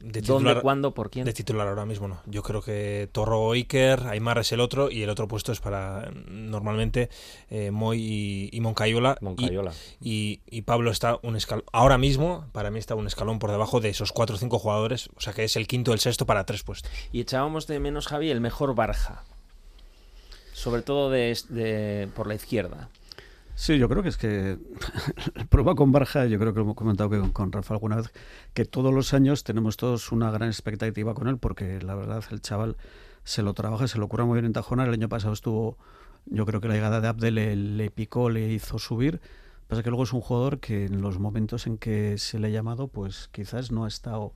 De 0.00 0.22
titular, 0.22 0.62
¿Cuándo? 0.62 0.94
¿Por 0.94 1.10
quién? 1.10 1.24
De 1.24 1.32
titular 1.32 1.66
ahora 1.66 1.84
mismo 1.84 2.06
no. 2.06 2.20
Yo 2.26 2.44
creo 2.44 2.62
que 2.62 3.08
Torro 3.10 3.40
o 3.40 3.52
Iker, 3.52 4.06
Aymar 4.06 4.38
es 4.38 4.52
el 4.52 4.60
otro 4.60 4.92
y 4.92 5.02
el 5.02 5.10
otro 5.10 5.26
puesto 5.26 5.50
es 5.50 5.58
para 5.60 6.12
normalmente 6.28 7.10
eh, 7.50 7.72
Moy 7.72 8.48
y, 8.52 8.60
Moncayola. 8.60 9.18
Y, 10.00 10.40
y, 10.48 10.62
Pablo 10.62 10.92
está 10.92 11.18
un 11.22 11.34
escalón. 11.34 11.64
Ahora 11.72 11.98
mismo, 11.98 12.46
para 12.52 12.70
mí 12.70 12.78
está 12.78 12.94
un 12.94 13.08
escalón 13.08 13.40
por 13.40 13.50
debajo 13.50 13.80
de 13.80 13.88
esos 13.88 14.12
cuatro 14.12 14.36
o 14.36 14.38
cinco 14.38 14.60
jugadores. 14.60 15.08
O 15.16 15.20
sea 15.20 15.32
que 15.32 15.42
es 15.42 15.56
el 15.56 15.66
quinto 15.66 15.90
o 15.90 15.94
el 15.94 16.00
sexto 16.00 16.26
para 16.26 16.46
tres 16.46 16.62
puestos. 16.62 16.92
Y 17.10 17.20
echábamos 17.20 17.66
de 17.66 17.80
menos, 17.80 18.06
Javi, 18.06 18.30
el 18.30 18.40
mejor 18.40 18.76
Barja. 18.76 19.24
Sobre 20.52 20.82
todo 20.82 21.10
de, 21.10 22.08
por 22.14 22.28
la 22.28 22.34
izquierda. 22.34 22.88
Sí, 23.60 23.76
yo 23.76 23.88
creo 23.88 24.04
que 24.04 24.08
es 24.08 24.16
que 24.16 24.56
prueba 25.50 25.74
con 25.74 25.90
Barja, 25.90 26.26
yo 26.26 26.38
creo 26.38 26.52
que 26.52 26.60
lo 26.60 26.64
hemos 26.64 26.76
comentado 26.76 27.10
con 27.32 27.50
Rafa 27.50 27.74
alguna 27.74 27.96
vez, 27.96 28.12
que 28.54 28.64
todos 28.64 28.94
los 28.94 29.12
años 29.14 29.42
tenemos 29.42 29.76
todos 29.76 30.12
una 30.12 30.30
gran 30.30 30.48
expectativa 30.48 31.12
con 31.12 31.26
él, 31.26 31.38
porque 31.38 31.82
la 31.82 31.96
verdad 31.96 32.22
el 32.30 32.40
chaval 32.40 32.76
se 33.24 33.42
lo 33.42 33.54
trabaja, 33.54 33.88
se 33.88 33.98
lo 33.98 34.06
cura 34.06 34.24
muy 34.24 34.36
bien 34.36 34.44
en 34.44 34.52
Tajona. 34.52 34.84
El 34.84 34.92
año 34.92 35.08
pasado 35.08 35.32
estuvo, 35.32 35.76
yo 36.26 36.46
creo 36.46 36.60
que 36.60 36.68
la 36.68 36.74
llegada 36.74 37.00
de 37.00 37.08
Abdel 37.08 37.76
le, 37.76 37.90
picó, 37.90 38.30
le 38.30 38.48
hizo 38.48 38.78
subir. 38.78 39.20
Pasa 39.66 39.82
que 39.82 39.90
luego 39.90 40.04
es 40.04 40.12
un 40.12 40.20
jugador 40.20 40.60
que 40.60 40.84
en 40.84 41.02
los 41.02 41.18
momentos 41.18 41.66
en 41.66 41.78
que 41.78 42.16
se 42.16 42.38
le 42.38 42.46
ha 42.46 42.50
llamado, 42.50 42.86
pues 42.86 43.28
quizás 43.32 43.72
no 43.72 43.86
ha 43.86 43.88
estado 43.88 44.34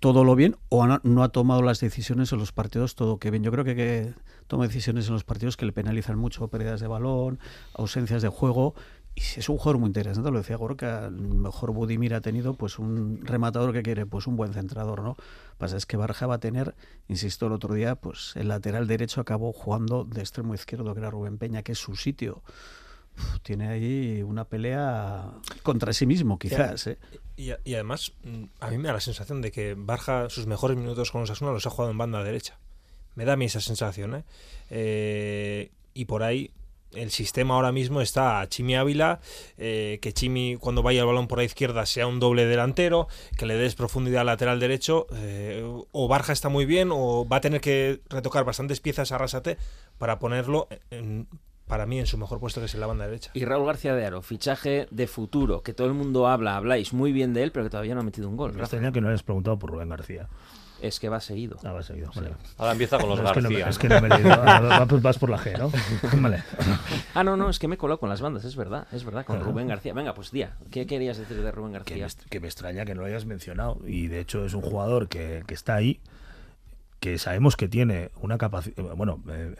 todo 0.00 0.24
lo 0.24 0.34
bien 0.34 0.56
o 0.68 0.86
no 0.86 1.22
ha 1.22 1.28
tomado 1.30 1.62
las 1.62 1.80
decisiones 1.80 2.32
en 2.32 2.38
los 2.38 2.52
partidos 2.52 2.94
todo 2.94 3.18
que 3.18 3.30
bien. 3.30 3.42
Yo 3.42 3.50
creo 3.50 3.64
que, 3.64 4.14
toma 4.46 4.66
decisiones 4.66 5.06
en 5.08 5.14
los 5.14 5.24
partidos 5.24 5.56
que 5.56 5.66
le 5.66 5.72
penalizan 5.72 6.18
mucho, 6.18 6.48
pérdidas 6.48 6.80
de 6.80 6.86
balón, 6.86 7.38
ausencias 7.74 8.22
de 8.22 8.28
juego. 8.28 8.74
Y 9.14 9.22
es 9.22 9.48
un 9.48 9.56
jugador 9.56 9.78
muy 9.78 9.86
interesante, 9.86 10.30
lo 10.30 10.36
decía 10.36 10.56
Gorka, 10.56 11.06
el 11.06 11.14
mejor 11.14 11.72
Budimir 11.72 12.12
ha 12.12 12.20
tenido 12.20 12.52
pues 12.52 12.78
un 12.78 13.24
rematador 13.24 13.72
que 13.72 13.82
quiere, 13.82 14.04
pues 14.04 14.26
un 14.26 14.36
buen 14.36 14.52
centrador, 14.52 15.00
¿no? 15.02 15.16
Pasa 15.56 15.78
es 15.78 15.86
que 15.86 15.96
Barja 15.96 16.26
va 16.26 16.34
a 16.34 16.38
tener, 16.38 16.74
insisto 17.08 17.46
el 17.46 17.52
otro 17.52 17.72
día, 17.72 17.94
pues 17.94 18.34
el 18.36 18.48
lateral 18.48 18.86
derecho 18.86 19.22
acabó 19.22 19.54
jugando 19.54 20.04
de 20.04 20.20
extremo 20.20 20.52
izquierdo, 20.52 20.92
que 20.92 21.00
era 21.00 21.10
Rubén 21.10 21.38
Peña, 21.38 21.62
que 21.62 21.72
es 21.72 21.78
su 21.78 21.96
sitio. 21.96 22.42
Tiene 23.42 23.68
ahí 23.68 24.22
una 24.22 24.44
pelea 24.44 25.30
contra 25.62 25.92
sí 25.92 26.06
mismo, 26.06 26.38
quizás. 26.38 26.86
¿eh? 26.86 26.98
Y, 27.36 27.50
y, 27.64 27.74
además, 27.74 28.12
mm, 28.24 28.44
a 28.60 28.70
mí 28.70 28.78
me 28.78 28.88
da 28.88 28.94
la 28.94 29.00
sensación 29.00 29.42
de 29.42 29.52
que 29.52 29.74
Barja 29.76 30.30
sus 30.30 30.46
mejores 30.46 30.76
minutos 30.76 31.10
con 31.10 31.22
Osasuna 31.22 31.52
los 31.52 31.66
ha 31.66 31.70
jugado 31.70 31.90
en 31.90 31.98
banda 31.98 32.22
derecha. 32.22 32.58
Me 33.14 33.24
da 33.24 33.34
a 33.34 33.36
mí 33.36 33.46
esa 33.46 33.60
sensación, 33.60 34.14
¿eh? 34.14 34.24
eh 34.70 35.70
y 35.94 36.04
por 36.04 36.22
ahí 36.22 36.52
el 36.96 37.10
sistema 37.10 37.54
ahora 37.54 37.72
mismo 37.72 38.00
está 38.00 38.40
a 38.40 38.48
Chimi 38.48 38.74
Ávila, 38.74 39.20
eh, 39.58 39.98
que 40.00 40.12
Chimi 40.12 40.56
cuando 40.56 40.82
vaya 40.82 41.00
el 41.00 41.06
balón 41.06 41.28
por 41.28 41.38
la 41.38 41.44
izquierda 41.44 41.86
sea 41.86 42.06
un 42.06 42.20
doble 42.20 42.46
delantero, 42.46 43.08
que 43.36 43.46
le 43.46 43.54
des 43.54 43.74
profundidad 43.74 44.20
al 44.22 44.26
lateral 44.26 44.60
derecho, 44.60 45.06
eh, 45.14 45.62
o 45.92 46.08
Barja 46.08 46.32
está 46.32 46.48
muy 46.48 46.64
bien, 46.64 46.90
o 46.92 47.26
va 47.26 47.36
a 47.38 47.40
tener 47.40 47.60
que 47.60 48.00
retocar 48.08 48.44
bastantes 48.44 48.80
piezas 48.80 49.12
a 49.12 49.18
Rasate 49.18 49.58
para 49.98 50.18
ponerlo 50.18 50.68
para 51.66 51.86
mí 51.86 51.98
en 51.98 52.06
su 52.06 52.18
mejor 52.18 52.38
puesto 52.40 52.60
que 52.60 52.66
es 52.66 52.74
en 52.74 52.80
la 52.80 52.86
banda 52.86 53.06
derecha. 53.06 53.30
Y 53.34 53.44
Raúl 53.44 53.66
García 53.66 53.94
de 53.94 54.06
Aro, 54.06 54.22
fichaje 54.22 54.86
de 54.90 55.06
futuro, 55.06 55.62
que 55.62 55.72
todo 55.72 55.86
el 55.86 55.94
mundo 55.94 56.28
habla, 56.28 56.56
habláis 56.56 56.92
muy 56.92 57.12
bien 57.12 57.34
de 57.34 57.42
él, 57.42 57.52
pero 57.52 57.64
que 57.64 57.70
todavía 57.70 57.94
no 57.94 58.00
ha 58.00 58.04
metido 58.04 58.28
un 58.28 58.36
gol. 58.36 58.52
Me 58.52 58.60
extraña 58.60 58.92
que 58.92 59.00
no 59.00 59.08
hayas 59.08 59.22
preguntado 59.22 59.58
por 59.58 59.70
Rubén 59.70 59.88
García. 59.88 60.28
Es 60.80 61.00
que 61.00 61.08
va 61.08 61.20
seguido. 61.20 61.56
Ah, 61.64 61.72
va 61.72 61.82
seguido. 61.82 62.10
Ahora 62.58 62.72
empieza 62.72 62.98
con 62.98 63.08
los 63.08 63.20
García. 63.22 63.68
Es 63.68 63.78
que 63.78 63.88
no, 63.88 64.00
me, 64.00 64.08
he 64.08 64.18
leído. 64.18 65.00
vas 65.00 65.18
por 65.18 65.30
la 65.30 65.38
G, 65.38 65.58
¿no? 65.58 65.72
Vale. 66.22 66.42
Ah, 67.14 67.24
no, 67.24 67.36
no, 67.36 67.48
es 67.48 67.58
que 67.58 67.66
me 67.66 67.78
coloco 67.78 68.00
con 68.00 68.10
las 68.10 68.20
bandas, 68.20 68.44
es 68.44 68.56
verdad, 68.56 68.86
es 68.92 69.04
verdad, 69.04 69.24
con 69.24 69.40
Rubén 69.40 69.68
García. 69.68 69.94
Venga, 69.94 70.14
pues 70.14 70.30
día, 70.30 70.56
¿qué 70.70 70.86
querías 70.86 71.16
decir 71.16 71.42
de 71.42 71.50
Rubén 71.50 71.72
García? 71.72 72.06
Que 72.28 72.40
me, 72.40 72.46
extraña 72.46 72.84
que 72.84 72.94
no 72.94 73.00
lo 73.02 73.06
hayas 73.06 73.24
mencionado. 73.24 73.78
Y 73.86 74.08
de 74.08 74.20
hecho 74.20 74.44
es 74.44 74.54
un 74.54 74.62
jugador 74.62 75.08
que, 75.08 75.44
que 75.46 75.54
está 75.54 75.74
ahí, 75.74 76.00
que 77.00 77.18
sabemos 77.18 77.56
que 77.56 77.68
tiene 77.68 78.10
una 78.20 78.38
capacidad, 78.38 78.94
bueno, 78.96 79.22
eh, 79.28 79.54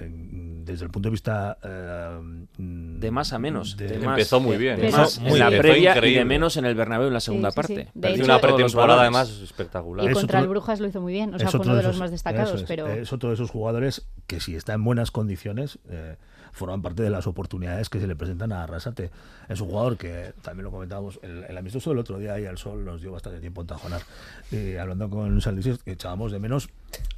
desde 0.64 0.84
el 0.84 0.90
punto 0.90 1.08
de 1.08 1.10
vista... 1.10 1.58
Eh, 1.62 2.46
de 2.58 3.10
más 3.10 3.32
a 3.32 3.38
menos. 3.38 3.76
Empezó 3.78 4.40
muy 4.40 4.56
bien. 4.56 4.80
De 4.80 4.90
más 4.90 5.18
en 5.18 5.38
la 5.38 5.48
previa 5.48 6.06
y 6.06 6.14
de 6.14 6.24
menos 6.24 6.56
en 6.56 6.64
el 6.64 6.74
Bernabéu 6.74 7.08
en 7.08 7.14
la 7.14 7.20
segunda 7.20 7.50
parte. 7.50 7.88
Sí, 7.94 8.22
una 8.22 8.40
pretemporada 8.40 9.02
además 9.02 9.28
espectacular. 9.28 10.10
Y 10.10 10.12
contra 10.12 10.40
el 10.40 10.48
Brujas 10.48 10.80
lo 10.80 10.88
hizo 10.88 11.00
muy 11.00 11.12
bien, 11.12 11.34
o 11.34 11.38
sea, 11.38 11.50
fue 11.50 11.60
uno 11.60 11.76
de 11.76 11.82
los 11.82 11.98
más 11.98 12.10
destacados. 12.10 12.62
Es, 12.62 12.66
pero... 12.66 12.86
es 12.88 13.12
otro 13.12 13.28
de 13.28 13.34
esos 13.34 13.50
jugadores 13.50 14.06
que 14.26 14.40
si 14.40 14.56
está 14.56 14.72
en 14.74 14.84
buenas 14.84 15.10
condiciones... 15.10 15.78
Eh, 15.88 16.16
forman 16.56 16.80
parte 16.80 17.02
de 17.02 17.10
las 17.10 17.26
oportunidades 17.26 17.90
que 17.90 18.00
se 18.00 18.06
le 18.06 18.16
presentan 18.16 18.50
a 18.50 18.62
Arrasate. 18.62 19.10
Es 19.48 19.60
un 19.60 19.68
jugador 19.68 19.96
que 19.96 20.32
también 20.42 20.64
lo 20.64 20.70
comentábamos, 20.70 21.18
el, 21.22 21.44
el 21.44 21.56
amistoso 21.56 21.90
del 21.90 21.98
otro 21.98 22.18
día 22.18 22.38
y 22.40 22.46
al 22.46 22.58
sol 22.58 22.84
nos 22.84 23.00
dio 23.00 23.12
bastante 23.12 23.40
tiempo 23.40 23.60
en 23.60 23.66
tajonar. 23.66 24.02
Y 24.50 24.76
hablando 24.76 25.08
con 25.10 25.32
Luis 25.32 25.46
que 25.84 25.92
echábamos 25.92 26.32
de 26.32 26.38
menos 26.38 26.68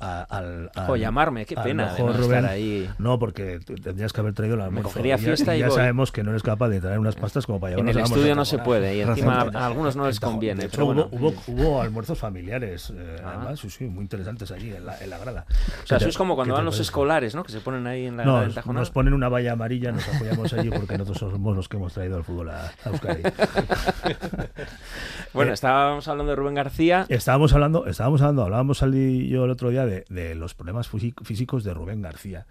al, 0.01 0.71
o 0.89 0.97
llamarme, 0.97 1.45
qué 1.45 1.57
pena 1.57 1.93
de 1.93 2.03
no 2.03 2.13
estar 2.13 2.47
ahí. 2.47 2.89
No, 2.99 3.19
porque 3.19 3.59
tendrías 3.83 4.13
que 4.13 4.21
haber 4.21 4.33
traído 4.33 4.57
la 4.57 4.71
Me 4.71 4.83
cogería 4.83 5.19
fiesta 5.19 5.57
y, 5.57 5.61
ya 5.61 5.71
sabemos 5.71 6.13
que 6.13 6.23
no 6.23 6.31
eres 6.31 6.43
capaz 6.43 6.69
de 6.69 6.81
traer 6.81 6.99
unas 6.99 7.17
pastas 7.17 7.47
como 7.47 7.59
para 7.59 7.73
llevar 7.77 7.91
En 7.91 7.99
el 7.99 8.05
estudio 8.05 8.35
no 8.35 8.45
se 8.45 8.59
puede 8.59 8.97
y 8.97 9.01
encima 9.01 9.49
a 9.53 9.67
algunos 9.67 9.97
no 9.97 10.07
les 10.07 10.21
conviene. 10.21 10.69
Pero 10.69 10.87
hubo, 10.87 11.09
hubo, 11.11 11.35
hubo, 11.49 11.83
almuerzos 11.83 12.19
familiares, 12.19 12.93
eh, 12.95 13.17
ah. 13.25 13.35
además, 13.35 13.61
sí, 13.61 13.71
sí, 13.71 13.85
muy 13.87 14.03
interesantes 14.03 14.51
allí 14.53 14.73
en 14.73 14.87
la, 14.87 14.99
en 14.99 15.11
la 15.11 15.19
grada. 15.19 15.47
O 15.83 15.87
sea, 15.87 15.99
eso 15.99 16.09
es 16.09 16.17
como 16.17 16.37
cuando 16.37 16.55
van 16.55 16.65
los 16.65 16.79
escolares, 16.79 17.35
¿no? 17.35 17.43
Que 17.43 17.53
se 17.53 17.61
ponen 17.61 17.87
ahí 17.87 18.07
en 18.07 18.17
la 18.17 18.25
no, 18.25 18.41
grada 18.41 18.73
Nos 18.73 18.91
ponen 18.91 19.15
una 19.15 19.29
valla 19.29 19.53
amarilla, 19.53 19.91
nos 19.91 20.07
apoyamos 20.09 20.53
allí 20.53 20.71
porque 20.71 20.97
nosotros 20.97 21.33
somos 21.33 21.57
los 21.57 21.69
que 21.69 21.77
hemos 21.77 21.93
traído 21.93 22.18
el 22.19 22.25
fútbol 22.25 22.51
a, 22.51 22.73
Euskadi. 22.85 23.23
bueno, 25.33 25.53
estábamos 25.53 26.07
hablando 26.09 26.31
de 26.31 26.37
Rubén 26.37 26.55
García. 26.55 27.07
Estábamos 27.09 27.53
hablando, 27.53 27.87
estábamos 27.87 28.21
hablando, 28.21 28.45
hablábamos 28.45 28.81
yo 28.81 29.45
el 29.45 29.51
otro 29.51 29.71
día 29.71 29.87
de, 29.87 30.05
de 30.09 30.35
los 30.35 30.55
problemas 30.55 30.89
físicos 30.89 31.65
de 31.65 31.75
Rubén 31.75 32.03
García 32.03 32.47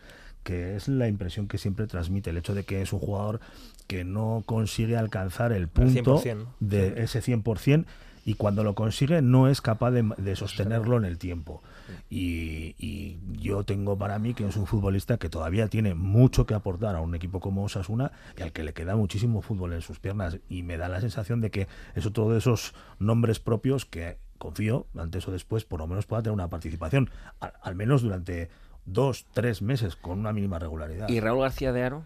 que 0.47 0.77
es 0.77 0.88
la 0.88 1.10
impresión 1.10 1.49
que 1.49 1.58
siempre 1.58 1.88
transmite, 1.88 2.30
el 2.30 2.38
hecho 2.38 2.56
de 2.56 2.63
que 2.63 2.82
es 2.82 2.93
un 2.93 2.99
jugador 2.99 3.41
que 3.86 4.06
no 4.06 4.43
consigue 4.45 4.95
alcanzar 4.95 5.51
el 5.51 5.67
punto 5.67 6.23
de 6.62 7.03
ese 7.03 7.21
100% 7.21 7.84
y 8.27 8.33
cuando 8.33 8.61
lo 8.61 8.75
consigue 8.75 9.21
no 9.21 9.47
es 9.47 9.61
capaz 9.61 9.91
de, 9.91 10.35
sostenerlo 10.35 10.97
en 10.97 11.05
el 11.05 11.17
tiempo. 11.17 11.63
Y, 12.09 13.17
yo 13.39 13.63
tengo 13.63 13.97
para 13.97 14.19
mí 14.19 14.33
que 14.33 14.45
es 14.45 14.57
un 14.57 14.67
futbolista 14.67 15.17
que 15.17 15.29
todavía 15.29 15.69
tiene 15.69 15.93
mucho 15.93 16.45
que 16.45 16.53
aportar 16.53 16.97
a 16.97 16.99
un 16.99 17.15
equipo 17.15 17.39
como 17.39 17.63
Osasuna 17.63 18.11
y 18.37 18.41
al 18.41 18.51
que 18.51 18.63
le 18.63 18.73
queda 18.73 18.97
muchísimo 18.97 19.41
fútbol 19.41 19.71
en 19.71 19.81
sus 19.81 19.99
piernas. 19.99 20.39
Y 20.49 20.63
me 20.63 20.75
da 20.75 20.89
la 20.89 20.99
sensación 20.99 21.39
de 21.39 21.51
que 21.51 21.69
es 21.95 22.05
otro 22.05 22.29
de 22.29 22.39
esos 22.39 22.75
nombres 22.99 23.39
propios 23.39 23.85
que 23.85 24.17
confío, 24.37 24.87
antes 24.97 25.25
o 25.29 25.31
después, 25.31 25.63
por 25.63 25.79
lo 25.79 25.87
menos 25.87 26.05
pueda 26.05 26.21
tener 26.21 26.33
una 26.33 26.49
participación, 26.49 27.09
al, 27.39 27.75
menos 27.75 28.01
durante 28.01 28.49
dos, 28.85 29.25
tres 29.31 29.61
meses, 29.61 29.95
con 29.95 30.19
una 30.19 30.33
mínima 30.33 30.59
regularidad. 30.59 31.07
¿Y 31.07 31.21
Raúl 31.21 31.43
García 31.43 31.71
de 31.71 31.81
Aro? 31.81 32.03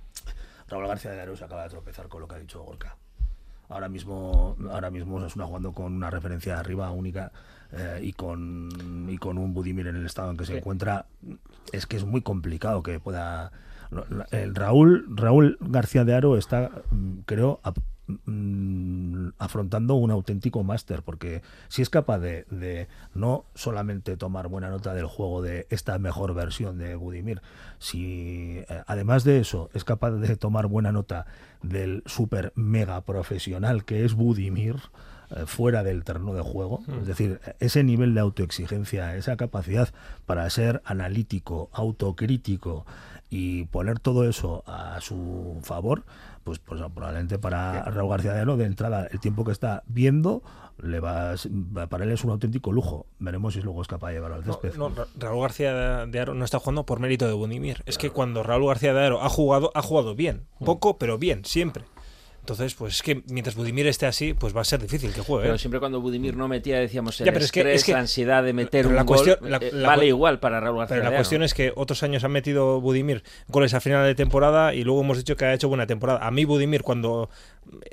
Raúl 0.67 0.85
García 0.85 1.09
de 1.09 1.21
Aro 1.21 1.35
se 1.35 1.45
acaba 1.45 1.63
de 1.63 1.69
tropezar 1.69 2.09
con 2.09 2.21
lo 2.21 2.27
que 2.27 2.35
ha 2.35 2.39
dicho 2.39 2.61
Gorka. 2.61 2.95
Ahora 3.71 3.89
mismo, 3.89 4.55
ahora 4.69 4.91
mismo 4.91 5.25
es 5.25 5.35
una 5.35 5.45
jugando 5.45 5.71
con 5.71 5.93
una 5.93 6.09
referencia 6.09 6.59
arriba 6.59 6.91
única 6.91 7.31
eh, 7.71 8.01
y 8.03 8.13
con 8.13 9.07
y 9.09 9.17
con 9.17 9.37
un 9.37 9.53
Budimir 9.53 9.87
en 9.87 9.95
el 9.95 10.05
estado 10.05 10.31
en 10.31 10.37
que 10.37 10.45
se 10.45 10.57
encuentra. 10.57 11.05
Es 11.71 11.87
que 11.87 11.97
es 11.97 12.05
muy 12.05 12.21
complicado 12.21 12.83
que 12.83 12.99
pueda. 12.99 13.51
El 14.31 14.55
Raúl 14.55 15.05
Raúl 15.15 15.57
García 15.59 16.05
de 16.05 16.13
Aro 16.13 16.37
está, 16.37 16.69
mm, 16.91 17.19
creo, 17.25 17.59
Mm, 18.25 19.29
afrontando 19.37 19.95
un 19.95 20.11
auténtico 20.11 20.63
máster, 20.63 21.03
porque 21.03 21.41
si 21.67 21.81
es 21.81 21.89
capaz 21.89 22.19
de, 22.19 22.87
no 23.13 23.45
solamente 23.55 24.17
tomar 24.17 24.47
buena 24.47 24.69
nota 24.69 24.93
del 24.93 25.05
juego 25.05 25.41
de 25.41 25.67
esta 25.69 25.97
mejor 25.99 26.33
versión 26.33 26.77
de 26.77 26.95
Budimir, 26.95 27.41
si 27.79 28.63
eh, 28.67 28.83
además 28.87 29.23
de 29.23 29.39
eso 29.39 29.69
es 29.73 29.83
capaz 29.83 30.11
de 30.11 30.35
tomar 30.35 30.67
buena 30.67 30.91
nota 30.91 31.25
del 31.61 32.03
super 32.05 32.53
mega 32.55 33.01
profesional 33.01 33.85
que 33.85 34.05
es 34.05 34.13
Budimir, 34.13 34.77
eh, 35.35 35.45
fuera 35.45 35.81
del 35.83 36.03
terreno 36.03 36.33
de 36.33 36.41
juego, 36.41 36.83
mm. 36.87 36.99
es 37.01 37.07
decir, 37.07 37.39
ese 37.59 37.83
nivel 37.83 38.13
de 38.13 38.19
autoexigencia, 38.19 39.15
esa 39.15 39.37
capacidad 39.37 39.89
para 40.25 40.49
ser 40.49 40.81
analítico, 40.85 41.69
autocrítico 41.71 42.85
y 43.31 43.63
poner 43.63 43.97
todo 43.99 44.27
eso 44.27 44.61
a 44.67 44.99
su 44.99 45.57
favor, 45.63 46.03
pues, 46.43 46.59
pues 46.59 46.81
probablemente 46.93 47.39
para 47.39 47.83
Raúl 47.85 48.09
García 48.09 48.33
de 48.33 48.41
Aro, 48.41 48.57
de 48.57 48.65
entrada, 48.65 49.07
el 49.09 49.21
tiempo 49.21 49.45
que 49.45 49.53
está 49.53 49.83
viendo, 49.87 50.43
le 50.83 50.99
va, 50.99 51.35
para 51.89 52.03
él 52.03 52.11
es 52.11 52.25
un 52.25 52.31
auténtico 52.31 52.73
lujo. 52.73 53.05
Veremos 53.19 53.53
si 53.53 53.61
luego 53.61 53.81
es 53.81 53.87
capaz 53.87 54.09
de 54.09 54.15
llevarlo 54.15 54.35
al 54.35 54.43
césped. 54.43 54.73
Raúl 55.17 55.41
García 55.41 56.05
de 56.05 56.19
Aro 56.19 56.33
no 56.33 56.43
está 56.43 56.59
jugando 56.59 56.85
por 56.85 56.99
mérito 56.99 57.25
de 57.25 57.31
Bunimir. 57.31 57.83
Es 57.85 57.97
que 57.97 58.09
cuando 58.09 58.43
Raúl 58.43 58.67
García 58.67 58.93
de 58.93 59.05
Aro 59.05 59.21
ha 59.21 59.29
jugado, 59.29 59.71
ha 59.75 59.81
jugado 59.81 60.13
bien. 60.13 60.47
Mm. 60.59 60.65
Poco, 60.65 60.97
pero 60.97 61.17
bien, 61.17 61.45
siempre. 61.45 61.85
Entonces, 62.41 62.73
pues 62.73 62.95
es 62.95 63.01
que 63.03 63.23
mientras 63.27 63.55
Budimir 63.55 63.85
esté 63.85 64.07
así, 64.07 64.33
pues 64.33 64.55
va 64.55 64.61
a 64.61 64.65
ser 64.65 64.81
difícil 64.81 65.13
que 65.13 65.21
juegue. 65.21 65.43
Pero 65.43 65.55
¿eh? 65.55 65.59
siempre 65.59 65.79
cuando 65.79 66.01
Budimir 66.01 66.35
no 66.35 66.47
metía, 66.47 66.79
decíamos, 66.79 67.21
el 67.21 67.27
estrés, 67.27 67.87
la 67.87 67.99
ansiedad 67.99 68.43
de 68.43 68.51
meter 68.51 68.87
un 68.87 69.05
gol, 69.05 69.29
eh, 69.29 69.71
vale 69.83 70.07
igual 70.07 70.39
para 70.39 70.59
Raúl 70.59 70.79
García. 70.79 70.97
Pero 70.97 71.09
la 71.11 71.15
cuestión 71.15 71.43
es 71.43 71.53
que 71.53 71.71
otros 71.75 72.01
años 72.01 72.23
han 72.23 72.31
metido 72.31 72.81
Budimir 72.81 73.23
goles 73.47 73.75
a 73.75 73.79
final 73.79 74.05
de 74.07 74.15
temporada 74.15 74.73
y 74.73 74.83
luego 74.83 75.01
hemos 75.01 75.17
dicho 75.17 75.35
que 75.35 75.45
ha 75.45 75.53
hecho 75.53 75.69
buena 75.69 75.85
temporada. 75.85 76.25
A 76.25 76.31
mí 76.31 76.43
Budimir, 76.43 76.81
cuando 76.81 77.29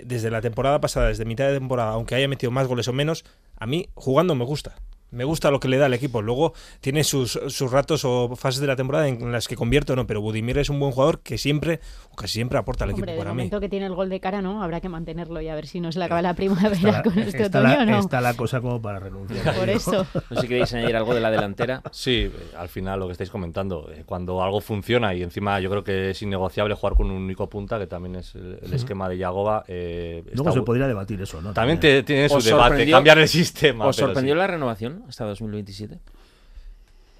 desde 0.02 0.30
la 0.30 0.40
temporada 0.40 0.80
pasada, 0.80 1.08
desde 1.08 1.26
mitad 1.26 1.46
de 1.46 1.58
temporada, 1.58 1.90
aunque 1.90 2.14
haya 2.14 2.26
metido 2.26 2.50
más 2.50 2.66
goles 2.66 2.88
o 2.88 2.94
menos, 2.94 3.26
a 3.58 3.66
mí 3.66 3.90
jugando 3.94 4.34
me 4.34 4.46
gusta 4.46 4.76
me 5.10 5.24
gusta 5.24 5.50
lo 5.50 5.60
que 5.60 5.68
le 5.68 5.78
da 5.78 5.86
al 5.86 5.94
equipo. 5.94 6.22
Luego 6.22 6.52
tiene 6.80 7.04
sus, 7.04 7.38
sus 7.48 7.70
ratos 7.70 8.04
o 8.04 8.34
fases 8.36 8.60
de 8.60 8.66
la 8.66 8.76
temporada 8.76 9.08
en 9.08 9.32
las 9.32 9.48
que 9.48 9.56
convierte 9.56 9.92
o 9.92 9.96
no, 9.96 10.06
pero 10.06 10.20
Budimir 10.20 10.58
es 10.58 10.70
un 10.70 10.78
buen 10.80 10.92
jugador 10.92 11.20
que 11.20 11.38
siempre, 11.38 11.80
o 12.10 12.16
casi 12.16 12.34
siempre 12.34 12.58
aporta 12.58 12.84
al 12.84 12.90
equipo 12.90 13.06
para 13.06 13.22
el 13.22 13.28
momento 13.28 13.60
que 13.60 13.68
tiene 13.68 13.86
el 13.86 13.94
gol 13.94 14.08
de 14.08 14.20
cara, 14.20 14.42
¿no? 14.42 14.62
Habrá 14.62 14.80
que 14.80 14.88
mantenerlo 14.88 15.40
y 15.40 15.48
a 15.48 15.54
ver 15.54 15.66
si 15.66 15.80
no 15.80 15.92
se 15.92 15.98
le 15.98 16.04
acaba 16.04 16.22
la 16.22 16.34
primavera 16.34 17.02
con 17.02 17.18
este 17.18 17.46
otoño, 17.46 17.86
¿no? 17.86 17.98
Está 17.98 18.20
la 18.20 18.34
cosa 18.34 18.60
como 18.60 18.80
para 18.80 18.98
renunciar. 18.98 19.54
Por 19.58 19.68
eso. 19.68 20.06
No 20.14 20.36
sé 20.36 20.42
si 20.42 20.48
queréis 20.48 20.72
añadir 20.74 20.96
algo 20.96 21.14
de 21.14 21.20
la 21.20 21.30
delantera. 21.30 21.82
Sí, 21.90 22.30
al 22.56 22.68
final 22.68 23.00
lo 23.00 23.06
que 23.06 23.12
estáis 23.12 23.30
comentando, 23.30 23.90
eh, 23.90 24.02
cuando 24.04 24.42
algo 24.42 24.60
funciona 24.60 25.14
y 25.14 25.22
encima 25.22 25.60
yo 25.60 25.70
creo 25.70 25.84
que 25.84 26.10
es 26.10 26.22
innegociable 26.22 26.74
jugar 26.74 26.94
con 26.94 27.10
un 27.10 27.22
único 27.22 27.48
punta, 27.48 27.78
que 27.78 27.86
también 27.86 28.16
es 28.16 28.34
el, 28.34 28.58
esquema 28.72 29.08
de 29.08 29.18
Yagoba. 29.18 29.64
Eh, 29.66 30.24
Luego 30.32 30.52
se 30.52 30.62
podría 30.62 30.86
debatir 30.86 31.20
eso, 31.20 31.40
¿no? 31.40 31.52
También, 31.52 31.80
tiene 31.80 32.28
su 32.28 32.40
debate, 32.40 32.90
cambiar 32.90 33.18
el 33.18 33.28
sistema. 33.28 33.86
¿Os 33.86 33.96
sorprendió 33.96 34.34
la 34.34 34.46
renovación 34.46 34.97
hasta 35.06 35.24
2025? 35.24 35.96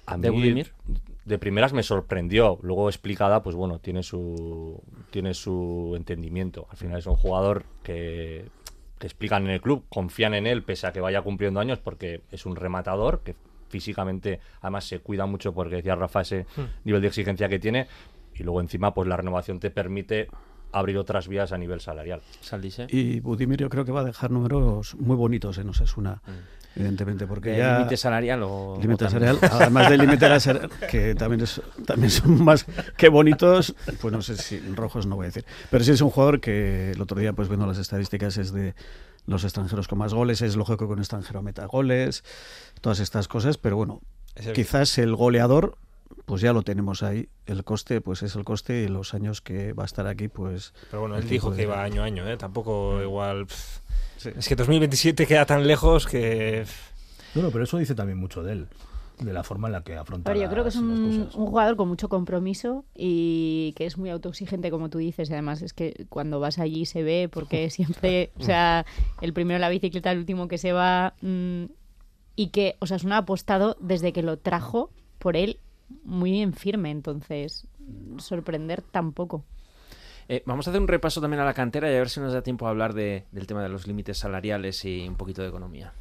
A 0.05 0.17
mí, 0.17 0.63
de 1.25 1.37
primeras 1.37 1.73
me 1.73 1.83
sorprendió. 1.83 2.57
Luego 2.63 2.89
explicada, 2.89 3.43
pues 3.43 3.55
bueno, 3.55 3.79
tiene 3.79 4.01
su, 4.01 4.81
tiene 5.11 5.33
su 5.35 5.93
entendimiento. 5.95 6.67
Al 6.71 6.77
final 6.77 6.97
es 6.97 7.05
un 7.05 7.15
jugador 7.15 7.63
que, 7.83 8.45
que 8.97 9.07
explican 9.07 9.45
en 9.45 9.51
el 9.51 9.61
club, 9.61 9.85
confían 9.89 10.33
en 10.33 10.47
él 10.47 10.63
pese 10.63 10.87
a 10.87 10.91
que 10.91 10.99
vaya 10.99 11.21
cumpliendo 11.21 11.59
años 11.59 11.79
porque 11.79 12.21
es 12.31 12.45
un 12.45 12.55
rematador 12.55 13.21
que 13.21 13.35
físicamente 13.69 14.39
además 14.61 14.85
se 14.85 14.99
cuida 14.99 15.27
mucho 15.27 15.53
porque 15.53 15.77
decía 15.77 15.93
Rafa 15.93 16.21
ese 16.21 16.47
hmm. 16.55 16.85
nivel 16.85 17.01
de 17.01 17.07
exigencia 17.07 17.47
que 17.47 17.59
tiene 17.59 17.87
y 18.33 18.41
luego 18.41 18.61
encima 18.61 18.93
pues 18.95 19.07
la 19.07 19.15
renovación 19.15 19.59
te 19.59 19.69
permite 19.69 20.27
abrir 20.71 20.97
otras 20.97 21.27
vías 21.27 21.51
a 21.51 21.57
nivel 21.59 21.79
salarial. 21.79 22.21
Y 22.89 23.19
Budimir 23.19 23.59
yo 23.59 23.69
creo 23.69 23.85
que 23.85 23.91
va 23.91 24.01
a 24.01 24.05
dejar 24.05 24.31
números 24.31 24.95
muy 24.95 25.15
bonitos 25.15 25.59
en 25.59 25.69
Osasuna. 25.69 26.21
Mm 26.25 26.58
evidentemente, 26.75 27.27
porque 27.27 27.57
ya... 27.57 27.79
¿Límite 27.79 27.97
salarial 27.97 28.43
o...? 28.43 28.77
Límite 28.81 29.09
salarial, 29.09 29.39
además 29.41 29.89
del 29.89 30.01
límite 30.01 30.39
salarial, 30.39 30.69
que 30.89 31.15
también, 31.15 31.41
es, 31.41 31.61
también 31.85 32.11
son 32.11 32.43
más 32.43 32.65
que 32.97 33.09
bonitos, 33.09 33.75
pues 34.01 34.11
no 34.11 34.21
sé 34.21 34.37
si 34.37 34.59
rojos 34.75 35.05
no 35.05 35.15
voy 35.15 35.25
a 35.25 35.27
decir, 35.27 35.45
pero 35.69 35.83
sí 35.83 35.91
es 35.91 36.01
un 36.01 36.09
jugador 36.09 36.39
que 36.39 36.91
el 36.91 37.01
otro 37.01 37.19
día, 37.19 37.33
pues 37.33 37.47
viendo 37.47 37.65
las 37.65 37.77
estadísticas, 37.77 38.37
es 38.37 38.53
de 38.53 38.75
los 39.25 39.43
extranjeros 39.43 39.87
con 39.87 39.99
más 39.99 40.13
goles, 40.13 40.41
es 40.41 40.55
lógico 40.55 40.87
que 40.87 40.93
un 40.93 40.99
extranjero 40.99 41.41
meta 41.41 41.65
goles, 41.65 42.23
todas 42.81 42.99
estas 42.99 43.27
cosas, 43.27 43.57
pero 43.57 43.75
bueno, 43.75 44.01
quizás 44.53 44.97
el 44.97 45.15
goleador 45.15 45.77
pues 46.25 46.41
ya 46.41 46.53
lo 46.53 46.63
tenemos 46.63 47.03
ahí. 47.03 47.29
El 47.45 47.63
coste, 47.63 48.01
pues 48.01 48.23
es 48.23 48.35
el 48.35 48.43
coste 48.43 48.83
y 48.83 48.87
los 48.87 49.13
años 49.13 49.41
que 49.41 49.73
va 49.73 49.83
a 49.83 49.85
estar 49.85 50.07
aquí, 50.07 50.27
pues... 50.27 50.73
Pero 50.89 51.01
bueno, 51.01 51.17
él 51.17 51.27
dijo 51.27 51.53
que 51.53 51.63
iba 51.63 51.83
año 51.83 52.01
a 52.01 52.05
año, 52.05 52.27
¿eh? 52.27 52.37
Tampoco 52.37 52.97
mm. 52.97 53.03
igual... 53.03 53.47
Es 54.23 54.47
que 54.47 54.55
2027 54.55 55.25
queda 55.25 55.45
tan 55.45 55.65
lejos 55.65 56.05
que... 56.05 56.65
No, 57.35 57.49
pero 57.51 57.63
eso 57.63 57.77
dice 57.77 57.95
también 57.95 58.17
mucho 58.17 58.43
de 58.43 58.53
él 58.53 58.67
de 59.19 59.33
la 59.33 59.43
forma 59.43 59.67
en 59.67 59.73
la 59.73 59.83
que 59.83 59.95
afronta 59.95 60.31
Pero 60.31 60.41
yo 60.41 60.49
creo 60.49 60.63
que 60.63 60.69
es 60.69 60.75
un, 60.75 61.29
jugador 61.29 61.75
con 61.75 61.87
mucho 61.87 62.09
compromiso 62.09 62.85
y 62.95 63.73
que 63.75 63.85
es 63.85 63.97
muy 63.97 64.09
autoexigente, 64.09 64.71
como 64.71 64.89
tú 64.89 64.97
dices. 64.97 65.29
Y 65.29 65.33
además 65.33 65.61
es 65.61 65.73
que 65.73 66.05
cuando 66.09 66.39
vas 66.39 66.59
allí 66.59 66.85
se 66.85 67.03
ve, 67.03 67.29
porque 67.31 67.69
siempre, 67.69 68.31
o 68.39 68.43
sea, 68.43 68.85
el 69.21 69.33
primero 69.33 69.57
en 69.57 69.61
la 69.61 69.69
bicicleta, 69.69 70.11
el 70.11 70.19
último 70.19 70.47
que 70.47 70.57
se 70.57 70.71
va. 70.71 71.13
Mm, 71.21 71.65
y 72.35 72.47
que, 72.47 72.77
o 72.79 72.87
sea, 72.87 72.95
es 72.95 73.03
un 73.03 73.11
apostado 73.11 73.75
desde 73.81 74.13
que 74.13 74.23
lo 74.23 74.37
trajo 74.37 74.89
por 75.17 75.35
él 75.35 75.59
muy 76.03 76.41
en 76.41 76.53
firme. 76.53 76.91
Entonces, 76.91 77.67
sorprender 78.17 78.81
tampoco. 78.81 79.43
Eh, 80.27 80.43
vamos 80.45 80.67
a 80.67 80.69
hacer 80.69 80.81
un 80.81 80.87
repaso 80.87 81.21
también 81.21 81.41
a 81.41 81.45
la 81.45 81.55
cantera 81.55 81.91
y 81.91 81.95
a 81.95 81.99
ver 81.99 82.09
si 82.09 82.19
nos 82.19 82.33
da 82.33 82.43
tiempo 82.43 82.67
a 82.67 82.69
hablar 82.69 82.93
de, 82.93 83.25
del 83.31 83.47
tema 83.47 83.63
de 83.63 83.69
los 83.69 83.87
límites 83.87 84.19
salariales 84.19 84.85
y 84.85 85.07
un 85.07 85.15
poquito 85.15 85.41
de 85.41 85.47
economía. 85.47 85.91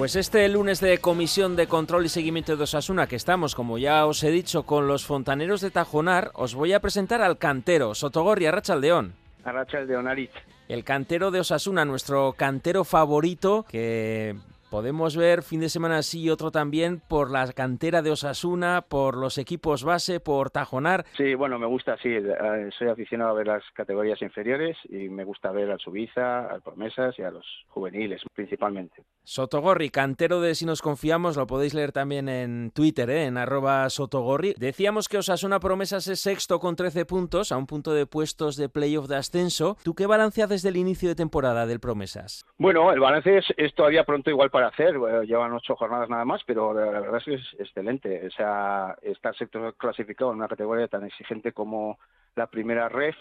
Pues 0.00 0.16
este 0.16 0.48
lunes 0.48 0.80
de 0.80 0.96
Comisión 0.96 1.56
de 1.56 1.66
Control 1.66 2.06
y 2.06 2.08
Seguimiento 2.08 2.56
de 2.56 2.62
Osasuna, 2.62 3.06
que 3.06 3.16
estamos, 3.16 3.54
como 3.54 3.76
ya 3.76 4.06
os 4.06 4.24
he 4.24 4.30
dicho, 4.30 4.62
con 4.62 4.88
los 4.88 5.04
fontaneros 5.04 5.60
de 5.60 5.70
Tajonar, 5.70 6.30
os 6.32 6.54
voy 6.54 6.72
a 6.72 6.80
presentar 6.80 7.20
al 7.20 7.36
cantero, 7.36 7.94
Sotogorri 7.94 8.46
Arrachaldeón. 8.46 9.12
Arrachaldeón, 9.44 10.08
Aritz. 10.08 10.32
El 10.70 10.84
cantero 10.84 11.32
de 11.32 11.40
Osasuna, 11.40 11.84
nuestro 11.84 12.34
cantero 12.34 12.84
favorito, 12.84 13.66
que 13.68 14.36
podemos 14.70 15.16
ver 15.16 15.42
fin 15.42 15.60
de 15.60 15.68
semana 15.68 16.02
sí 16.02 16.22
y 16.22 16.30
otro 16.30 16.50
también 16.50 17.02
por 17.08 17.30
la 17.30 17.52
cantera 17.52 18.02
de 18.02 18.10
Osasuna, 18.10 18.84
por 18.88 19.16
los 19.16 19.38
equipos 19.38 19.84
base, 19.84 20.20
por 20.20 20.50
Tajonar. 20.50 21.04
Sí, 21.16 21.34
bueno, 21.34 21.58
me 21.58 21.66
gusta, 21.66 21.96
sí. 21.98 22.08
Eh, 22.10 22.70
soy 22.78 22.88
aficionado 22.88 23.30
a 23.30 23.34
ver 23.34 23.46
las 23.46 23.64
categorías 23.74 24.22
inferiores 24.22 24.76
y 24.88 25.08
me 25.08 25.24
gusta 25.24 25.50
ver 25.50 25.70
al 25.70 25.80
Subiza, 25.80 26.46
al 26.46 26.62
Promesas 26.62 27.18
y 27.18 27.22
a 27.22 27.30
los 27.30 27.46
juveniles 27.68 28.22
principalmente. 28.34 29.02
Sotogorri, 29.24 29.90
cantero 29.90 30.40
de 30.40 30.54
Si 30.54 30.66
nos 30.66 30.82
confiamos, 30.82 31.36
lo 31.36 31.46
podéis 31.46 31.74
leer 31.74 31.92
también 31.92 32.28
en 32.28 32.70
Twitter, 32.72 33.10
¿eh? 33.10 33.26
en 33.26 33.36
arroba 33.36 33.88
Sotogorri. 33.90 34.54
Decíamos 34.58 35.08
que 35.08 35.18
Osasuna 35.18 35.60
Promesas 35.60 36.06
es 36.08 36.20
sexto 36.20 36.58
con 36.58 36.76
13 36.76 37.04
puntos, 37.04 37.52
a 37.52 37.56
un 37.56 37.66
punto 37.66 37.92
de 37.92 38.06
puestos 38.06 38.56
de 38.56 38.68
playoff 38.68 39.08
de 39.08 39.16
ascenso. 39.16 39.76
¿Tú 39.82 39.94
qué 39.94 40.06
balance 40.06 40.42
haces 40.42 40.62
del 40.62 40.76
inicio 40.76 41.08
de 41.08 41.14
temporada 41.14 41.66
del 41.66 41.80
Promesas? 41.80 42.44
Bueno, 42.58 42.92
el 42.92 43.00
balance 43.00 43.40
es, 43.56 43.74
todavía 43.74 44.04
pronto 44.04 44.30
igual 44.30 44.50
para 44.50 44.59
hacer, 44.68 44.94
llevan 45.26 45.52
ocho 45.52 45.76
jornadas 45.76 46.08
nada 46.08 46.24
más, 46.24 46.42
pero 46.46 46.72
la, 46.72 47.00
verdad 47.00 47.18
es 47.18 47.24
que 47.24 47.34
es 47.34 47.56
excelente. 47.58 48.26
O 48.26 48.30
sea, 48.30 48.96
estar 49.02 49.36
sector 49.36 49.74
clasificado 49.76 50.30
en 50.30 50.38
una 50.38 50.48
categoría 50.48 50.88
tan 50.88 51.04
exigente 51.04 51.52
como 51.52 51.98
la 52.36 52.46
primera 52.46 52.88
ref 52.88 53.16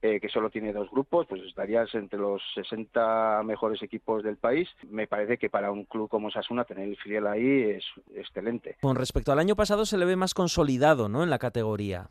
eh, 0.00 0.20
que 0.20 0.28
solo 0.28 0.48
tiene 0.48 0.72
dos 0.72 0.88
grupos, 0.92 1.26
pues 1.28 1.42
estarías 1.42 1.92
entre 1.94 2.20
los 2.20 2.40
60 2.54 3.42
mejores 3.42 3.82
equipos 3.82 4.22
del 4.22 4.36
país. 4.36 4.68
Me 4.88 5.08
parece 5.08 5.38
que 5.38 5.50
para 5.50 5.72
un 5.72 5.86
club 5.86 6.08
como 6.08 6.30
Sasuna 6.30 6.64
tener 6.64 6.88
el 6.88 6.96
filial 6.96 7.26
ahí 7.26 7.62
es 7.70 7.84
excelente. 8.14 8.76
Con 8.80 8.94
respecto 8.94 9.32
al 9.32 9.40
año 9.40 9.56
pasado 9.56 9.84
se 9.86 9.98
le 9.98 10.04
ve 10.04 10.14
más 10.14 10.34
consolidado, 10.34 11.08
¿no? 11.08 11.24
En 11.24 11.30
la 11.30 11.40
categoría. 11.40 12.10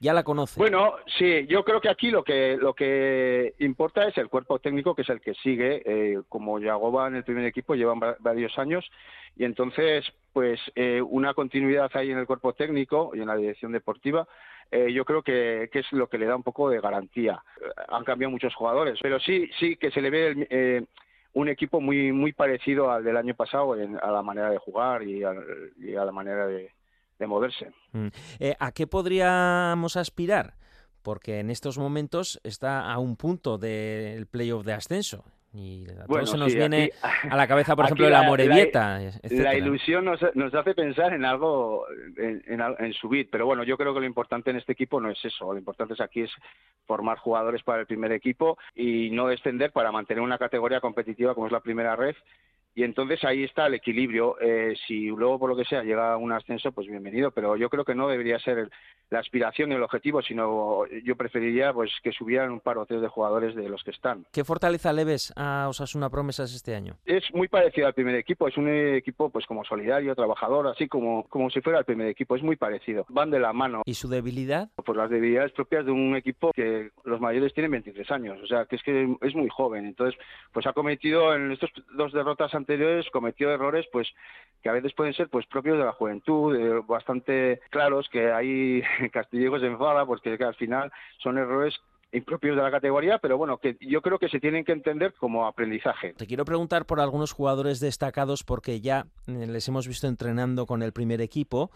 Ya 0.00 0.14
la 0.14 0.24
conoce. 0.24 0.58
Bueno, 0.58 0.94
sí, 1.18 1.46
yo 1.46 1.62
creo 1.62 1.80
que 1.80 1.90
aquí 1.90 2.10
lo 2.10 2.24
que 2.24 2.56
lo 2.58 2.74
que 2.74 3.54
importa 3.58 4.08
es 4.08 4.16
el 4.16 4.28
cuerpo 4.28 4.58
técnico, 4.58 4.94
que 4.94 5.02
es 5.02 5.08
el 5.10 5.20
que 5.20 5.34
sigue. 5.34 5.82
Eh, 5.84 6.22
como 6.28 6.58
Yagoba 6.58 7.08
en 7.08 7.16
el 7.16 7.24
primer 7.24 7.44
equipo 7.44 7.74
llevan 7.74 8.00
varios 8.18 8.58
años 8.58 8.90
y 9.36 9.44
entonces, 9.44 10.04
pues 10.32 10.58
eh, 10.74 11.02
una 11.02 11.34
continuidad 11.34 11.90
ahí 11.94 12.10
en 12.10 12.18
el 12.18 12.26
cuerpo 12.26 12.54
técnico 12.54 13.12
y 13.14 13.20
en 13.20 13.26
la 13.26 13.36
dirección 13.36 13.72
deportiva 13.72 14.26
eh, 14.70 14.92
yo 14.92 15.04
creo 15.04 15.22
que, 15.22 15.68
es 15.72 15.92
lo 15.92 16.08
que 16.08 16.18
le 16.18 16.26
da 16.26 16.36
un 16.36 16.42
poco 16.42 16.70
de 16.70 16.80
garantía. 16.80 17.42
Eh, 17.60 17.68
han 17.88 18.04
cambiado 18.04 18.30
muchos 18.30 18.54
jugadores, 18.54 18.98
pero 19.02 19.18
sí, 19.18 19.50
sí 19.58 19.76
que 19.76 19.90
se 19.90 20.00
le 20.00 20.10
ve 20.10 20.46
eh, 20.50 20.84
un 21.32 21.48
equipo 21.48 21.80
muy 21.80 22.12
muy 22.12 22.32
parecido 22.32 22.90
al 22.90 23.04
del 23.04 23.16
año 23.16 23.34
pasado 23.34 23.76
en, 23.76 23.98
a 24.00 24.10
la 24.10 24.22
manera 24.22 24.50
de 24.50 24.58
jugar 24.58 25.02
y 25.02 25.22
a, 25.24 25.34
la 26.04 26.12
manera 26.12 26.46
de, 26.46 26.72
moverse. 27.26 27.70
Mm. 27.92 28.08
¿A 28.58 28.72
qué 28.72 28.86
podríamos 28.86 29.96
aspirar? 29.96 30.54
Porque 31.02 31.40
en 31.40 31.50
estos 31.50 31.78
momentos 31.78 32.40
está 32.44 32.92
a 32.92 32.98
un 32.98 33.16
punto 33.16 33.58
del 33.58 34.26
playoff 34.26 34.64
de 34.64 34.72
ascenso. 34.72 35.24
Y 35.52 35.84
a 35.90 36.26
se 36.26 36.38
nos 36.38 36.54
viene 36.54 36.92
a 37.02 37.36
la 37.36 37.48
cabeza, 37.48 37.74
por 37.74 37.86
ejemplo, 37.86 38.08
la, 38.08 38.22
Morevieta. 38.22 39.00
La, 39.30 39.56
ilusión 39.56 40.04
nos, 40.04 40.20
nos, 40.34 40.54
hace 40.54 40.74
pensar 40.74 41.12
en 41.12 41.24
algo, 41.24 41.86
en, 42.16 42.44
en, 42.46 42.92
subir, 42.92 43.28
pero 43.32 43.46
bueno, 43.46 43.64
yo 43.64 43.76
creo 43.76 43.92
que 43.92 43.98
lo 43.98 44.06
importante 44.06 44.50
en 44.50 44.56
este 44.56 44.72
equipo 44.72 45.00
no 45.00 45.10
es 45.10 45.18
eso. 45.24 45.52
Lo 45.52 45.58
importante 45.58 45.94
es 45.94 46.00
aquí 46.00 46.20
es 46.22 46.30
formar 46.86 47.18
jugadores 47.18 47.64
para 47.64 47.80
el 47.80 47.86
primer 47.86 48.12
equipo 48.12 48.58
y 48.76 49.10
no 49.10 49.26
descender 49.26 49.72
para 49.72 49.90
mantener 49.90 50.22
una 50.22 50.38
categoría 50.38 50.80
competitiva 50.80 51.34
como 51.34 51.46
es 51.46 51.52
la 51.52 51.60
primera 51.60 51.96
red 51.96 52.14
y 52.74 52.84
entonces 52.84 53.22
ahí 53.24 53.44
está 53.44 53.66
el 53.66 53.74
equilibrio. 53.74 54.36
Eh, 54.40 54.74
si 54.86 55.08
luego, 55.08 55.38
por 55.38 55.50
lo 55.50 55.56
que 55.56 55.64
sea, 55.64 55.82
llega 55.82 56.16
un 56.16 56.32
ascenso, 56.32 56.72
pues 56.72 56.86
bienvenido, 56.86 57.30
pero 57.30 57.56
yo 57.56 57.68
creo 57.68 57.84
que 57.84 57.94
no 57.94 58.08
debería 58.08 58.38
ser 58.38 58.70
la 59.10 59.18
aspiración 59.18 59.72
y 59.72 59.74
el 59.74 59.82
objetivo, 59.82 60.22
sino 60.22 60.86
yo 61.04 61.16
preferiría 61.16 61.72
pues 61.72 61.90
que 62.02 62.12
subieran 62.12 62.52
un 62.52 62.60
par 62.60 62.78
o 62.78 62.86
tres 62.86 63.00
de 63.00 63.08
jugadores 63.08 63.56
de 63.56 63.68
los 63.68 63.82
que 63.82 63.90
están. 63.90 64.24
¿Qué 64.32 64.44
fortaleza 64.44 64.92
le 64.92 65.04
ves 65.04 65.32
a 65.36 65.66
Osasuna 65.68 66.08
Promesas 66.08 66.54
este 66.54 66.76
año? 66.76 66.96
Es 67.04 67.24
muy 67.34 67.48
parecido 67.48 67.88
al 67.88 67.94
primer 67.94 68.14
equipo, 68.14 68.46
es 68.46 68.56
un 68.56 68.68
equipo 68.68 69.30
pues 69.30 69.46
como 69.46 69.64
solidario, 69.64 70.14
trabajador, 70.14 70.68
así 70.68 70.86
como, 70.86 71.24
como 71.28 71.50
si 71.50 71.60
fuera 71.60 71.80
el 71.80 71.84
primer 71.84 72.06
equipo, 72.06 72.36
es 72.36 72.42
muy 72.42 72.54
parecido, 72.54 73.04
van 73.08 73.30
de 73.30 73.40
la 73.40 73.52
mano. 73.52 73.82
¿Y 73.84 73.94
su 73.94 74.08
debilidad? 74.08 74.70
Pues 74.76 74.96
las 74.96 75.10
debilidades 75.10 75.52
propias 75.52 75.84
de 75.84 75.90
un 75.90 76.14
equipo 76.14 76.52
que 76.52 76.90
los 77.04 77.20
mayores 77.20 77.52
tienen 77.52 77.72
23 77.72 78.10
años, 78.12 78.38
o 78.42 78.46
sea, 78.46 78.66
que 78.66 78.76
es 78.76 78.82
que 78.82 79.16
es 79.22 79.34
muy 79.34 79.48
joven, 79.48 79.86
entonces 79.86 80.18
pues 80.52 80.66
ha 80.66 80.72
cometido 80.72 81.34
en 81.34 81.50
estos 81.50 81.70
dos 81.96 82.12
derrotas 82.12 82.54
anteriores 82.60 83.10
cometió 83.10 83.50
errores 83.50 83.86
pues 83.92 84.08
que 84.62 84.68
a 84.68 84.72
veces 84.72 84.92
pueden 84.94 85.14
ser 85.14 85.28
pues 85.28 85.46
propios 85.46 85.78
de 85.78 85.84
la 85.84 85.92
juventud, 85.92 86.54
eh, 86.54 86.82
bastante 86.86 87.60
claros 87.70 88.08
que 88.10 88.30
ahí 88.30 88.82
Castillejo 89.12 89.58
se 89.58 89.66
enfada 89.66 90.06
porque 90.06 90.36
que 90.36 90.44
al 90.44 90.54
final 90.54 90.92
son 91.22 91.38
errores 91.38 91.74
impropios 92.12 92.56
de 92.56 92.62
la 92.62 92.70
categoría, 92.70 93.18
pero 93.18 93.38
bueno, 93.38 93.58
que 93.58 93.76
yo 93.80 94.02
creo 94.02 94.18
que 94.18 94.28
se 94.28 94.40
tienen 94.40 94.64
que 94.64 94.72
entender 94.72 95.14
como 95.14 95.46
aprendizaje. 95.46 96.14
Te 96.14 96.26
quiero 96.26 96.44
preguntar 96.44 96.84
por 96.84 97.00
algunos 97.00 97.32
jugadores 97.32 97.80
destacados 97.80 98.42
porque 98.42 98.80
ya 98.80 99.06
eh, 99.26 99.46
les 99.46 99.68
hemos 99.68 99.86
visto 99.86 100.06
entrenando 100.06 100.66
con 100.66 100.82
el 100.82 100.92
primer 100.92 101.20
equipo 101.20 101.70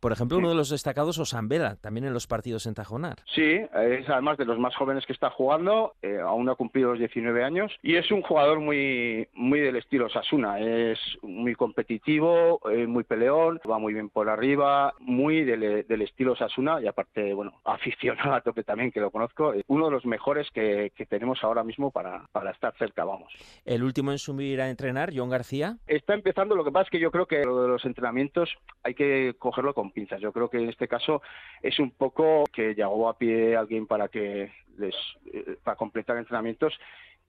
por 0.00 0.12
ejemplo, 0.12 0.38
uno 0.38 0.48
de 0.48 0.54
los 0.54 0.70
destacados, 0.70 1.18
Osambela, 1.18 1.76
también 1.76 2.06
en 2.06 2.12
los 2.12 2.26
partidos 2.26 2.66
en 2.66 2.74
Tajonar. 2.74 3.18
Sí, 3.34 3.60
es 3.74 4.08
además 4.08 4.38
de 4.38 4.44
los 4.44 4.58
más 4.58 4.74
jóvenes 4.76 5.06
que 5.06 5.12
está 5.12 5.30
jugando, 5.30 5.94
eh, 6.02 6.18
aún 6.22 6.48
ha 6.48 6.54
cumplido 6.54 6.90
los 6.90 6.98
19 6.98 7.44
años, 7.44 7.72
y 7.82 7.96
es 7.96 8.10
un 8.10 8.22
jugador 8.22 8.60
muy, 8.60 9.28
muy 9.34 9.60
del 9.60 9.76
estilo 9.76 10.08
Sasuna, 10.08 10.60
es 10.60 10.98
muy 11.22 11.54
competitivo, 11.54 12.60
muy 12.86 13.04
peleón, 13.04 13.60
va 13.68 13.78
muy 13.78 13.94
bien 13.94 14.08
por 14.08 14.28
arriba, 14.28 14.94
muy 15.00 15.44
del, 15.44 16.02
estilo 16.02 16.36
Sasuna, 16.36 16.80
y 16.80 16.86
aparte, 16.86 17.34
bueno, 17.34 17.54
aficionado 17.64 18.34
a 18.34 18.40
tope 18.40 18.64
también, 18.64 18.90
que 18.92 19.00
lo 19.00 19.10
conozco, 19.10 19.54
uno 19.66 19.86
de 19.86 19.90
los 19.90 20.04
mejores 20.04 20.48
que, 20.52 20.92
tenemos 21.08 21.44
ahora 21.44 21.62
mismo 21.62 21.92
para, 21.92 22.26
para 22.32 22.50
estar 22.50 22.74
cerca, 22.76 23.04
vamos. 23.04 23.32
El 23.64 23.84
último 23.84 24.10
en 24.10 24.18
subir 24.18 24.60
a 24.60 24.68
entrenar, 24.68 25.12
John 25.14 25.30
García. 25.30 25.76
Está 25.86 26.14
empezando, 26.14 26.56
lo 26.56 26.64
que 26.64 26.72
pasa 26.72 26.84
es 26.84 26.90
que 26.90 26.98
yo 26.98 27.10
creo 27.10 27.26
que 27.26 27.44
lo 27.44 27.62
de 27.62 27.68
los 27.68 27.84
entrenamientos 27.84 28.50
hay 28.82 28.94
que 28.94 29.34
cogerlo 29.38 29.72
con 29.72 29.85
pinzas. 29.90 30.20
Yo 30.20 30.32
creo 30.32 30.48
que 30.48 30.58
en 30.58 30.68
este 30.68 30.88
caso 30.88 31.22
es 31.62 31.78
un 31.78 31.90
poco 31.90 32.44
que 32.52 32.74
llegó 32.74 33.08
a 33.08 33.18
pie 33.18 33.56
alguien 33.56 33.86
para 33.86 34.08
que 34.08 34.52
les 34.78 34.94
eh, 35.32 35.56
para 35.62 35.76
completar 35.76 36.16
entrenamientos 36.16 36.74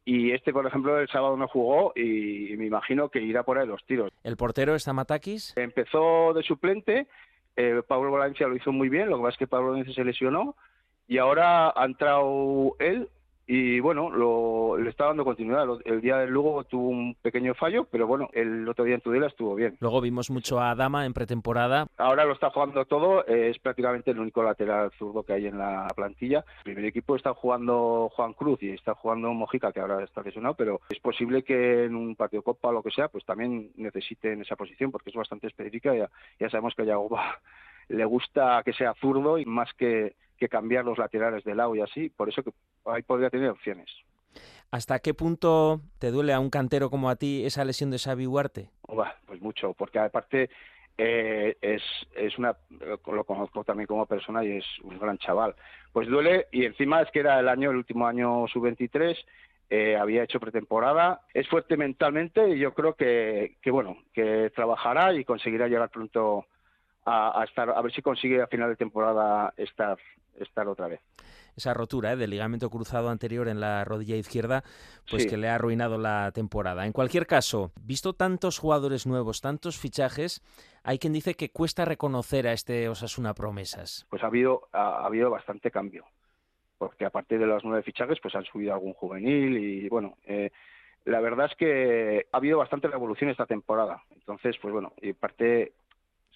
y 0.08 0.32
este, 0.32 0.54
por 0.54 0.66
ejemplo, 0.66 0.98
el 0.98 1.10
sábado 1.10 1.36
no 1.36 1.50
jugó 1.50 1.92
y 1.94 2.56
me 2.58 2.66
imagino 2.66 3.10
que 3.10 3.20
irá 3.20 3.44
por 3.44 3.58
ahí 3.58 3.68
los 3.68 3.86
tiros. 3.86 4.10
¿El 4.24 4.38
portero 4.38 4.74
está 4.74 4.94
Matakis? 4.94 5.52
Empezó 5.58 6.34
de 6.34 6.44
suplente, 6.44 7.08
eh, 7.58 7.82
Pablo 7.86 8.12
Valencia 8.12 8.48
lo 8.48 8.56
hizo 8.56 8.72
muy 8.72 8.88
bien, 8.88 9.10
lo 9.10 9.18
que 9.18 9.24
pasa 9.24 9.34
es 9.34 9.40
que 9.40 9.48
Pablo 9.48 9.72
Valencia 9.72 9.94
se 9.94 10.06
lesionó 10.06 10.56
y 11.10 11.18
ahora 11.18 11.74
ha 11.76 11.84
entrado 11.84 12.78
él 12.80 13.10
y 13.50 13.80
bueno, 13.80 14.10
lo, 14.10 14.78
le 14.78 14.90
está 14.90 15.06
dando 15.06 15.24
continuidad. 15.24 15.66
El 15.86 16.02
día 16.02 16.18
del 16.18 16.32
Lugo 16.32 16.66
tuvo 16.66 16.90
un 16.90 17.16
pequeño 17.16 17.54
fallo, 17.54 17.86
pero 17.90 18.06
bueno, 18.06 18.30
el 18.34 18.68
otro 18.68 18.84
día 18.84 18.96
en 18.96 19.02
Tudela 19.02 19.28
estuvo 19.28 19.56
bien. 19.56 19.78
Luego 19.80 20.02
vimos 20.02 20.30
mucho 20.30 20.60
a 20.60 20.76
Dama 20.76 21.06
en 21.06 21.14
pretemporada. 21.14 21.88
Ahora 21.98 22.26
lo 22.26 22.34
está 22.34 22.50
jugando 22.50 22.84
todo, 22.84 23.26
es 23.26 23.58
prácticamente 23.60 24.12
el 24.12 24.20
único 24.20 24.44
lateral 24.44 24.92
zurdo 25.00 25.24
que 25.24 25.32
hay 25.32 25.48
en 25.48 25.58
la 25.58 25.88
plantilla. 25.96 26.44
El 26.58 26.64
primer 26.74 26.86
equipo 26.86 27.16
está 27.16 27.34
jugando 27.34 28.10
Juan 28.14 28.34
Cruz 28.34 28.62
y 28.64 28.72
está 28.72 28.96
jugando 28.96 29.34
Mojica, 29.34 29.72
que 29.72 29.80
ahora 29.80 30.04
está 30.04 30.22
lesionado, 30.22 30.56
pero 30.56 30.82
es 30.90 31.00
posible 31.00 31.44
que 31.44 31.86
en 31.86 31.96
un 31.96 32.18
partido 32.18 32.42
Copa 32.42 32.68
o 32.68 32.74
lo 32.74 32.84
que 32.84 32.92
sea, 32.92 33.08
pues 33.08 33.24
también 33.24 33.72
necesiten 33.78 34.42
esa 34.42 34.58
posición, 34.58 34.92
porque 34.92 35.10
es 35.10 35.16
bastante 35.16 35.48
específica. 35.48 35.96
Ya, 35.96 36.10
ya 36.38 36.50
sabemos 36.50 36.76
que 36.76 36.82
a 36.82 36.86
Yagoba 36.86 37.40
le 37.88 38.04
gusta 38.04 38.62
que 38.66 38.74
sea 38.74 38.94
zurdo 38.96 39.38
y 39.38 39.46
más 39.46 39.74
que 39.78 40.16
que 40.38 40.48
cambiar 40.48 40.86
los 40.86 40.98
laterales 40.98 41.44
de 41.44 41.56
lado 41.56 41.76
y 41.76 41.82
así, 41.82 42.10
por 42.10 42.30
eso 42.30 42.44
que 42.44 42.52
ahí 42.90 43.04
podría 43.04 43.30
tener 43.30 43.50
opciones. 43.50 43.90
¿Hasta 44.72 45.00
qué 45.00 45.14
punto 45.14 45.82
te 46.00 46.12
duele 46.12 46.34
a 46.34 46.40
un 46.40 46.50
cantero 46.50 46.90
como 46.90 47.10
a 47.10 47.16
ti 47.16 47.46
esa 47.46 47.64
lesión 47.64 47.90
de 47.90 48.00
Xavi 48.00 48.28
Huarte? 48.28 48.70
pues 49.26 49.42
mucho, 49.42 49.74
porque 49.74 50.00
aparte 50.00 50.50
eh, 50.98 51.56
es, 51.62 51.82
es 52.16 52.38
una, 52.38 52.56
lo 53.06 53.24
conozco 53.24 53.64
también 53.64 53.88
como 53.88 54.06
persona 54.06 54.44
y 54.44 54.58
es 54.58 54.66
un 54.84 54.98
gran 55.00 55.18
chaval. 55.20 55.56
Pues 55.94 56.08
duele 56.08 56.48
y 56.52 56.66
encima 56.66 57.02
es 57.02 57.12
que 57.12 57.20
era 57.20 57.40
el 57.40 57.48
año, 57.48 57.72
el 57.72 57.78
último 57.78 58.08
año 58.08 58.46
sub-23, 58.48 59.16
eh, 59.70 59.96
había 59.96 60.24
hecho 60.24 60.40
pretemporada, 60.40 61.22
es 61.34 61.48
fuerte 61.48 61.78
mentalmente 61.78 62.50
y 62.50 62.60
yo 62.60 62.74
creo 62.74 62.96
que, 62.96 63.58
que 63.62 63.72
bueno, 63.72 63.98
que 64.14 64.52
trabajará 64.56 65.14
y 65.14 65.26
conseguirá 65.26 65.68
llegar 65.68 65.90
pronto 65.90 66.46
a, 67.08 67.42
a, 67.42 67.44
estar, 67.46 67.70
a 67.70 67.82
ver 67.82 67.94
si 67.94 68.02
consigue 68.02 68.42
a 68.42 68.48
final 68.48 68.70
de 68.70 68.76
temporada 68.76 69.54
estar 69.58 69.98
estar 70.40 70.68
otra 70.68 70.88
vez. 70.88 71.02
Esa 71.56 71.74
rotura 71.74 72.14
¿eh? 72.14 72.16
del 72.16 72.30
ligamento 72.30 72.70
cruzado 72.70 73.10
anterior 73.10 73.48
en 73.48 73.60
la 73.60 73.84
rodilla 73.84 74.16
izquierda, 74.16 74.64
pues 75.10 75.26
que 75.26 75.38
le 75.38 75.50
ha 75.50 75.56
arruinado 75.56 75.98
la 75.98 76.32
temporada. 76.32 76.86
En 76.86 76.94
cualquier 76.94 77.26
caso, 77.26 77.72
visto 77.82 78.14
tantos 78.14 78.60
jugadores 78.60 79.08
nuevos, 79.08 79.42
tantos 79.42 79.78
fichajes, 79.78 80.42
hay 80.84 81.00
quien 81.00 81.14
dice 81.14 81.34
que 81.34 81.50
cuesta 81.50 81.86
reconocer 81.86 82.48
a 82.48 82.54
este 82.54 82.88
Osasuna 82.90 83.34
promesas. 83.34 84.06
Pues 84.10 84.24
ha 84.24 84.28
habido, 84.28 84.68
ha, 84.72 85.06
habido 85.06 85.32
bastante 85.32 85.72
cambio, 85.72 86.06
porque 86.78 87.06
aparte 87.06 87.38
de 87.38 87.48
los 87.48 87.64
nueve 87.64 87.82
fichajes, 87.84 88.20
pues 88.22 88.36
han 88.36 88.46
subido 88.46 88.74
algún 88.74 88.94
juvenil 88.94 89.58
y 89.58 89.90
bueno. 89.90 90.18
Eh, 90.26 90.52
la 91.06 91.22
verdad 91.22 91.46
es 91.50 91.56
que 91.56 92.28
ha 92.34 92.36
habido 92.36 92.58
bastante 92.58 92.90
revolución 92.90 93.30
esta 93.30 93.46
temporada. 93.46 94.04
Entonces, 94.14 94.58
pues 94.62 94.74
bueno, 94.74 94.92
y 95.02 95.14
parte, 95.14 95.72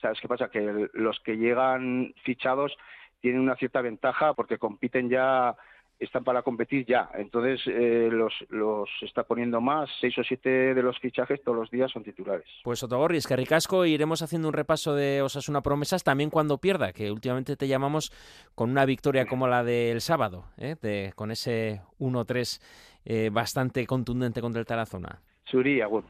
¿sabes 0.01 0.19
qué 0.19 0.27
pasa? 0.27 0.49
Que 0.49 0.89
los 0.93 1.19
que 1.21 1.37
llegan 1.37 2.13
fichados 2.23 2.75
tienen 3.21 3.41
una 3.41 3.55
cierta 3.55 3.81
ventaja 3.81 4.33
porque 4.33 4.57
compiten 4.57 5.09
ya 5.09 5.55
están 6.01 6.23
para 6.23 6.41
competir 6.41 6.85
ya. 6.85 7.09
Entonces 7.13 7.61
eh, 7.67 8.09
los, 8.11 8.33
los 8.49 8.89
está 9.01 9.23
poniendo 9.23 9.61
más, 9.61 9.89
seis 9.99 10.17
o 10.17 10.23
siete 10.23 10.73
de 10.73 10.81
los 10.81 10.99
fichajes 10.99 11.41
todos 11.43 11.57
los 11.57 11.69
días 11.69 11.91
son 11.91 12.03
titulares. 12.03 12.47
Pues 12.63 12.81
Otogorri, 12.81 13.17
es 13.17 13.27
que 13.27 13.35
ricasco 13.35 13.85
iremos 13.85 14.21
haciendo 14.23 14.47
un 14.47 14.53
repaso 14.53 14.95
de 14.95 15.21
Osasuna 15.21 15.61
promesas 15.61 16.03
también 16.03 16.31
cuando 16.31 16.57
pierda, 16.57 16.91
que 16.91 17.11
últimamente 17.11 17.55
te 17.55 17.67
llamamos 17.67 18.11
con 18.55 18.71
una 18.71 18.85
victoria 18.85 19.27
como 19.27 19.47
la 19.47 19.63
del 19.63 20.01
sábado, 20.01 20.45
¿eh? 20.57 20.75
de, 20.81 21.13
con 21.15 21.29
ese 21.29 21.81
1-3 21.99 22.61
eh, 23.05 23.29
bastante 23.31 23.85
contundente 23.85 24.41
contra 24.41 24.59
el 24.59 24.65
Tarazona. 24.65 25.21
Suri, 25.45 25.81
agur. 25.81 26.03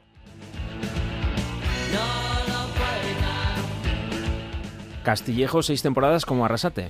Castillejo, 5.04 5.64
seis 5.64 5.82
temporadas 5.82 6.26
como 6.26 6.45
Arrasate. 6.45 6.89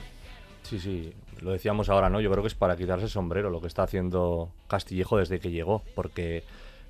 Sí, 0.63 0.79
sí, 0.79 1.13
lo 1.41 1.51
decíamos 1.51 1.89
ahora, 1.89 2.09
¿no? 2.09 2.19
Yo 2.21 2.29
creo 2.29 2.43
que 2.43 2.47
es 2.47 2.55
para 2.55 2.75
quitarse 2.75 3.05
el 3.05 3.09
sombrero 3.09 3.49
lo 3.49 3.61
que 3.61 3.67
está 3.67 3.83
haciendo 3.83 4.49
Castillejo 4.67 5.17
desde 5.17 5.39
que 5.39 5.49
llegó, 5.49 5.81
porque 5.95 6.43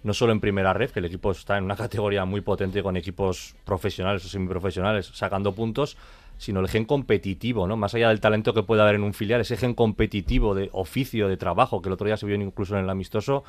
no 0.03 0.13
solo 0.13 0.32
en 0.32 0.39
primera 0.39 0.74
red, 0.74 0.89
que 0.89 0.99
el 0.99 1.05
equipo 1.05 1.32
está 1.32 1.57
en 1.57 1.65
una 1.65 1.76
categoría 1.76 2.26
muy 2.26 2.41
potente 2.41 2.82
con 2.82 2.97
equipos 2.97 3.55
profesionales 3.65 4.26
o 4.26 4.30
semiprofesionales 4.30 5.11
sacando 5.13 5.53
puntos, 5.53 5.95
sino 6.38 6.59
el 6.59 6.67
gen 6.67 6.86
competitivo, 6.86 7.67
¿no? 7.67 7.78
Más 7.78 7.93
allá 7.93 8.09
del 8.09 8.19
talento 8.19 8.55
que 8.55 8.63
puede 8.63 8.82
haber 8.82 8.95
en 8.95 9.03
un 9.03 9.13
filial, 9.13 9.41
ese 9.41 9.57
gen 9.57 9.76
competitivo 9.76 10.55
de 10.55 10.69
oficio, 10.74 11.28
de 11.28 11.38
trabajo, 11.38 11.84
que 11.84 11.89
el 11.89 11.93
otro 11.93 12.07
día 12.07 12.17
se 12.17 12.26
vio 12.26 12.36
incluso 12.36 12.76
en 12.76 12.84
el 12.84 12.89
amistoso, 12.89 13.43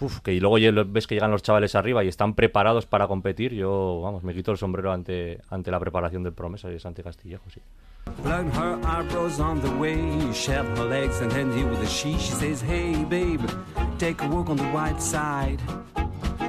uf, 0.00 0.20
que 0.20 0.32
y 0.32 0.40
luego 0.40 0.56
ves 0.86 1.06
que 1.06 1.14
llegan 1.14 1.30
los 1.30 1.42
chavales 1.42 1.74
arriba 1.74 2.04
y 2.04 2.08
están 2.08 2.34
preparados 2.34 2.86
para 2.86 3.06
competir, 3.08 3.54
yo, 3.54 4.00
vamos, 4.02 4.22
me 4.22 4.34
quito 4.34 4.50
el 4.52 4.58
sombrero 4.58 4.92
ante, 4.92 5.40
ante 5.50 5.70
la 5.70 5.78
preparación 5.78 6.22
del 6.22 6.32
promesa 6.32 6.68
y 6.68 6.72
de 6.72 6.80
Santi 6.80 7.02
Castillejo, 7.02 7.50
sí. 7.50 7.60
Blown 8.24 8.50
her 8.50 8.78
eyebrows 8.84 9.38
on 9.40 9.60
the 9.60 9.68
way, 9.78 9.98
shaved 10.32 10.76
her 10.78 10.88
legs 10.88 11.20
and 11.20 11.30
then 11.30 11.48
with 11.70 11.80
a 11.82 11.86
she. 11.86 12.18
She 12.18 12.32
says, 12.32 12.62
Hey 12.62 13.04
babe, 13.08 13.40
take 13.98 14.22
a 14.24 14.28
walk 14.28 14.50
on 14.50 14.56
the 14.56 14.64
white 14.72 15.00
side. 15.00 15.58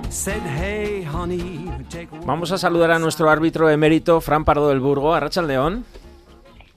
Said, 0.10 0.42
hey, 0.42 1.04
honey, 1.04 1.72
take 1.90 2.10
a 2.12 2.16
walk 2.16 2.26
Vamos 2.26 2.52
a 2.52 2.58
saludar 2.58 2.92
a 2.92 3.00
nuestro 3.00 3.30
árbitro 3.30 3.70
emérito, 3.70 4.20
Fran 4.20 4.44
Pardo 4.44 4.68
del 4.70 4.82
Burgo, 4.82 5.14
a 5.14 5.20
Racha 5.22 5.42
León. 5.42 5.86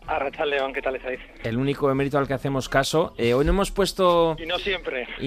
Arracha 0.06 0.44
León, 0.44 0.72
¿qué 0.72 0.82
tal 0.82 0.96
estáis? 0.96 1.20
El 1.42 1.56
único 1.56 1.90
emérito 1.90 2.18
al 2.18 2.26
que 2.26 2.34
hacemos 2.34 2.68
caso. 2.68 3.14
Eh, 3.16 3.32
hoy 3.32 3.44
no 3.44 3.52
hemos 3.52 3.70
puesto. 3.70 4.36
Y 4.38 4.46
no 4.46 4.58
siempre. 4.58 5.06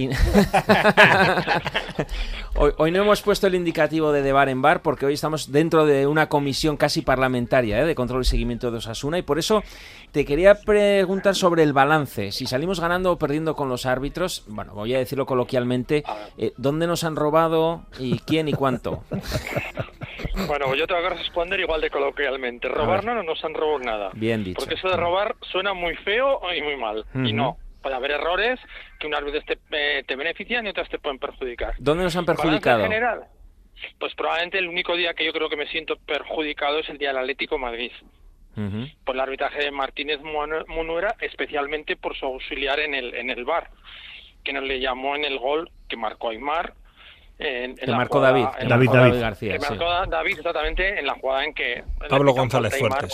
hoy, 2.55 2.91
no 2.91 3.01
hemos 3.01 3.21
puesto 3.21 3.47
el 3.47 3.55
indicativo 3.55 4.11
de 4.11 4.21
de 4.21 4.33
bar 4.33 4.49
en 4.49 4.61
bar 4.61 4.81
porque 4.81 5.05
hoy 5.05 5.13
estamos 5.13 5.51
dentro 5.51 5.85
de 5.85 6.05
una 6.05 6.27
comisión 6.27 6.75
casi 6.75 7.01
parlamentaria 7.01 7.79
eh, 7.79 7.85
de 7.85 7.95
control 7.95 8.21
y 8.21 8.25
seguimiento 8.25 8.71
de 8.71 8.77
Osasuna 8.77 9.17
y 9.17 9.21
por 9.21 9.39
eso 9.39 9.63
te 10.11 10.25
quería 10.25 10.55
preguntar 10.55 11.35
sobre 11.35 11.63
el 11.63 11.73
balance. 11.73 12.31
Si 12.31 12.45
salimos 12.45 12.79
ganando 12.79 13.13
o 13.13 13.17
perdiendo 13.17 13.55
con 13.55 13.69
los 13.69 13.85
árbitros, 13.85 14.43
bueno, 14.47 14.73
voy 14.73 14.93
a 14.93 14.97
decirlo 14.97 15.25
coloquialmente, 15.25 16.03
eh, 16.37 16.53
¿dónde 16.57 16.87
nos 16.87 17.03
han 17.03 17.15
robado 17.15 17.83
y 17.99 18.19
quién 18.19 18.47
y 18.47 18.53
cuánto? 18.53 19.03
Bueno, 20.45 20.73
yo 20.75 20.85
tengo 20.85 21.01
que 21.01 21.09
responder 21.09 21.59
igual 21.59 21.81
de 21.81 21.89
coloquialmente. 21.89 22.67
Robar 22.67 23.03
no, 23.03 23.15
no 23.15 23.23
nos 23.23 23.43
han 23.43 23.53
robado 23.53 23.79
nada. 23.79 24.11
Bien 24.13 24.43
dicho. 24.43 24.59
Porque 24.59 24.76
eso 24.77 24.89
de 24.89 24.97
robar 24.97 25.35
suena 25.51 25.73
muy 25.73 25.95
feo 25.97 26.41
y 26.55 26.61
muy 26.61 26.77
mal. 26.77 27.05
Y 27.15 27.33
no. 27.33 27.57
Puede 27.81 27.95
haber 27.95 28.11
errores 28.11 28.59
que 28.99 29.07
unas 29.07 29.23
veces 29.23 29.45
te, 29.45 29.57
eh, 29.71 30.03
te 30.05 30.15
benefician 30.15 30.65
y 30.65 30.69
otras 30.69 30.89
te 30.89 30.99
pueden 30.99 31.19
perjudicar. 31.19 31.75
¿Dónde 31.77 32.03
nos 32.03 32.15
han 32.15 32.25
perjudicado? 32.25 32.79
En 32.79 32.91
general, 32.91 33.25
pues 33.99 34.13
probablemente 34.15 34.57
el 34.57 34.67
único 34.67 34.95
día 34.95 35.13
que 35.13 35.25
yo 35.25 35.31
creo 35.31 35.49
que 35.49 35.55
me 35.55 35.67
siento 35.67 35.97
perjudicado 35.97 36.79
es 36.79 36.89
el 36.89 36.97
día 36.97 37.09
del 37.09 37.19
Atlético 37.19 37.57
Madrid. 37.57 37.91
Por 39.05 39.13
el 39.13 39.21
arbitraje 39.21 39.65
de 39.65 39.69
Martínez 39.69 40.19
Munuera, 40.21 41.15
especialmente 41.21 41.95
por 41.95 42.17
su 42.17 42.25
auxiliar 42.25 42.79
en 42.79 42.95
el, 42.95 43.13
en 43.13 43.29
el 43.29 43.45
bar, 43.45 43.69
que 44.43 44.51
nos 44.51 44.63
le 44.63 44.79
llamó 44.79 45.15
en 45.15 45.25
el 45.25 45.37
gol 45.37 45.69
que 45.87 45.95
marcó 45.95 46.29
Aymar 46.29 46.73
en, 47.39 47.75
que 47.75 47.91
marcó 47.91 48.19
David, 48.19 48.45
David, 48.67 48.89
David, 48.91 49.19
García. 49.19 49.53
Que 49.53 49.59
marcó 49.59 49.85
David 50.07 50.37
exactamente 50.37 50.99
en 50.99 51.05
la 51.05 51.13
jugada 51.13 51.45
en 51.45 51.53
que... 51.53 51.83
Pablo 52.09 52.33
González 52.33 52.75
Fuertes. 52.79 53.13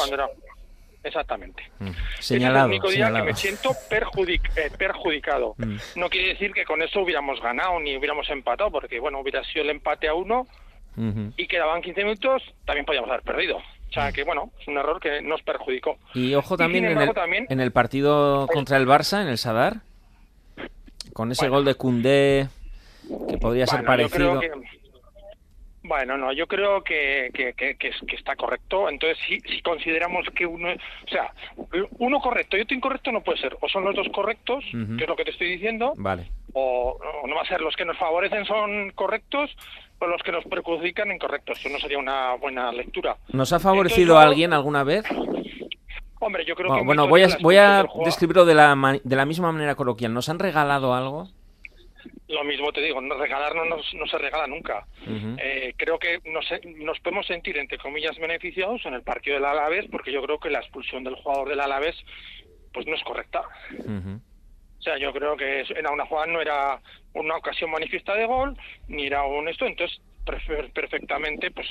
Exactamente. 1.03 1.63
Mm. 1.79 1.89
Señalado. 2.19 2.65
es 2.65 2.71
el 2.71 2.81
único 2.81 2.89
día 2.89 3.11
que 3.11 3.23
me 3.23 3.33
siento 3.33 3.71
eh, 3.91 4.71
perjudicado. 4.77 5.55
Mm. 5.57 5.75
No 5.95 6.09
quiere 6.09 6.29
decir 6.29 6.53
que 6.53 6.63
con 6.63 6.81
eso 6.81 7.01
hubiéramos 7.01 7.41
ganado 7.41 7.79
ni 7.79 7.97
hubiéramos 7.97 8.29
empatado, 8.29 8.71
porque 8.71 8.99
bueno, 8.99 9.19
hubiera 9.19 9.43
sido 9.43 9.63
el 9.63 9.71
empate 9.71 10.07
a 10.07 10.13
uno 10.13 10.47
y 10.95 11.47
quedaban 11.47 11.81
15 11.81 12.03
minutos, 12.03 12.43
también 12.65 12.85
podíamos 12.85 13.09
haber 13.09 13.23
perdido. 13.23 13.57
O 13.57 13.93
sea 13.93 14.11
que 14.11 14.23
bueno, 14.23 14.51
es 14.59 14.67
un 14.67 14.77
error 14.77 14.99
que 14.99 15.21
nos 15.21 15.41
perjudicó. 15.41 15.97
Y 16.13 16.33
ojo 16.35 16.55
también, 16.55 16.85
en, 16.85 16.97
el, 16.99 17.11
en 17.49 17.59
el 17.59 17.71
partido 17.71 18.47
contra 18.47 18.77
el 18.77 18.87
Barça, 18.87 19.21
en 19.21 19.27
el 19.27 19.37
Sadar, 19.37 19.81
con 21.13 21.31
ese 21.31 21.49
gol 21.49 21.65
de 21.65 21.75
Cundé 21.75 22.47
que 23.29 23.37
podría 23.37 23.67
ser 23.67 23.83
parecido. 23.83 24.39
Bueno, 25.83 26.17
no, 26.17 26.31
yo 26.31 26.47
creo 26.47 26.81
que, 26.81 27.29
que, 27.33 27.53
que, 27.53 27.91
está 28.15 28.35
correcto. 28.35 28.89
Entonces, 28.89 29.17
si, 29.27 29.39
si 29.41 29.61
consideramos 29.61 30.25
que 30.33 30.45
uno, 30.45 30.69
o 30.69 31.09
sea, 31.09 31.33
uno 31.99 32.19
correcto 32.19 32.57
y 32.57 32.61
otro 32.61 32.75
incorrecto 32.75 33.11
no 33.11 33.21
puede 33.21 33.39
ser. 33.39 33.57
O 33.59 33.67
son 33.67 33.83
los 33.83 33.95
dos 33.95 34.07
correctos, 34.13 34.63
que 34.71 35.03
es 35.03 35.09
lo 35.09 35.15
que 35.15 35.25
te 35.25 35.31
estoy 35.31 35.49
diciendo, 35.49 35.93
vale. 35.97 36.29
o, 36.53 36.97
no 37.27 37.35
va 37.35 37.41
a 37.41 37.45
ser 37.45 37.59
los 37.59 37.75
que 37.75 37.83
nos 37.83 37.97
favorecen 37.97 38.45
son 38.45 38.91
correctos 38.91 39.51
o 39.99 40.07
los 40.07 40.21
que 40.23 40.31
nos 40.31 40.45
perjudican 40.45 41.11
incorrectos. 41.11 41.59
Eso 41.59 41.69
no 41.69 41.79
sería 41.79 41.97
una 41.97 42.35
buena 42.35 42.71
lectura. 42.71 43.17
¿Nos 43.33 43.51
ha 43.51 43.59
favorecido 43.59 44.17
alguien 44.17 44.53
alguna 44.53 44.85
vez? 44.85 45.03
Hombre, 46.19 46.45
yo 46.45 46.55
creo 46.55 46.69
bueno, 46.69 46.81
que... 46.81 46.85
Bueno, 46.85 47.07
voy 47.09 47.23
a, 47.23 47.37
voy 47.41 47.57
a 47.57 47.85
describirlo 48.05 48.45
de 48.45 48.55
la, 48.55 48.99
de 49.03 49.15
la 49.17 49.25
misma 49.25 49.51
manera 49.51 49.75
coloquial. 49.75 50.13
¿Nos 50.13 50.29
han 50.29 50.39
regalado 50.39 50.93
algo? 50.93 51.27
Lo 52.27 52.43
mismo 52.43 52.71
te 52.71 52.81
digo, 52.81 53.01
no 53.01 53.15
regalar 53.15 53.55
no, 53.55 53.65
no 53.65 54.07
se 54.07 54.17
regala 54.17 54.47
nunca. 54.47 54.85
eh, 55.41 55.73
creo 55.77 55.99
que 55.99 56.19
nos, 56.25 56.45
nos, 56.77 56.99
podemos 56.99 57.27
sentir, 57.27 57.57
entre 57.57 57.77
comillas, 57.77 58.17
beneficiados 58.17 58.85
en 58.85 58.93
el 58.93 59.03
partido 59.03 59.35
del 59.35 59.45
Alavés, 59.45 59.85
porque 59.91 60.11
yo 60.11 60.21
creo 60.23 60.39
que 60.39 60.49
la 60.49 60.59
expulsión 60.59 61.03
del 61.03 61.15
jugador 61.15 61.49
del 61.49 61.59
Alavés 61.59 61.95
pues 62.73 62.87
no 62.87 62.95
es 62.95 63.03
correcta. 63.03 63.41
O 63.79 64.81
sea, 64.81 64.97
yo 64.97 65.13
creo 65.13 65.37
que 65.37 65.61
era 65.61 65.91
una 65.91 66.05
jugada, 66.05 66.27
no 66.27 66.41
era 66.41 66.81
una 67.13 67.37
ocasión 67.37 67.71
manifiesta 67.71 68.15
de 68.15 68.25
gol, 68.25 68.57
ni 68.87 69.05
era 69.07 69.23
un 69.23 69.47
esto, 69.47 69.65
entonces 69.65 70.01
perfectamente 70.73 71.51
pues 71.51 71.67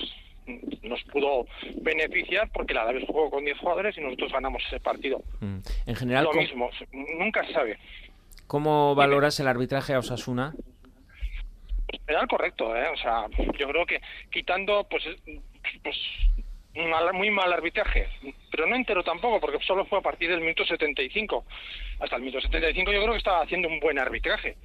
nos 0.82 1.02
pudo 1.04 1.46
beneficiar 1.82 2.50
porque 2.52 2.72
el 2.72 2.78
Alavés 2.78 3.04
jugó 3.06 3.30
con 3.30 3.44
10 3.44 3.58
jugadores 3.58 3.96
y 3.96 4.00
nosotros 4.00 4.32
ganamos 4.32 4.62
ese 4.66 4.80
partido. 4.80 5.22
En 5.40 5.94
general, 5.94 6.24
lo 6.24 6.32
mismo, 6.32 6.70
nunca 7.18 7.46
se 7.46 7.52
sabe. 7.52 7.78
¿Cómo 8.46 8.94
valoras 8.94 9.38
el 9.40 9.48
arbitraje 9.48 9.94
a 9.94 9.98
Osasuna? 9.98 10.54
Era 12.06 12.26
correcto, 12.26 12.74
¿eh? 12.76 12.88
O 12.92 12.96
sea, 12.96 13.26
yo 13.58 13.68
creo 13.68 13.86
que 13.86 14.00
quitando, 14.30 14.86
pues, 14.88 15.04
pues 15.82 15.96
muy 17.12 17.30
mal 17.30 17.52
arbitraje, 17.52 18.08
pero 18.50 18.66
no 18.66 18.74
entero 18.74 19.02
tampoco, 19.02 19.40
porque 19.40 19.58
solo 19.64 19.84
fue 19.84 19.98
a 19.98 20.02
partir 20.02 20.30
del 20.30 20.40
minuto 20.40 20.64
75. 20.64 21.44
Hasta 22.00 22.16
el 22.16 22.22
minuto 22.22 22.40
75 22.40 22.92
yo 22.92 23.02
creo 23.02 23.12
que 23.12 23.18
estaba 23.18 23.42
haciendo 23.42 23.68
un 23.68 23.78
buen 23.80 23.98
arbitraje. 23.98 24.56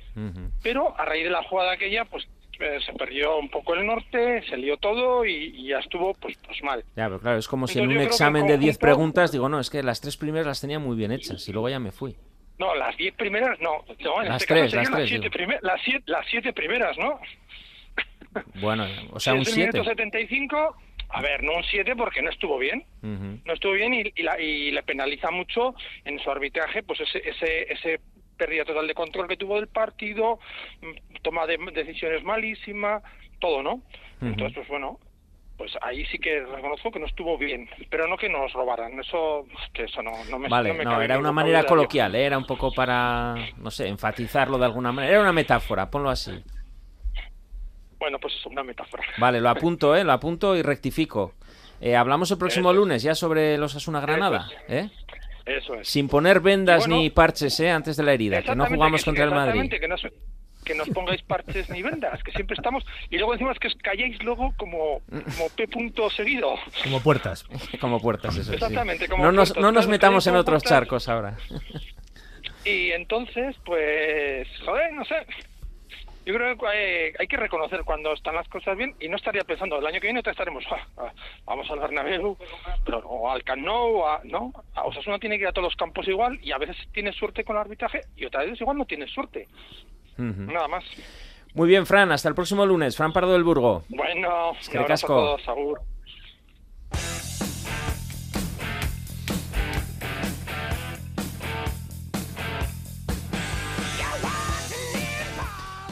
Pero 0.63 0.97
a 0.99 1.05
raíz 1.05 1.25
de 1.25 1.29
la 1.29 1.43
jugada 1.43 1.73
aquella, 1.73 2.05
pues 2.05 2.27
eh, 2.59 2.79
se 2.85 2.93
perdió 2.93 3.37
un 3.37 3.49
poco 3.49 3.75
el 3.75 3.85
norte, 3.85 4.43
se 4.49 4.57
lió 4.57 4.77
todo 4.77 5.25
y, 5.25 5.67
ya 5.67 5.79
estuvo 5.79 6.13
pues, 6.15 6.37
pues 6.45 6.63
mal. 6.63 6.83
Ya, 6.95 7.05
pero 7.05 7.19
claro, 7.19 7.37
es 7.37 7.47
como 7.47 7.67
si 7.67 7.79
en 7.79 7.89
un 7.89 7.97
examen 7.97 8.47
de 8.47 8.57
10 8.57 8.77
preguntas 8.77 9.31
digo, 9.31 9.49
no, 9.49 9.59
es 9.59 9.69
que 9.69 9.83
las 9.83 10.01
tres 10.01 10.17
primeras 10.17 10.47
las 10.47 10.61
tenía 10.61 10.79
muy 10.79 10.95
bien 10.95 11.11
hechas 11.11 11.47
y 11.47 11.51
luego 11.51 11.69
ya 11.69 11.79
me 11.79 11.91
fui. 11.91 12.15
No, 12.57 12.75
las 12.75 12.97
diez 12.97 13.13
primeras 13.13 13.59
no. 13.59 13.85
en 14.21 14.29
las 14.29 14.41
este 14.41 14.53
tres, 14.53 14.73
caso 14.73 14.91
las, 14.91 15.09
tres, 15.31 15.61
las, 15.61 15.81
siete, 15.83 16.03
las, 16.07 16.25
siete, 16.27 16.53
primeras, 16.53 16.97
¿no? 16.97 17.19
Bueno, 18.55 18.85
o 19.11 19.19
sea, 19.19 19.33
un 19.33 19.45
7. 19.45 19.83
75, 19.83 20.75
a 21.09 21.21
ver, 21.21 21.43
no 21.43 21.53
un 21.55 21.63
7 21.63 21.95
porque 21.95 22.21
no 22.21 22.29
estuvo 22.29 22.57
bien. 22.57 22.83
No 23.01 23.53
estuvo 23.53 23.73
bien 23.73 23.93
y, 23.93 24.13
y, 24.15 24.71
le 24.71 24.83
penaliza 24.83 25.31
mucho 25.31 25.75
en 26.03 26.19
su 26.19 26.29
arbitraje, 26.29 26.83
pues 26.83 26.99
ese, 27.01 27.29
ese, 27.29 27.71
ese 27.71 27.99
pérdida 28.37 28.65
total 28.65 28.87
de 28.87 28.93
control 28.93 29.27
que 29.27 29.37
tuvo 29.37 29.55
del 29.55 29.67
partido, 29.67 30.39
mm, 30.81 31.15
toma 31.21 31.45
de 31.47 31.57
decisiones 31.73 32.23
malísima, 32.23 33.01
todo, 33.39 33.63
¿no? 33.63 33.81
Entonces, 34.21 34.55
pues 34.55 34.67
bueno, 34.67 34.99
pues 35.57 35.71
ahí 35.81 36.05
sí 36.05 36.19
que 36.19 36.41
reconozco 36.45 36.91
que 36.91 36.99
no 36.99 37.07
estuvo 37.07 37.37
bien, 37.37 37.67
pero 37.89 38.07
no 38.07 38.15
que 38.15 38.29
nos 38.29 38.53
robaran, 38.53 38.99
eso 38.99 39.45
que 39.73 39.85
eso 39.85 40.03
no, 40.03 40.11
no 40.29 40.37
me 40.37 40.47
Vale, 40.47 40.73
no, 40.83 41.01
era 41.01 41.17
una 41.17 41.31
manera 41.31 41.63
coloquial, 41.63 42.15
¿eh? 42.15 42.25
era 42.25 42.37
un 42.37 42.45
poco 42.45 42.71
para, 42.71 43.35
no 43.57 43.71
sé, 43.71 43.87
enfatizarlo 43.87 44.59
de 44.59 44.65
alguna 44.65 44.91
manera, 44.91 45.13
era 45.13 45.21
una 45.21 45.33
metáfora, 45.33 45.89
ponlo 45.89 46.11
así. 46.11 46.31
Bueno, 47.99 48.19
pues 48.19 48.35
es 48.35 48.45
una 48.45 48.63
metáfora. 48.63 49.03
Vale, 49.17 49.41
lo 49.41 49.49
apunto, 49.49 49.95
¿eh? 49.95 50.03
Lo 50.03 50.11
apunto 50.11 50.55
y 50.55 50.61
rectifico. 50.61 51.33
Eh, 51.81 51.95
hablamos 51.95 52.29
el 52.29 52.37
próximo 52.37 52.71
lunes 52.71 53.01
ya 53.01 53.15
sobre 53.15 53.57
los 53.57 53.75
Asuna 53.75 53.99
Granada, 53.99 54.47
¿eh? 54.67 54.89
Eso 55.45 55.75
es. 55.75 55.87
Sin 55.87 56.07
poner 56.07 56.39
vendas 56.39 56.87
ni 56.87 57.09
parches, 57.09 57.59
¿eh? 57.59 57.71
Antes 57.71 57.97
de 57.97 58.03
la 58.03 58.13
herida, 58.13 58.43
que 58.43 58.55
no 58.55 58.65
jugamos 58.65 59.03
contra 59.03 59.23
el 59.23 59.31
Madrid. 59.31 59.71
Que 59.71 59.87
no, 59.87 59.95
que 60.67 60.75
nos 60.75 60.89
pongáis 60.89 61.21
parches 61.21 61.69
ni 61.69 61.81
vendas, 61.81 62.21
que 62.23 62.31
siempre 62.31 62.55
estamos. 62.55 62.85
Y 63.09 63.17
luego 63.17 63.31
decimos 63.31 63.57
que 63.57 63.69
os 63.69 63.75
calléis 63.75 64.21
luego 64.21 64.53
como, 64.57 65.01
como 65.09 65.49
P 65.55 65.67
punto 65.67 66.09
seguido. 66.09 66.55
Como 66.83 67.01
puertas. 67.01 67.45
como 67.79 68.01
puertas, 68.01 68.35
eso 68.35 68.53
Exactamente. 68.53 69.07
Como 69.07 69.23
no 69.23 69.31
nos, 69.31 69.55
no 69.55 69.71
nos 69.71 69.87
metamos 69.87 70.27
en 70.27 70.35
otros 70.35 70.63
charcos 70.63 71.07
ahora. 71.07 71.37
Y 72.65 72.91
entonces, 72.91 73.55
pues, 73.65 74.47
joder, 74.65 74.91
no 74.93 75.05
sé. 75.05 75.25
Yo 76.25 76.33
creo 76.33 76.57
que 76.57 76.67
hay, 76.67 77.13
hay, 77.17 77.27
que 77.27 77.37
reconocer 77.37 77.85
cuando 77.85 78.11
están 78.11 78.35
las 78.35 78.49
cosas 78.49 78.75
bien 78.75 78.93
y 78.99 79.07
no 79.07 79.15
estaría 79.15 79.45
pensando, 79.45 79.79
el 79.79 79.87
año 79.87 80.01
que 80.01 80.07
viene 80.07 80.21
te 80.21 80.31
estaremos, 80.31 80.65
ah, 80.69 80.85
ah, 80.97 81.13
vamos 81.45 81.71
al 81.71 81.79
Bernabéu, 81.79 82.37
pero, 82.83 82.97
o 82.99 83.31
al 83.31 83.45
Camp 83.45 83.63
Nou, 83.63 84.05
a, 84.05 84.19
¿no? 84.25 84.51
O 84.83 84.91
sea, 84.91 85.01
uno 85.07 85.19
tiene 85.19 85.37
que 85.37 85.43
ir 85.43 85.47
a 85.47 85.53
todos 85.53 85.67
los 85.67 85.77
campos 85.77 86.05
igual 86.09 86.37
y 86.43 86.51
a 86.51 86.57
veces 86.57 86.75
tienes 86.91 87.15
suerte 87.15 87.45
con 87.45 87.55
el 87.55 87.61
arbitraje 87.61 88.01
y 88.17 88.25
otras 88.25 88.43
veces 88.43 88.59
igual 88.59 88.77
no 88.77 88.83
tienes 88.83 89.09
suerte. 89.09 89.47
Nada 90.17 90.67
más. 90.67 90.83
Muy 91.53 91.67
bien, 91.67 91.85
Fran, 91.85 92.11
hasta 92.11 92.29
el 92.29 92.35
próximo 92.35 92.65
lunes. 92.65 92.95
Fran 92.95 93.13
Pardo 93.13 93.33
del 93.33 93.43
Burgo. 93.43 93.83
Bueno, 93.89 94.51
es 94.59 94.69
que 94.69 94.83
casco. 94.85 95.37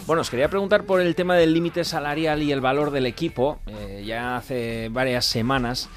Bueno, 0.05 0.21
os 0.21 0.29
quería 0.29 0.49
preguntar 0.49 0.83
por 0.83 1.01
el 1.01 1.15
tema 1.15 1.35
del 1.35 1.51
límite 1.51 1.83
salarial 1.83 2.43
y 2.43 2.51
el 2.51 2.61
valor 2.61 2.91
del 2.91 3.07
equipo. 3.07 3.59
Eh, 3.65 4.03
ya 4.05 4.37
hace 4.37 4.89
varias 4.89 5.25
semanas 5.25 5.89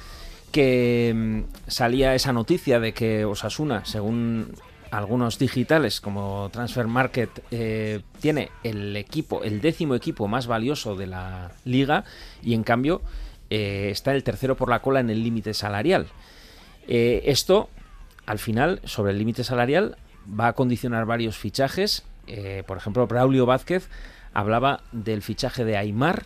que 0.51 1.13
mm, 1.15 1.41
salía 1.67 2.15
esa 2.15 2.33
noticia 2.33 2.79
de 2.79 2.91
que 2.91 3.23
Osasuna, 3.25 3.85
según 3.85 4.55
algunos 4.91 5.39
digitales 5.39 6.01
como 6.01 6.49
Transfer 6.51 6.87
Market, 6.87 7.43
eh, 7.51 8.01
tiene 8.19 8.49
el 8.63 8.95
equipo, 8.95 9.43
el 9.43 9.61
décimo 9.61 9.95
equipo 9.95 10.27
más 10.27 10.47
valioso 10.47 10.95
de 10.95 11.07
la 11.07 11.51
liga 11.65 12.03
y 12.41 12.53
en 12.53 12.63
cambio 12.63 13.01
eh, 13.49 13.89
está 13.91 14.13
el 14.13 14.23
tercero 14.23 14.55
por 14.55 14.69
la 14.69 14.81
cola 14.81 14.99
en 14.99 15.09
el 15.09 15.23
límite 15.23 15.53
salarial. 15.53 16.07
esto, 16.87 17.69
al 18.25 18.39
final, 18.39 18.81
sobre 18.83 19.11
el 19.11 19.19
límite 19.19 19.43
salarial, 19.43 19.97
va 20.27 20.47
a 20.47 20.53
condicionar 20.53 21.05
varios 21.05 21.37
fichajes 21.37 22.03
eh, 22.29 22.63
por 22.65 22.77
ejemplo, 22.77 23.07
Braulio 23.07 23.45
Vázquez 23.45 23.89
hablaba 24.33 24.81
del 24.91 25.21
fichaje 25.21 25.65
de 25.65 25.77
Aymar 25.77 26.25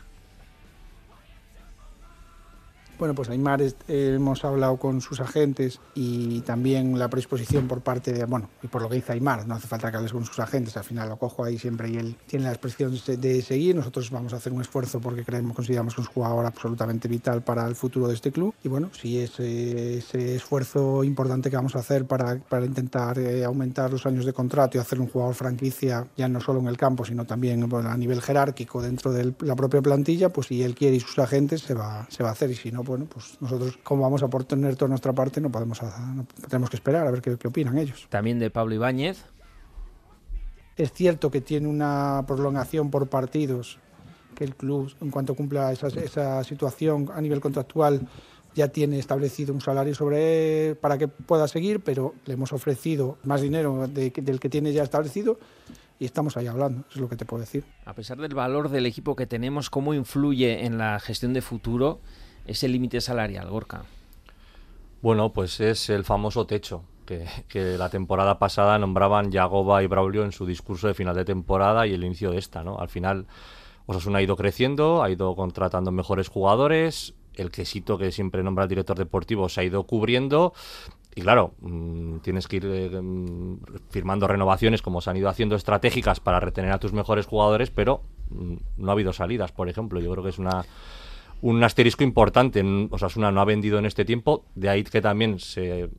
bueno, 3.04 3.16
pues 3.16 3.30
Aymar 3.30 3.62
hemos 3.90 4.46
hablado 4.46 4.78
con 4.78 5.02
sus 5.02 5.20
agentes 5.20 5.82
y 5.94 6.40
también 6.40 6.98
la 6.98 7.10
predisposición 7.10 7.68
por 7.68 7.82
parte 7.82 8.14
de, 8.14 8.24
bueno, 8.24 8.50
y 8.62 8.68
por 8.68 8.82
lo 8.82 8.88
que 8.88 8.96
dice 8.96 9.12
Aymar, 9.12 9.46
no 9.46 9.56
hace 9.56 9.68
falta 9.68 9.92
que 9.92 9.98
hables 9.98 10.14
con 10.14 10.24
sus 10.24 10.40
agentes, 10.40 10.78
al 10.78 10.86
final 10.86 11.10
lo 11.10 11.18
cojo 11.18 11.44
ahí 11.44 11.58
siempre 11.58 11.90
y 11.90 11.98
él 11.98 12.16
tiene 12.28 12.46
la 12.46 12.52
disposición 12.52 12.98
de 13.20 13.42
seguir. 13.42 13.76
Nosotros 13.76 14.10
vamos 14.10 14.32
a 14.32 14.38
hacer 14.38 14.54
un 14.54 14.62
esfuerzo 14.62 15.02
porque 15.02 15.26
creemos, 15.26 15.54
consideramos 15.54 15.96
que 15.96 16.02
es 16.02 16.08
un 16.08 16.14
jugador 16.14 16.46
absolutamente 16.46 17.10
vital 17.10 17.42
para 17.42 17.68
el 17.68 17.76
futuro 17.76 18.08
de 18.08 18.14
este 18.14 18.32
club. 18.32 18.54
Y 18.64 18.70
bueno, 18.70 18.90
si 18.94 19.20
ese, 19.20 19.98
ese 19.98 20.38
esfuerzo 20.38 21.04
importante 21.04 21.50
que 21.50 21.58
vamos 21.58 21.76
a 21.76 21.80
hacer 21.80 22.06
para, 22.06 22.38
para 22.38 22.66
intentar 22.66 23.20
eh, 23.20 23.44
aumentar 23.44 23.92
los 23.92 24.06
años 24.06 24.24
de 24.24 24.32
contrato 24.32 24.78
y 24.78 24.80
hacer 24.80 25.02
un 25.02 25.08
jugador 25.08 25.36
franquicia, 25.36 26.08
ya 26.16 26.30
no 26.30 26.40
solo 26.40 26.62
en 26.62 26.68
el 26.68 26.78
campo, 26.78 27.04
sino 27.04 27.26
también 27.26 27.68
a 27.74 27.98
nivel 27.98 28.22
jerárquico 28.22 28.82
dentro 28.82 29.12
de 29.12 29.34
la 29.42 29.58
propia 29.58 29.82
plantilla, 29.82 30.30
pues 30.30 30.48
si 30.48 30.64
él 30.64 30.74
quiere 30.74 30.96
y 30.96 31.00
sus 31.02 31.20
agentes 31.20 31.64
se 31.64 31.74
va, 31.74 32.08
se 32.10 32.24
va 32.24 32.30
a 32.30 32.32
hacer 32.32 32.50
y 32.50 32.56
si 32.56 32.72
no, 32.72 32.84
pues 32.84 32.93
bueno, 32.94 33.08
pues 33.12 33.38
nosotros, 33.42 33.80
como 33.82 34.04
vamos 34.04 34.22
a 34.22 34.28
por 34.28 34.44
tener 34.44 34.76
toda 34.76 34.90
nuestra 34.90 35.14
parte, 35.14 35.42
no 35.42 35.52
podemos, 35.52 35.82
tenemos 36.48 36.70
que 36.70 36.76
esperar 36.76 37.08
a 37.08 37.12
ver 37.12 37.24
qué, 37.24 37.48
opinan 37.48 37.76
ellos. 37.80 38.06
También 38.08 38.38
de 38.38 38.52
Pablo 38.52 38.76
Ibáñez. 38.76 39.26
Es 40.78 40.94
cierto 40.94 41.32
que 41.32 41.42
tiene 41.42 41.68
una 41.68 42.24
prolongación 42.28 42.92
por 42.92 43.08
partidos, 43.08 43.80
que 44.36 44.44
el 44.44 44.56
club, 44.56 44.94
en 45.02 45.10
cuanto 45.10 45.34
cumpla 45.34 45.72
esa, 45.72 45.88
esa 45.88 46.44
situación 46.44 47.10
a 47.16 47.20
nivel 47.20 47.42
contractual, 47.42 48.08
ya 48.54 48.68
tiene 48.68 49.00
establecido 49.00 49.56
un 49.56 49.62
salario 49.62 49.96
sobre 49.96 50.76
para 50.76 51.00
que 51.00 51.08
pueda 51.08 51.48
seguir, 51.48 51.80
pero 51.80 52.14
le 52.26 52.36
hemos 52.36 52.54
ofrecido 52.54 53.18
más 53.24 53.42
dinero 53.42 53.88
del 53.88 54.12
que 54.12 54.50
tiene 54.50 54.72
ya 54.72 54.84
establecido 54.84 55.40
y 55.98 56.06
estamos 56.06 56.38
ahí 56.38 56.46
hablando, 56.46 56.86
es 56.92 56.98
lo 56.98 57.10
que 57.10 57.16
te 57.16 57.26
puedo 57.26 57.42
decir. 57.42 57.64
A 57.86 57.96
pesar 57.96 58.20
del 58.20 58.36
valor 58.36 58.70
del 58.70 58.86
equipo 58.86 59.16
que 59.16 59.26
tenemos, 59.26 59.72
¿cómo 59.72 59.96
influye 59.96 60.66
en 60.66 60.78
la 60.78 61.00
gestión 61.00 61.34
de 61.34 61.42
futuro 61.42 62.02
ese 62.46 62.68
límite 62.68 63.02
salarial, 63.02 63.50
Gorka? 63.50 63.84
Bueno, 65.02 65.34
pues 65.34 65.60
es 65.60 65.90
el 65.90 66.04
famoso 66.04 66.46
techo, 66.46 66.84
que, 67.06 67.28
la 67.78 67.90
temporada 67.90 68.40
pasada 68.40 68.80
nombraban 68.80 69.32
Yagoba 69.32 69.84
y 69.84 69.88
Braulio 69.88 70.24
en 70.24 70.32
su 70.32 70.46
discurso 70.46 70.88
de 70.88 70.94
final 70.94 71.16
de 71.16 71.26
temporada 71.26 71.86
y 71.88 71.94
el 71.94 72.04
inicio 72.04 72.32
de 72.32 72.38
esta, 72.38 72.64
¿no? 72.64 72.80
Al 72.80 72.90
final, 72.90 73.26
Osasuna 73.86 74.20
ha 74.20 74.22
ido 74.22 74.38
creciendo, 74.38 75.04
ha 75.04 75.10
ido 75.10 75.36
contratando 75.36 75.92
mejores 75.92 76.30
jugadores, 76.30 77.14
el 77.36 77.52
quesito 77.52 77.98
que 77.98 78.12
siempre 78.12 78.44
nombra 78.44 78.64
el 78.64 78.70
director 78.70 78.98
deportivo 78.98 79.50
se 79.50 79.62
ha 79.62 79.64
ido 79.64 79.84
cubriendo 79.84 80.54
y 81.16 81.22
claro, 81.22 81.54
mm, 81.62 82.18
tienes 82.20 82.48
que 82.48 82.58
ir 82.58 82.66
eh, 82.66 83.02
mm, 83.02 83.58
firmando 83.90 84.28
renovaciones 84.28 84.82
como 84.82 85.02
se 85.02 85.10
han 85.10 85.18
ido 85.18 85.30
haciendo 85.30 85.56
estratégicas 85.56 86.20
para 86.20 86.40
retener 86.40 86.72
a 86.72 86.80
tus 86.80 86.94
mejores 86.94 87.28
jugadores, 87.28 87.70
pero 87.70 88.02
mm, 88.30 88.56
no 88.78 88.90
ha 88.90 88.94
habido 88.94 89.14
salidas, 89.14 89.52
por 89.52 89.70
ejemplo. 89.70 90.00
Yo 90.00 90.12
creo 90.12 90.24
que 90.24 90.32
es 90.32 90.40
una 90.40 90.66
un 91.44 91.62
asterisco 91.62 92.04
importante. 92.06 92.64
Osasuna 92.90 93.32
no 93.32 93.42
ha 93.42 93.46
vendido 93.46 93.78
en 93.78 93.86
este 93.86 94.06
tiempo, 94.06 94.46
de 94.56 94.70
ahí 94.70 94.84
que 94.84 95.02
también 95.02 95.40
se, 95.40 95.90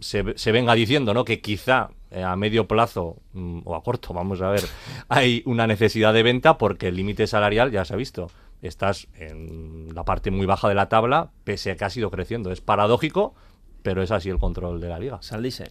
se, 0.00 0.52
venga 0.52 0.74
diciendo 0.74 1.12
¿no? 1.12 1.22
que 1.24 1.42
quizá 1.42 1.90
eh, 2.10 2.22
a 2.22 2.34
medio 2.34 2.66
plazo 2.66 3.18
mm, 3.34 3.60
o 3.64 3.76
a 3.76 3.82
corto, 3.82 4.14
vamos 4.14 4.40
a 4.40 4.48
ver, 4.48 4.62
hay 5.08 5.42
una 5.44 5.66
necesidad 5.66 6.14
de 6.14 6.22
venta 6.22 6.56
porque 6.56 6.88
el 6.88 6.96
límite 6.96 7.26
salarial 7.26 7.70
ya 7.70 7.84
se 7.84 7.92
ha 7.92 7.96
visto. 7.96 8.30
Estás 8.62 9.06
en 9.14 9.94
la 9.94 10.04
parte 10.04 10.30
muy 10.30 10.46
baja 10.46 10.66
de 10.66 10.74
la 10.74 10.88
tabla, 10.88 11.30
pese 11.44 11.72
a 11.72 11.76
que 11.76 11.84
ha 11.84 11.90
sido 11.90 12.10
creciendo. 12.10 12.50
Es 12.50 12.62
paradójico, 12.62 13.34
pero 13.82 14.02
es 14.02 14.10
así 14.10 14.30
el 14.30 14.38
control 14.38 14.80
de 14.80 14.88
la 14.88 14.98
liga. 14.98 15.18
Saldice. 15.20 15.64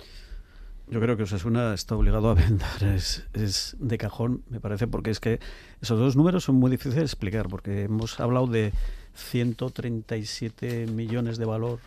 Yo 0.87 1.01
creo 1.01 1.17
que 1.17 1.23
Osasuna 1.23 1.73
está 1.73 1.95
obligado 1.95 2.29
a 2.29 2.35
vender, 2.35 2.67
es, 2.95 3.25
es, 3.33 3.75
de 3.79 3.97
cajón, 3.97 4.43
me 4.49 4.59
parece, 4.59 4.85
porque 4.85 5.09
es 5.09 5.19
que 5.19 5.39
esos 5.81 5.97
dos 5.97 6.15
números 6.15 6.43
son 6.43 6.57
muy 6.57 6.69
difíciles 6.69 6.97
de 6.97 7.05
explicar, 7.05 7.47
porque 7.49 7.85
hemos 7.85 8.19
hablado 8.19 8.45
de 8.45 8.71
137 9.15 10.87
millones 10.87 11.37
de 11.37 11.45
valor 11.45 11.79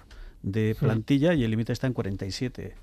de 0.43 0.76
plantilla 0.79 1.35
y 1.35 1.45
el 1.45 1.51
límite 1.51 1.72
está 1.72 1.87
en 1.87 1.93
47. 1.93 2.74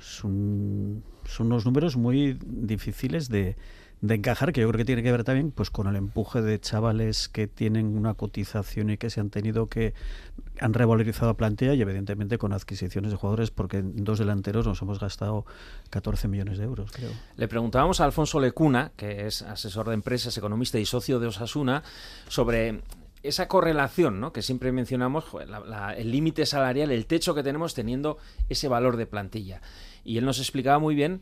Son, 0.00 1.02
son 1.24 1.46
unos 1.46 1.64
números 1.64 1.96
muy 1.96 2.38
difíciles 2.42 3.28
de, 3.28 3.56
de 4.00 4.14
encajar, 4.14 4.52
que 4.52 4.62
yo 4.62 4.68
creo 4.68 4.78
que 4.78 4.84
tiene 4.84 5.02
que 5.02 5.12
ver 5.12 5.24
también 5.24 5.50
pues 5.50 5.70
con 5.70 5.86
el 5.86 5.96
empuje 5.96 6.40
de 6.40 6.58
chavales 6.58 7.28
que 7.28 7.46
tienen 7.46 7.96
una 7.98 8.14
cotización 8.14 8.90
y 8.90 8.96
que 8.96 9.10
se 9.10 9.20
han 9.20 9.30
tenido 9.30 9.66
que 9.66 9.94
han 10.58 10.72
revalorizado 10.72 11.28
la 11.28 11.34
plantilla 11.34 11.74
y 11.74 11.82
evidentemente 11.82 12.38
con 12.38 12.52
adquisiciones 12.52 13.10
de 13.10 13.16
jugadores 13.16 13.50
porque 13.50 13.78
en 13.78 14.04
dos 14.04 14.18
delanteros 14.18 14.66
nos 14.66 14.80
hemos 14.80 15.00
gastado 15.00 15.44
14 15.90 16.28
millones 16.28 16.58
de 16.58 16.64
euros, 16.64 16.90
creo. 16.92 17.10
Le 17.36 17.46
preguntábamos 17.46 18.00
a 18.00 18.04
Alfonso 18.04 18.40
Lecuna, 18.40 18.92
que 18.96 19.26
es 19.26 19.42
asesor 19.42 19.88
de 19.88 19.94
empresas, 19.94 20.36
economista 20.36 20.78
y 20.78 20.86
socio 20.86 21.20
de 21.20 21.26
Osasuna, 21.26 21.82
sobre 22.28 22.80
esa 23.22 23.48
correlación 23.48 24.20
¿no? 24.20 24.32
que 24.32 24.42
siempre 24.42 24.72
mencionamos, 24.72 25.24
el 25.96 26.10
límite 26.10 26.46
salarial, 26.46 26.90
el 26.90 27.06
techo 27.06 27.34
que 27.34 27.42
tenemos 27.42 27.74
teniendo 27.74 28.18
ese 28.48 28.68
valor 28.68 28.96
de 28.96 29.06
plantilla. 29.06 29.60
Y 30.04 30.18
él 30.18 30.24
nos 30.24 30.38
explicaba 30.38 30.78
muy 30.78 30.94
bien 30.94 31.20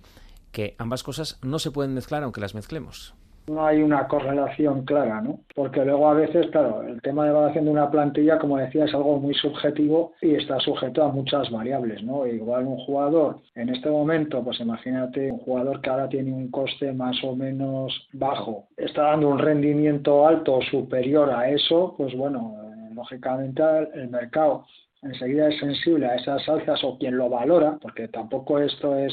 que 0.53 0.75
ambas 0.79 1.03
cosas 1.03 1.39
no 1.43 1.59
se 1.59 1.71
pueden 1.71 1.95
mezclar 1.95 2.23
aunque 2.23 2.41
las 2.41 2.55
mezclemos 2.55 3.15
no 3.49 3.67
hay 3.67 3.83
una 3.83 4.07
correlación 4.07 4.85
clara, 4.85 5.21
¿no? 5.21 5.41
Porque 5.55 5.85
luego 5.85 6.09
a 6.09 6.15
veces, 6.15 6.47
claro, 6.49 6.83
el 6.83 7.01
tema 7.03 7.25
de 7.25 7.31
evaluación 7.31 7.65
de 7.65 7.71
una 7.71 7.91
plantilla, 7.91 8.39
como 8.39 8.59
decía, 8.59 8.85
es 8.85 8.95
algo 8.95 9.19
muy 9.19 9.35
subjetivo 9.35 10.13
y 10.21 10.35
está 10.35 10.59
sujeto 10.61 11.03
a 11.03 11.13
muchas 11.13 11.51
variables, 11.51 12.03
¿no? 12.03 12.27
Igual 12.27 12.67
un 12.67 12.79
jugador, 12.79 13.41
en 13.55 13.71
este 13.71 13.91
momento, 13.91 14.43
pues 14.43 14.61
imagínate 14.61 15.31
un 15.31 15.39
jugador 15.39 15.81
que 15.81 15.91
ahora 15.91 16.09
tiene 16.09 16.33
un 16.33 16.51
coste 16.51 16.93
más 16.93 17.17
o 17.25 17.35
menos 17.35 18.09
bajo, 18.13 18.67
está 18.77 19.03
dando 19.03 19.29
un 19.29 19.39
rendimiento 19.39 20.27
alto 20.27 20.61
superior 20.71 21.31
a 21.31 21.49
eso, 21.51 21.95
pues 21.97 22.15
bueno, 22.17 22.57
eh, 22.63 22.95
lógicamente 22.95 23.63
el 23.95 24.09
mercado 24.09 24.65
enseguida 25.03 25.49
es 25.49 25.59
sensible 25.61 26.07
a 26.07 26.17
esas 26.17 26.49
alzas 26.49 26.83
o 26.85 26.99
quien 26.99 27.17
lo 27.17 27.29
valora, 27.29 27.79
porque 27.81 28.09
tampoco 28.09 28.59
esto 28.59 28.97
es 28.97 29.13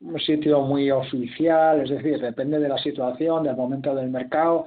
un 0.00 0.20
sitio 0.20 0.62
muy 0.62 0.90
oficial, 0.90 1.82
es 1.82 1.90
decir, 1.90 2.20
depende 2.20 2.58
de 2.58 2.68
la 2.68 2.78
situación, 2.78 3.44
del 3.44 3.56
momento 3.56 3.94
del 3.94 4.10
mercado, 4.10 4.66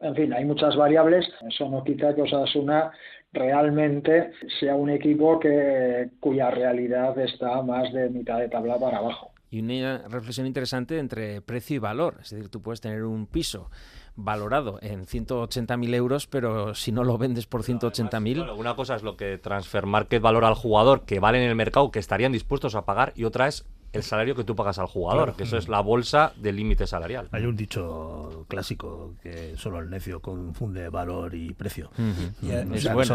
en 0.00 0.14
fin, 0.14 0.32
hay 0.32 0.44
muchas 0.44 0.76
variables. 0.76 1.26
Eso 1.48 1.68
no 1.68 1.82
quita 1.84 2.14
que 2.14 2.22
Osasuna 2.22 2.92
realmente 3.32 4.32
sea 4.58 4.74
un 4.74 4.90
equipo 4.90 5.38
que 5.38 6.10
cuya 6.20 6.50
realidad 6.50 7.18
está 7.18 7.60
más 7.62 7.92
de 7.92 8.08
mitad 8.08 8.38
de 8.38 8.48
tabla 8.48 8.78
para 8.78 8.98
abajo. 8.98 9.32
Y 9.50 9.60
una 9.60 10.06
reflexión 10.08 10.46
interesante 10.46 10.98
entre 10.98 11.40
precio 11.40 11.76
y 11.76 11.78
valor. 11.78 12.18
Es 12.20 12.30
decir, 12.30 12.50
tú 12.50 12.60
puedes 12.60 12.80
tener 12.82 13.04
un 13.04 13.26
piso 13.26 13.70
valorado 14.14 14.78
en 14.82 15.06
180.000 15.06 15.94
euros, 15.94 16.26
pero 16.26 16.74
si 16.74 16.92
no 16.92 17.02
lo 17.04 17.16
vendes 17.16 17.46
por 17.46 17.62
180.000... 17.62 18.58
una 18.58 18.76
cosa 18.76 18.96
es 18.96 19.02
lo 19.02 19.16
que 19.16 19.38
Transfer 19.38 19.86
Market 19.86 20.20
valora 20.20 20.48
al 20.48 20.54
jugador, 20.54 21.04
que 21.06 21.20
vale 21.20 21.42
en 21.42 21.48
el 21.48 21.54
mercado, 21.54 21.90
que 21.90 21.98
estarían 21.98 22.32
dispuestos 22.32 22.74
a 22.74 22.84
pagar, 22.84 23.12
y 23.14 23.24
otra 23.24 23.46
es 23.46 23.64
el 23.92 24.02
salario 24.02 24.34
que 24.34 24.44
tú 24.44 24.54
pagas 24.54 24.78
al 24.78 24.86
jugador, 24.86 25.34
que 25.34 25.44
eso 25.44 25.56
es 25.56 25.68
la 25.68 25.80
bolsa 25.80 26.32
del 26.36 26.56
límite 26.56 26.86
salarial. 26.86 27.28
Hay 27.32 27.44
un 27.44 27.56
dicho 27.56 28.44
clásico 28.48 29.14
que 29.22 29.56
solo 29.56 29.78
el 29.78 29.90
necio 29.90 30.20
confunde 30.20 30.88
valor 30.88 31.34
y 31.34 31.54
precio. 31.54 31.90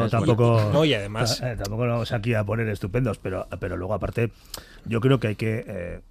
tampoco, 0.10 0.70
no, 0.74 0.86
y 0.86 0.94
además 0.94 1.42
tampoco 1.58 1.88
vamos 1.88 2.12
aquí 2.12 2.34
a 2.34 2.44
poner 2.44 2.68
estupendos, 2.70 3.18
pero, 3.20 3.48
pero 3.60 3.78
luego 3.78 3.94
aparte 3.94 4.32
yo 4.86 5.00
creo 5.02 5.20
que 5.20 5.28
hay 5.28 5.36
que... 5.36 5.64
Eh, 5.68 6.02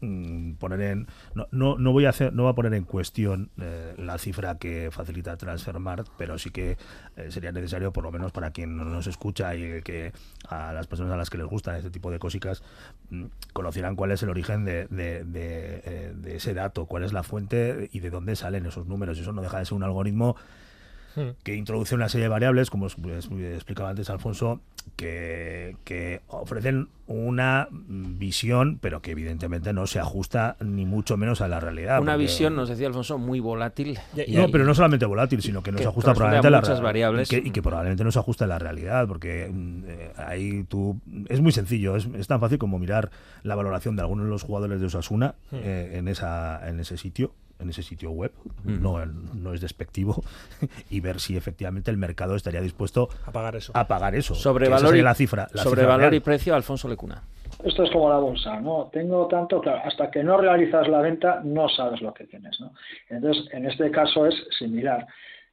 mm, 0.00 0.52
poner 0.54 0.80
en 0.80 1.06
no, 1.34 1.46
no, 1.50 1.78
no 1.78 1.92
voy 1.92 2.06
a 2.06 2.10
hacer 2.10 2.32
no 2.32 2.44
va 2.44 2.50
a 2.50 2.54
poner 2.54 2.74
en 2.74 2.84
cuestión 2.84 3.50
eh, 3.60 3.94
la 3.98 4.18
cifra 4.18 4.58
que 4.58 4.90
facilita 4.90 5.36
Transfermarkt, 5.36 6.10
pero 6.16 6.38
sí 6.38 6.50
que 6.50 6.76
eh, 7.16 7.30
sería 7.30 7.52
necesario 7.52 7.92
por 7.92 8.04
lo 8.04 8.12
menos 8.12 8.32
para 8.32 8.50
quien 8.50 8.76
nos 8.76 9.06
escucha 9.06 9.54
y 9.54 9.82
que 9.82 10.12
a 10.48 10.72
las 10.72 10.86
personas 10.86 11.12
a 11.14 11.16
las 11.16 11.30
que 11.30 11.38
les 11.38 11.46
gustan 11.46 11.76
este 11.76 11.90
tipo 11.90 12.10
de 12.10 12.18
cositas 12.18 12.62
mm, 13.10 13.24
conocieran 13.52 13.96
cuál 13.96 14.12
es 14.12 14.22
el 14.22 14.30
origen 14.30 14.64
de, 14.64 14.86
de, 14.86 15.24
de, 15.24 16.12
de 16.14 16.36
ese 16.36 16.54
dato, 16.54 16.86
cuál 16.86 17.04
es 17.04 17.12
la 17.12 17.22
fuente 17.22 17.88
y 17.92 18.00
de 18.00 18.10
dónde 18.10 18.36
salen 18.36 18.66
esos 18.66 18.86
números. 18.86 19.18
Eso 19.18 19.32
no 19.32 19.42
deja 19.42 19.58
de 19.58 19.64
ser 19.64 19.74
un 19.74 19.82
algoritmo 19.82 20.36
Hmm. 21.16 21.30
que 21.42 21.54
introduce 21.56 21.94
una 21.94 22.08
serie 22.08 22.24
de 22.24 22.28
variables, 22.28 22.70
como 22.70 22.86
os- 22.86 22.94
pues, 22.96 23.28
explicaba 23.54 23.90
antes 23.90 24.08
Alfonso, 24.10 24.60
que, 24.96 25.76
que 25.84 26.20
ofrecen 26.28 26.88
una 27.06 27.68
visión, 27.70 28.78
pero 28.80 29.02
que 29.02 29.10
evidentemente 29.10 29.72
no 29.72 29.86
se 29.86 29.98
ajusta 29.98 30.56
ni 30.60 30.86
mucho 30.86 31.16
menos 31.16 31.40
a 31.40 31.48
la 31.48 31.58
realidad. 31.60 32.00
Una 32.00 32.12
porque- 32.12 32.22
visión, 32.26 32.54
nos 32.56 32.68
decía 32.68 32.86
Alfonso, 32.86 33.18
muy 33.18 33.40
volátil. 33.40 33.98
y- 34.26 34.32
no, 34.36 34.48
pero 34.50 34.64
no 34.64 34.74
solamente 34.74 35.06
volátil, 35.06 35.42
sino 35.42 35.62
que 35.62 35.72
no 35.72 35.78
que 35.78 35.82
se 35.84 35.88
ajusta 35.88 36.12
a 36.12 36.14
probablemente 36.14 36.46
a, 36.48 36.50
la 36.50 36.80
variables. 36.80 37.32
Y 37.32 37.40
que, 37.40 37.48
y 37.48 37.50
que 37.50 37.62
probablemente 37.62 38.04
no 38.04 38.12
se 38.12 38.18
ajusta 38.18 38.44
a 38.44 38.48
la 38.48 38.58
realidad, 38.58 39.06
porque 39.08 39.50
mm, 39.52 39.82
eh, 39.86 40.12
ahí 40.16 40.64
tú. 40.64 41.00
Es 41.28 41.40
muy 41.40 41.52
sencillo, 41.52 41.96
es, 41.96 42.06
es 42.14 42.26
tan 42.28 42.40
fácil 42.40 42.58
como 42.58 42.78
mirar 42.78 43.10
la 43.42 43.54
valoración 43.54 43.96
de 43.96 44.02
algunos 44.02 44.26
de 44.26 44.30
los 44.30 44.42
jugadores 44.42 44.80
de 44.80 44.86
Osasuna 44.86 45.34
Hmm. 45.50 45.56
eh, 45.62 45.90
en, 45.98 46.08
esa, 46.08 46.68
en 46.68 46.78
ese 46.80 46.96
sitio 46.96 47.32
en 47.60 47.70
ese 47.70 47.82
sitio 47.82 48.10
web, 48.10 48.32
no, 48.64 49.04
no 49.04 49.54
es 49.54 49.60
despectivo, 49.60 50.22
y 50.90 51.00
ver 51.00 51.20
si 51.20 51.36
efectivamente 51.36 51.90
el 51.90 51.96
mercado 51.96 52.34
estaría 52.34 52.60
dispuesto 52.60 53.08
A 53.26 53.32
pagar 53.32 53.56
eso. 53.56 53.72
a 53.74 53.86
pagar 53.86 54.14
eso. 54.14 54.34
Sobre 54.34 54.68
valor, 54.68 54.96
y, 54.96 55.02
la 55.02 55.14
cifra. 55.14 55.48
la 55.52 55.62
sobre 55.62 55.82
cifra 55.82 55.96
valor 55.96 56.14
y 56.14 56.20
precio, 56.20 56.54
Alfonso 56.54 56.88
Lecuna. 56.88 57.22
Esto 57.64 57.82
es 57.82 57.90
como 57.90 58.08
la 58.08 58.18
bolsa, 58.18 58.60
¿no? 58.60 58.88
Tengo 58.92 59.26
tanto, 59.26 59.60
claro, 59.60 59.82
hasta 59.84 60.10
que 60.10 60.22
no 60.22 60.38
realizas 60.38 60.88
la 60.88 61.00
venta 61.00 61.40
no 61.44 61.68
sabes 61.68 62.00
lo 62.00 62.14
que 62.14 62.24
tienes, 62.24 62.58
¿no? 62.60 62.72
Entonces, 63.08 63.44
en 63.52 63.66
este 63.66 63.90
caso 63.90 64.26
es 64.26 64.34
similar. 64.58 65.06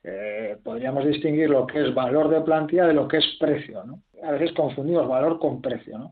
Eh, 0.04 0.58
podríamos 0.64 1.06
distinguir 1.06 1.50
lo 1.50 1.68
que 1.68 1.82
es 1.86 1.94
valor 1.94 2.30
de 2.30 2.42
plantilla 2.42 2.86
de 2.86 2.94
lo 2.94 3.08
que 3.08 3.18
es 3.18 3.26
precio, 3.40 3.84
¿no? 3.84 4.02
A 4.24 4.32
veces 4.32 4.54
confundimos 4.54 5.08
valor 5.08 5.40
con 5.40 5.62
precio, 5.62 5.98
¿no? 5.98 6.12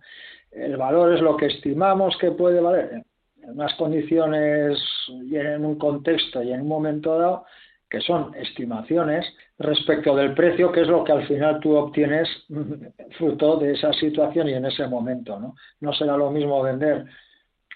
El 0.51 0.75
valor 0.75 1.13
es 1.13 1.21
lo 1.21 1.37
que 1.37 1.47
estimamos 1.47 2.17
que 2.17 2.31
puede 2.31 2.59
valer 2.59 3.03
unas 3.47 3.73
condiciones 3.75 4.79
y 5.09 5.35
en 5.35 5.65
un 5.65 5.77
contexto 5.77 6.43
y 6.43 6.51
en 6.51 6.61
un 6.61 6.67
momento 6.67 7.17
dado 7.17 7.45
que 7.89 8.01
son 8.01 8.33
estimaciones 8.35 9.25
respecto 9.59 10.15
del 10.15 10.33
precio, 10.33 10.71
que 10.71 10.81
es 10.81 10.87
lo 10.87 11.03
que 11.03 11.11
al 11.11 11.27
final 11.27 11.59
tú 11.59 11.75
obtienes 11.75 12.27
fruto 13.17 13.57
de 13.57 13.73
esa 13.73 13.93
situación 13.93 14.49
y 14.49 14.53
en 14.53 14.65
ese 14.65 14.87
momento. 14.87 15.39
No, 15.39 15.55
no 15.79 15.93
será 15.93 16.17
lo 16.17 16.31
mismo 16.31 16.61
vender 16.61 17.05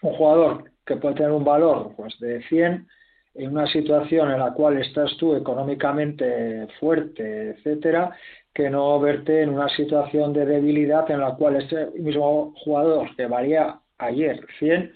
un 0.01 0.13
jugador 0.13 0.63
que 0.86 0.97
puede 0.97 1.15
tener 1.15 1.32
un 1.32 1.45
valor 1.45 1.93
pues, 1.95 2.20
de 2.20 2.41
100 2.43 2.88
en 3.36 3.51
una 3.51 3.67
situación 3.67 4.32
en 4.32 4.39
la 4.39 4.53
cual 4.53 4.78
estás 4.78 5.15
tú 5.17 5.36
económicamente 5.36 6.67
fuerte, 6.80 7.51
etcétera, 7.51 8.11
que 8.53 8.70
no 8.70 8.99
verte 8.99 9.43
en 9.43 9.49
una 9.49 9.70
situación 9.70 10.34
de 10.34 10.45
debilidad 10.45 11.09
en 11.11 11.22
la 11.22 11.36
cual 11.36 11.57
ese 11.57 11.91
mismo 11.97 12.53
jugador 12.63 13.15
que 13.15 13.28
valía 13.28 13.80
ayer 13.99 14.45
100, 14.57 14.91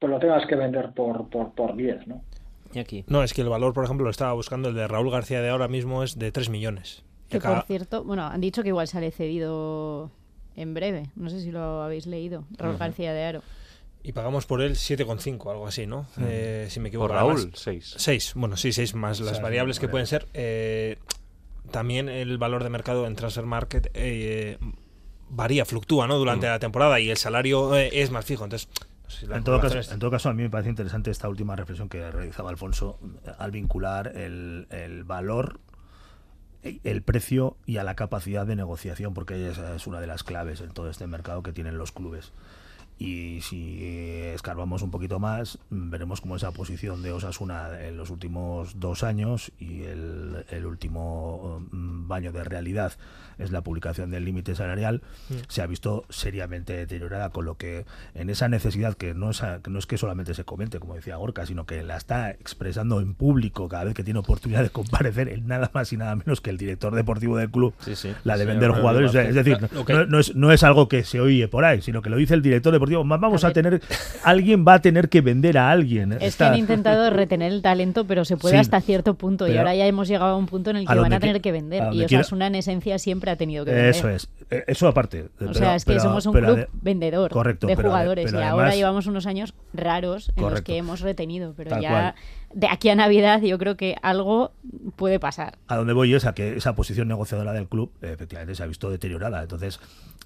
pues 0.00 0.10
lo 0.10 0.18
tengas 0.18 0.46
que 0.46 0.56
vender 0.56 0.92
por, 0.94 1.28
por, 1.28 1.52
por 1.52 1.76
10, 1.76 2.06
¿no? 2.08 2.24
Y 2.72 2.78
aquí. 2.78 3.04
No, 3.06 3.22
es 3.22 3.34
que 3.34 3.42
el 3.42 3.48
valor, 3.48 3.74
por 3.74 3.84
ejemplo, 3.84 4.04
lo 4.04 4.10
estaba 4.10 4.32
buscando, 4.32 4.68
el 4.70 4.74
de 4.74 4.88
Raúl 4.88 5.10
García 5.10 5.40
de 5.42 5.50
ahora 5.50 5.68
mismo 5.68 6.02
es 6.02 6.18
de 6.18 6.32
3 6.32 6.48
millones. 6.48 7.04
Que 7.28 7.36
acá- 7.36 7.56
por 7.56 7.64
cierto, 7.66 8.02
bueno, 8.04 8.24
han 8.26 8.40
dicho 8.40 8.62
que 8.62 8.68
igual 8.68 8.88
sale 8.88 9.10
cedido 9.10 10.10
en 10.56 10.72
breve. 10.74 11.10
No 11.16 11.28
sé 11.30 11.40
si 11.40 11.50
lo 11.52 11.82
habéis 11.82 12.06
leído. 12.06 12.44
Raúl. 12.56 12.78
García 12.78 13.12
de 13.12 13.24
Aro. 13.24 13.42
Y 14.02 14.12
pagamos 14.12 14.46
por 14.46 14.62
él 14.62 14.76
7,5, 14.76 15.50
algo 15.50 15.66
así, 15.66 15.86
¿no? 15.86 16.06
Eh, 16.18 16.66
si 16.70 16.80
me 16.80 16.88
equivoco. 16.88 17.08
Por 17.08 17.16
Raúl, 17.16 17.36
Además, 17.36 17.60
6. 17.60 17.94
6, 17.98 18.32
bueno, 18.34 18.56
sí, 18.56 18.72
6 18.72 18.94
más 18.94 19.12
O 19.20 19.24
sea, 19.24 19.26
las 19.26 19.36
es 19.36 19.42
variables 19.42 19.78
que 19.78 19.88
pueden 19.88 20.06
ser. 20.06 20.26
Eh, 20.32 20.96
también 21.70 22.08
el 22.08 22.38
valor 22.38 22.64
de 22.64 22.70
mercado 22.70 23.06
en 23.06 23.14
Transfer 23.14 23.44
Market 23.44 23.90
eh, 23.92 24.56
varía, 25.28 25.64
fluctúa, 25.66 26.06
¿no? 26.06 26.16
Durante 26.18 26.46
la 26.46 26.58
temporada 26.58 26.98
y 26.98 27.10
el 27.10 27.18
salario 27.18 27.76
eh, 27.76 27.90
es 27.92 28.10
más 28.10 28.24
fijo. 28.24 28.44
Entonces, 28.44 28.68
si 29.10 29.26
En 29.26 29.44
todo, 29.44 29.60
caso, 29.60 29.78
es- 29.78 29.92
en 29.92 29.98
todo 29.98 30.10
caso, 30.10 30.28
a 30.28 30.32
mí 30.34 30.42
me 30.42 30.50
parece 30.50 30.70
interesante 30.70 31.10
esta 31.10 31.28
última 31.28 31.56
reflexión 31.56 31.88
que 31.88 32.10
realizaba 32.10 32.50
Alfonso 32.50 32.98
eh, 33.26 33.32
al 33.38 33.50
vincular 33.50 34.16
el, 34.16 34.66
el 34.70 35.04
valor, 35.04 35.60
eh, 36.62 36.78
el 36.84 37.02
precio 37.02 37.56
y 37.66 37.76
a 37.78 37.84
la 37.84 37.94
capacidad 37.96 38.46
de 38.46 38.56
negociación, 38.56 39.14
porque 39.14 39.48
esa 39.50 39.74
es 39.74 39.86
una 39.86 40.00
de 40.00 40.06
las 40.06 40.22
claves 40.24 40.60
en 40.60 40.70
todo 40.70 40.88
este 40.90 41.06
mercado 41.06 41.42
que 41.42 41.52
tienen 41.52 41.76
los 41.78 41.92
clubes. 41.92 42.32
Y 43.02 43.40
si 43.40 43.82
escarbamos 44.34 44.82
un 44.82 44.90
poquito 44.90 45.18
más, 45.18 45.58
veremos 45.70 46.20
cómo 46.20 46.36
esa 46.36 46.52
posición 46.52 47.02
de 47.02 47.12
Osasuna 47.12 47.80
en 47.82 47.96
los 47.96 48.10
últimos 48.10 48.78
dos 48.78 49.02
años 49.04 49.52
y 49.58 49.84
el, 49.84 50.44
el 50.50 50.66
último 50.66 51.66
mm, 51.72 52.08
baño 52.08 52.30
de 52.30 52.44
realidad 52.44 52.92
es 53.38 53.52
la 53.52 53.62
publicación 53.62 54.10
del 54.10 54.26
límite 54.26 54.54
salarial, 54.54 55.00
Mm. 55.30 55.34
se 55.48 55.62
ha 55.62 55.66
visto 55.66 56.04
seriamente 56.10 56.74
deteriorada, 56.74 57.30
con 57.30 57.46
lo 57.46 57.56
que 57.56 57.86
en 58.14 58.28
esa 58.28 58.48
necesidad 58.48 58.94
que 58.98 59.14
no 59.14 59.30
es, 59.30 59.42
a- 59.42 59.60
que 59.62 59.70
no 59.70 59.78
es 59.78 59.86
que 59.86 59.96
solamente 59.96 60.34
se 60.34 60.44
comente, 60.44 60.78
como 60.78 60.94
decía 60.94 61.16
Gorka, 61.16 61.46
sino 61.46 61.64
que 61.64 61.82
la 61.82 61.96
está 61.96 62.30
expresando 62.30 63.00
en 63.00 63.14
público 63.14 63.66
cada 63.68 63.84
vez 63.84 63.94
que 63.94 64.04
tiene 64.04 64.20
oportunidad 64.20 64.62
de 64.62 64.68
comparecer 64.70 65.28
en 65.30 65.46
nada 65.46 65.70
más 65.72 65.90
y 65.94 65.96
nada 65.96 66.16
menos 66.16 66.42
que 66.42 66.50
el 66.50 66.58
director 66.58 66.94
deportivo 66.94 67.38
del 67.38 67.50
club, 67.50 67.72
la 68.24 68.36
de 68.36 68.44
Sí, 68.44 68.48
vender 68.48 68.72
jugadores. 68.72 69.14
Es 69.14 69.34
decir, 69.34 69.56
no 70.08 70.18
es, 70.18 70.34
no 70.36 70.52
es 70.52 70.62
algo 70.64 70.86
que 70.88 71.02
se 71.04 71.18
oye 71.20 71.48
por 71.48 71.64
ahí, 71.64 71.80
sino 71.80 72.02
que 72.02 72.10
lo 72.10 72.16
dice 72.18 72.34
el 72.34 72.42
director 72.42 72.72
deportivo. 72.74 72.89
"Ma- 73.04 73.16
Vamos 73.16 73.44
a, 73.44 73.52
tener, 73.52 73.80
alguien 74.24 74.64
va 74.66 74.74
a 74.74 74.80
tener 74.80 75.08
que 75.08 75.20
vender 75.20 75.58
a 75.58 75.70
alguien. 75.70 76.12
Es 76.12 76.18
que 76.18 76.26
Está- 76.26 76.48
han 76.52 76.56
intentado 76.58 77.10
retener 77.10 77.52
el 77.52 77.62
talento, 77.62 78.04
pero 78.06 78.24
se 78.24 78.36
puede 78.36 78.54
Sí. 78.56 78.60
hasta 78.60 78.80
cierto 78.80 79.14
punto. 79.14 79.46
Y 79.48 79.56
ahora 79.56 79.74
ya 79.74 79.86
hemos 79.86 80.08
llegado 80.08 80.32
a 80.32 80.36
un 80.36 80.46
punto 80.46 80.70
en 80.70 80.76
el 80.76 80.84
A 80.88 80.92
que 80.94 80.98
van 81.00 81.12
a 81.12 81.20
tener 81.20 81.40
que 81.40 81.52
vender. 81.52 81.84
Y 81.92 82.04
quiera- 82.06 82.20
Osasuna 82.20 82.46
en 82.48 82.54
esencia 82.56 82.98
siempre 82.98 83.30
ha 83.30 83.36
tenido 83.36 83.64
que 83.64 83.72
vender. 83.72 83.90
Eso 83.90 84.08
es. 84.08 84.28
Eh, 84.50 84.64
Eso 84.66 84.88
aparte. 84.88 85.22
O 85.22 85.28
Pero- 85.38 85.54
sea, 85.54 85.74
es 85.76 85.84
que 85.84 85.92
pero- 85.92 86.02
somos 86.02 86.26
un 86.26 86.32
club 86.32 86.66
vendedor 86.82 87.30
Correcto, 87.30 87.66
de 87.66 87.76
jugadores 87.76 88.26
pero 88.26 88.40
y 88.40 88.42
ahora 88.44 88.74
llevamos 88.74 89.06
unos 89.06 89.26
años 89.26 89.54
raros 89.72 90.32
en 90.36 90.42
los 90.50 90.60
que 90.62 90.76
hemos 90.76 91.00
retenido, 91.00 91.54
pero 91.56 91.80
ya 91.80 91.88
cual. 91.90 92.14
de 92.54 92.66
aquí 92.68 92.88
a 92.88 92.94
Navidad 92.96 93.40
yo 93.42 93.58
creo 93.58 93.76
que 93.76 93.96
algo 94.02 94.52
puede 94.96 95.20
pasar. 95.20 95.56
a 95.68 95.76
donde 95.76 95.92
voy 95.92 96.14
es 96.14 96.24
a 96.26 96.34
que 96.34 96.56
esa 96.56 96.74
posición 96.74 97.06
negociadora 97.08 97.52
del 97.52 97.68
club 97.68 97.92
efectivamente 98.02 98.54
se 98.56 98.62
ha 98.62 98.66
visto 98.66 98.90
deteriorada. 98.90 99.42
Entonces, 99.42 99.78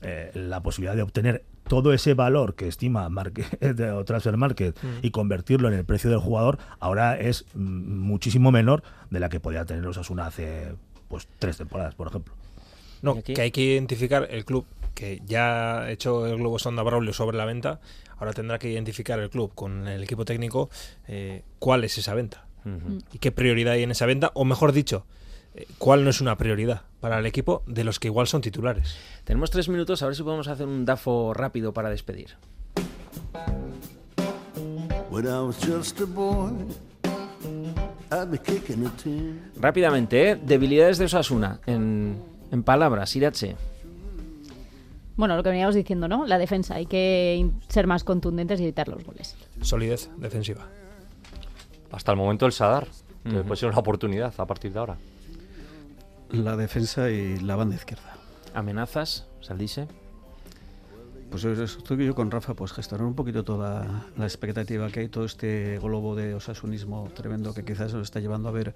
eh, 0.05 0.31
la 0.35 0.63
posibilidad 0.63 0.95
de 0.95 1.03
obtener 1.03 1.45
todo 1.67 1.93
ese 1.93 2.15
valor 2.15 2.55
que 2.55 2.69
estima 2.69 3.09
Market, 3.09 3.81
o 3.81 4.05
Transfer 4.07 4.37
Market 4.37 4.77
Mm. 4.83 4.99
y 5.03 5.11
convertirlo 5.11 5.69
en 5.69 5.75
el 5.75 5.85
precio 5.85 6.11
del 6.11 6.19
jugador 6.19 6.59
ahora 6.79 7.19
es 7.19 7.47
mm, 7.55 7.99
muchísimo 8.01 8.53
menor 8.53 8.83
de 9.11 9.21
la 9.21 9.29
que 9.29 9.41
podía 9.41 9.65
tener 9.65 9.87
Osasuna 9.87 10.27
hace 10.27 10.75
pues 11.09 11.29
tres 11.39 11.57
temporadas, 11.57 11.95
por 11.95 12.09
ejemplo. 12.09 12.35
No, 13.03 13.23
que 13.23 13.41
hay 13.41 13.51
que 13.51 13.61
identificar 13.63 14.27
el 14.31 14.45
club 14.45 14.67
que 14.95 15.21
ya 15.27 15.81
ha 15.81 15.91
hecho 15.91 16.27
el 16.27 16.37
globo 16.37 16.59
sonda 16.59 16.83
Braulio 16.83 17.13
sobre 17.13 17.37
la 17.37 17.45
venta. 17.45 17.81
Ahora 18.17 18.33
tendrá 18.33 18.59
que 18.59 18.71
identificar 18.71 19.19
el 19.19 19.29
club 19.29 19.53
con 19.55 19.89
el 19.89 20.03
equipo 20.03 20.25
técnico 20.25 20.71
eh, 21.09 21.43
cuál 21.59 21.85
es 21.85 21.99
esa 21.99 22.15
venta 22.15 22.47
y 23.13 23.19
qué 23.19 23.31
prioridad 23.31 23.75
hay 23.75 23.83
en 23.83 23.91
esa 23.91 24.07
venta, 24.07 24.31
o 24.35 24.47
mejor 24.47 24.73
dicho, 24.73 25.05
cuál 25.79 26.05
no 26.05 26.11
es 26.11 26.21
una 26.21 26.37
prioridad 26.37 26.83
para 27.01 27.19
el 27.19 27.27
equipo 27.27 27.63
de 27.67 27.85
los 27.85 27.99
que 28.01 28.09
igual 28.09 28.27
son 28.27 28.41
titulares. 28.41 28.97
Tenemos 29.25 29.51
tres 29.51 29.69
minutos, 29.69 30.03
a 30.03 30.07
ver 30.07 30.17
si 30.17 30.23
podemos 30.23 30.49
hacer 30.49 30.67
un 30.67 30.85
DAFO 30.85 31.35
rápido 31.35 31.73
para 31.73 31.91
despedir. 31.91 32.37
When 35.11 35.27
I 35.27 35.41
was 35.41 35.57
just 35.65 36.01
a 36.01 36.07
boy, 36.07 36.51
I'd 38.11 38.31
be 38.31 38.39
kicking 38.39 38.87
a 38.87 38.91
tin. 38.97 39.41
Rápidamente, 39.61 40.31
¿eh? 40.31 40.37
debilidades 40.37 40.99
de 40.99 41.05
Osasuna, 41.05 41.61
en, 41.67 42.21
en 42.51 42.63
palabras, 42.65 43.15
Irache. 43.15 43.57
Bueno, 45.17 45.37
lo 45.37 45.45
que 45.45 45.51
veníamos 45.51 45.77
diciendo, 45.77 46.09
¿no? 46.09 46.27
La 46.27 46.39
defensa, 46.39 46.75
hay 46.75 46.87
que 46.87 47.49
ser 47.69 47.87
más 47.87 48.03
contundentes 48.03 48.59
y 48.59 48.65
evitar 48.65 48.89
los 48.89 49.05
goles. 49.05 49.37
Solidez 49.61 50.11
defensiva. 50.17 50.67
Hasta 51.93 52.11
el 52.11 52.19
momento 52.19 52.47
el 52.47 52.53
Sadar, 52.53 52.89
que 53.23 53.29
Ujú. 53.37 53.43
puede 53.45 53.57
ser 53.61 53.69
una 53.69 53.79
oportunidad 53.79 54.35
a 54.37 54.47
partir 54.47 54.73
de 54.73 54.79
ahora. 54.81 54.97
La 56.31 56.57
defensa 56.57 57.11
y 57.11 57.39
la 57.39 57.57
banda 57.57 57.77
izquierda. 57.77 58.16
Amenazas, 58.55 59.27
Saldice. 59.41 59.89
Pues 61.31 61.45
estoy 61.45 62.07
yo 62.07 62.14
con 62.14 62.31
Rafa, 62.31 62.55
pues 62.55 62.72
gestionar 62.72 63.07
un 63.07 63.14
poquito 63.14 63.43
toda 63.43 64.07
la 64.16 64.25
expectativa 64.25 64.89
que 64.91 65.01
hay, 65.01 65.09
todo 65.09 65.25
este 65.25 65.79
globo 65.81 66.14
de 66.14 66.35
osasunismo 66.35 67.09
tremendo 67.14 67.53
que 67.55 67.64
quizás 67.64 67.93
nos 67.93 68.03
está 68.05 68.20
llevando 68.20 68.49
a 68.49 68.53
ver 68.53 68.75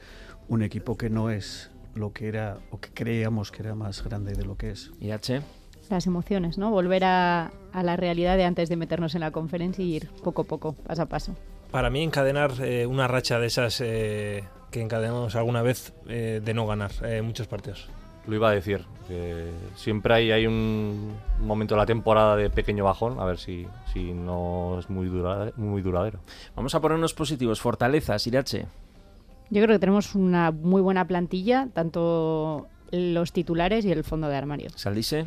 un 0.49 0.63
equipo 0.63 0.97
que 0.97 1.09
no 1.09 1.31
es 1.31 1.71
lo 1.95 2.13
que 2.13 2.27
era 2.27 2.59
o 2.71 2.81
que 2.81 2.91
creíamos 2.91 3.53
que 3.53 3.63
era 3.63 3.75
más 3.75 4.03
grande 4.03 4.33
de 4.33 4.45
lo 4.45 4.57
que 4.57 4.71
es. 4.71 4.91
Irache. 5.01 5.43
Las 5.89 6.07
emociones, 6.07 6.59
¿no? 6.59 6.71
Volver 6.71 7.05
a, 7.05 7.53
a 7.73 7.83
la 7.83 7.97
realidad 7.97 8.37
de 8.37 8.45
antes 8.45 8.69
de 8.69 8.77
meternos 8.77 9.15
en 9.15 9.21
la 9.21 9.31
conferencia 9.31 9.85
y 9.85 9.95
ir 9.95 10.09
poco 10.25 10.43
a 10.43 10.45
poco, 10.45 10.73
paso 10.73 11.03
a 11.03 11.07
paso. 11.07 11.37
Para 11.71 11.91
mí 11.91 12.03
encadenar 12.03 12.53
eh, 12.61 12.87
una 12.87 13.07
racha 13.09 13.39
de 13.39 13.47
esas 13.47 13.81
eh, 13.81 14.45
que 14.71 14.81
encadenamos 14.81 15.35
alguna 15.37 15.63
vez 15.63 15.93
eh, 16.09 16.41
de 16.45 16.55
no 16.55 16.67
ganar 16.67 16.91
eh, 17.03 17.23
muchos 17.23 17.47
partidos. 17.47 17.89
Lo 18.27 18.35
iba 18.35 18.51
a 18.51 18.53
decir. 18.53 18.85
Que 19.09 19.51
siempre 19.75 20.13
hay, 20.13 20.31
hay 20.33 20.47
un 20.47 21.15
momento 21.41 21.75
de 21.75 21.79
la 21.79 21.87
temporada 21.87 22.37
de 22.37 22.51
pequeño 22.51 22.85
bajón, 22.85 23.19
a 23.19 23.25
ver 23.25 23.39
si, 23.39 23.67
si 23.95 24.13
no 24.13 24.79
es 24.79 24.91
muy, 24.91 25.07
dura, 25.07 25.51
muy 25.57 25.81
duradero. 25.81 26.19
Vamos 26.55 26.75
a 26.75 26.81
ponernos 26.81 27.15
positivos. 27.15 27.59
Fortalezas, 27.59 28.27
Irache. 28.27 28.67
Yo 29.49 29.63
creo 29.63 29.77
que 29.77 29.79
tenemos 29.79 30.15
una 30.15 30.51
muy 30.51 30.83
buena 30.83 31.07
plantilla, 31.07 31.69
tanto 31.73 32.67
los 32.91 33.33
titulares 33.33 33.87
y 33.87 33.93
el 33.93 34.05
fondo 34.05 34.29
de 34.29 34.37
armario. 34.37 34.69
Saldise. 34.75 35.25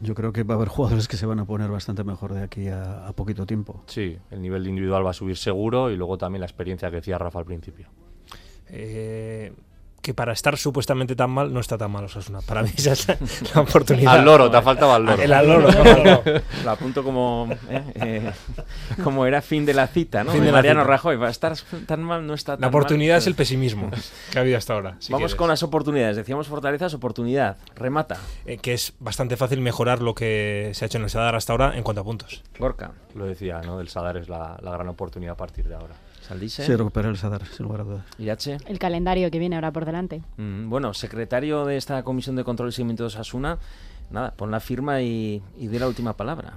Yo 0.00 0.14
creo 0.14 0.34
que 0.34 0.42
va 0.42 0.52
a 0.52 0.56
haber 0.58 0.68
jugadores 0.68 1.08
que 1.08 1.16
se 1.16 1.24
van 1.24 1.38
a 1.38 1.46
poner 1.46 1.70
bastante 1.70 2.04
mejor 2.04 2.34
de 2.34 2.42
aquí 2.42 2.68
a, 2.68 3.06
a 3.08 3.12
poquito 3.14 3.46
tiempo. 3.46 3.82
Sí, 3.86 4.18
el 4.30 4.42
nivel 4.42 4.66
individual 4.66 5.06
va 5.06 5.10
a 5.10 5.14
subir 5.14 5.38
seguro 5.38 5.90
y 5.90 5.96
luego 5.96 6.18
también 6.18 6.40
la 6.40 6.46
experiencia 6.46 6.90
que 6.90 6.96
decía 6.96 7.16
Rafa 7.16 7.38
al 7.38 7.46
principio. 7.46 7.88
Eh, 8.68 9.52
que 10.02 10.14
para 10.14 10.32
estar 10.32 10.56
supuestamente 10.56 11.16
tan 11.16 11.30
mal 11.30 11.52
no 11.52 11.58
está 11.58 11.76
tan 11.76 11.90
mal 11.90 12.04
Osasuna. 12.04 12.40
Para 12.40 12.62
mí 12.62 12.70
esa 12.76 12.92
es 12.92 13.08
la, 13.08 13.16
la 13.56 13.60
oportunidad. 13.62 14.14
Al 14.18 14.24
loro, 14.24 14.48
te 14.48 14.56
ha 14.56 14.62
faltado 14.62 14.94
al 14.94 15.04
loro. 15.04 15.20
El 15.20 15.32
al 15.32 15.48
loro. 15.48 15.68
Lo 16.64 16.70
apunto 16.70 17.02
como, 17.02 17.48
eh, 17.68 17.82
eh, 17.96 18.32
como 19.02 19.26
era 19.26 19.42
fin 19.42 19.66
de 19.66 19.74
la 19.74 19.88
cita, 19.88 20.22
¿no? 20.22 20.30
Fin 20.30 20.44
de 20.44 20.52
Mariano 20.52 20.82
cita. 20.82 20.90
Rajoy. 20.92 21.16
Va 21.16 21.26
a 21.26 21.30
estar 21.30 21.54
tan 21.86 22.04
mal, 22.04 22.24
no 22.24 22.34
está 22.34 22.52
tan 22.52 22.60
La 22.60 22.68
oportunidad 22.68 23.14
mal. 23.14 23.18
es 23.18 23.26
el 23.26 23.34
pesimismo 23.34 23.90
que 24.30 24.38
ha 24.38 24.42
habido 24.42 24.56
hasta 24.58 24.74
ahora. 24.74 24.94
si 25.00 25.10
Vamos 25.10 25.22
quieres. 25.30 25.34
con 25.34 25.48
las 25.48 25.64
oportunidades. 25.64 26.16
Decíamos 26.16 26.46
fortalezas, 26.46 26.94
oportunidad. 26.94 27.56
Remata. 27.74 28.16
Eh, 28.44 28.58
que 28.58 28.74
es 28.74 28.92
bastante 29.00 29.36
fácil 29.36 29.60
mejorar 29.60 30.02
lo 30.02 30.14
que 30.14 30.70
se 30.74 30.84
ha 30.84 30.86
hecho 30.86 30.98
en 30.98 31.04
el 31.04 31.10
Sadar 31.10 31.34
hasta 31.34 31.52
ahora 31.52 31.76
en 31.76 31.82
cuanto 31.82 32.02
a 32.02 32.04
puntos. 32.04 32.44
Gorka. 32.60 32.92
Lo 33.16 33.24
decía, 33.26 33.60
¿no? 33.62 33.78
Del 33.78 33.88
Sadar 33.88 34.16
es 34.18 34.28
la, 34.28 34.56
la 34.62 34.70
gran 34.70 34.88
oportunidad 34.88 35.32
a 35.32 35.36
partir 35.36 35.66
de 35.66 35.74
ahora. 35.74 35.94
Saldise. 36.26 36.64
Sí, 36.66 36.74
recuperar 36.74 37.10
el 37.10 37.16
Sadar, 37.18 37.44
sin 37.46 37.64
lugar 37.66 37.82
a 37.82 37.84
dudas. 37.84 38.04
Irache. 38.18 38.56
El 38.66 38.78
calendario 38.78 39.30
que 39.30 39.38
viene 39.38 39.54
ahora 39.56 39.72
por 39.72 39.84
delante. 39.84 40.22
Mm, 40.36 40.68
bueno, 40.68 40.92
secretario 40.94 41.64
de 41.66 41.76
esta 41.76 42.02
Comisión 42.02 42.34
de 42.36 42.42
Control 42.44 42.68
y 42.70 42.72
Seguimiento 42.72 43.04
de 43.04 43.08
Osasuna, 43.08 43.58
nada, 44.10 44.32
pon 44.32 44.50
la 44.50 44.60
firma 44.60 45.00
y, 45.02 45.42
y 45.56 45.68
di 45.68 45.78
la 45.78 45.86
última 45.86 46.14
palabra. 46.16 46.54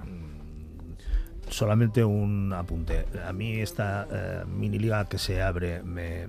Solamente 1.48 2.04
un 2.04 2.52
apunte. 2.52 3.06
A 3.26 3.32
mí 3.32 3.60
esta 3.60 4.06
eh, 4.10 4.42
mini 4.46 4.78
liga 4.78 5.04
que 5.08 5.18
se 5.18 5.42
abre 5.42 5.82
me, 5.82 6.28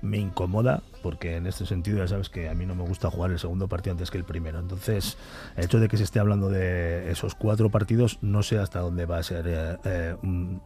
me 0.00 0.16
incomoda 0.18 0.82
porque 1.02 1.36
en 1.36 1.46
este 1.46 1.66
sentido 1.66 1.98
ya 1.98 2.08
sabes 2.08 2.30
que 2.30 2.48
a 2.48 2.54
mí 2.54 2.64
no 2.64 2.74
me 2.74 2.82
gusta 2.82 3.10
jugar 3.10 3.30
el 3.32 3.38
segundo 3.38 3.68
partido 3.68 3.92
antes 3.92 4.10
que 4.10 4.16
el 4.18 4.24
primero. 4.24 4.58
Entonces, 4.58 5.18
el 5.56 5.64
hecho 5.66 5.78
de 5.78 5.88
que 5.88 5.98
se 5.98 6.04
esté 6.04 6.20
hablando 6.20 6.48
de 6.48 7.10
esos 7.10 7.34
cuatro 7.34 7.70
partidos, 7.70 8.18
no 8.22 8.42
sé 8.42 8.58
hasta 8.58 8.80
dónde 8.80 9.04
va 9.04 9.18
a 9.18 9.22
ser 9.22 9.44
eh, 9.46 9.76
eh, 9.84 10.16
un- 10.22 10.60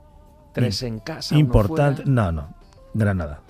Tres 0.61 0.83
im- 0.83 0.87
en 0.87 0.99
casa, 1.01 1.37
Importante. 1.37 2.03
No, 2.07 2.33
no. 2.33 2.49
Granada. 2.95 3.41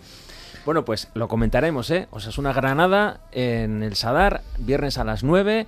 Bueno, 0.66 0.84
pues 0.84 1.08
lo 1.14 1.26
comentaremos, 1.28 1.90
¿eh? 1.90 2.06
Osasuna 2.11 2.52
Granada 2.52 3.20
en 3.32 3.82
el 3.82 3.96
Sadar, 3.96 4.42
viernes 4.58 4.98
a 4.98 5.04
las 5.04 5.24
9. 5.24 5.66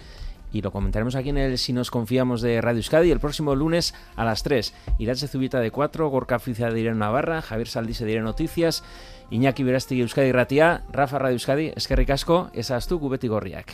Y 0.55 0.61
lo 0.61 0.71
comentaremos 0.71 1.15
aquí 1.17 1.31
en 1.31 1.39
el 1.39 1.57
Si 1.57 1.73
nos 1.73 1.91
confiamos 1.91 2.43
de 2.43 2.61
Radio 2.61 2.77
Euskadi 2.81 3.11
el 3.11 3.21
próximo 3.21 3.55
lunes 3.55 3.95
a 4.17 4.25
las 4.27 4.43
3. 4.43 4.75
Irache 4.99 5.27
Zubita 5.27 5.61
de 5.61 5.71
4, 5.71 6.11
Gorka 6.11 6.39
Fiza 6.39 6.69
de 6.71 6.79
Irene 6.79 6.99
Navarra, 6.99 7.41
Javier 7.41 7.69
Saldise 7.69 8.05
de 8.05 8.11
Irene 8.13 8.27
Noticias, 8.27 8.85
Iñaki 9.31 9.63
Berasti 9.63 9.99
Euskadi 10.03 10.31
Ratia, 10.31 10.83
Rafa 10.93 11.19
Radio 11.19 11.37
Euskadi, 11.37 11.73
Eskerrik 11.75 12.11
Asko, 12.11 12.51
esas 12.53 12.87
tú, 12.87 12.99
Gubeti 12.99 13.29
Gorriak. 13.29 13.73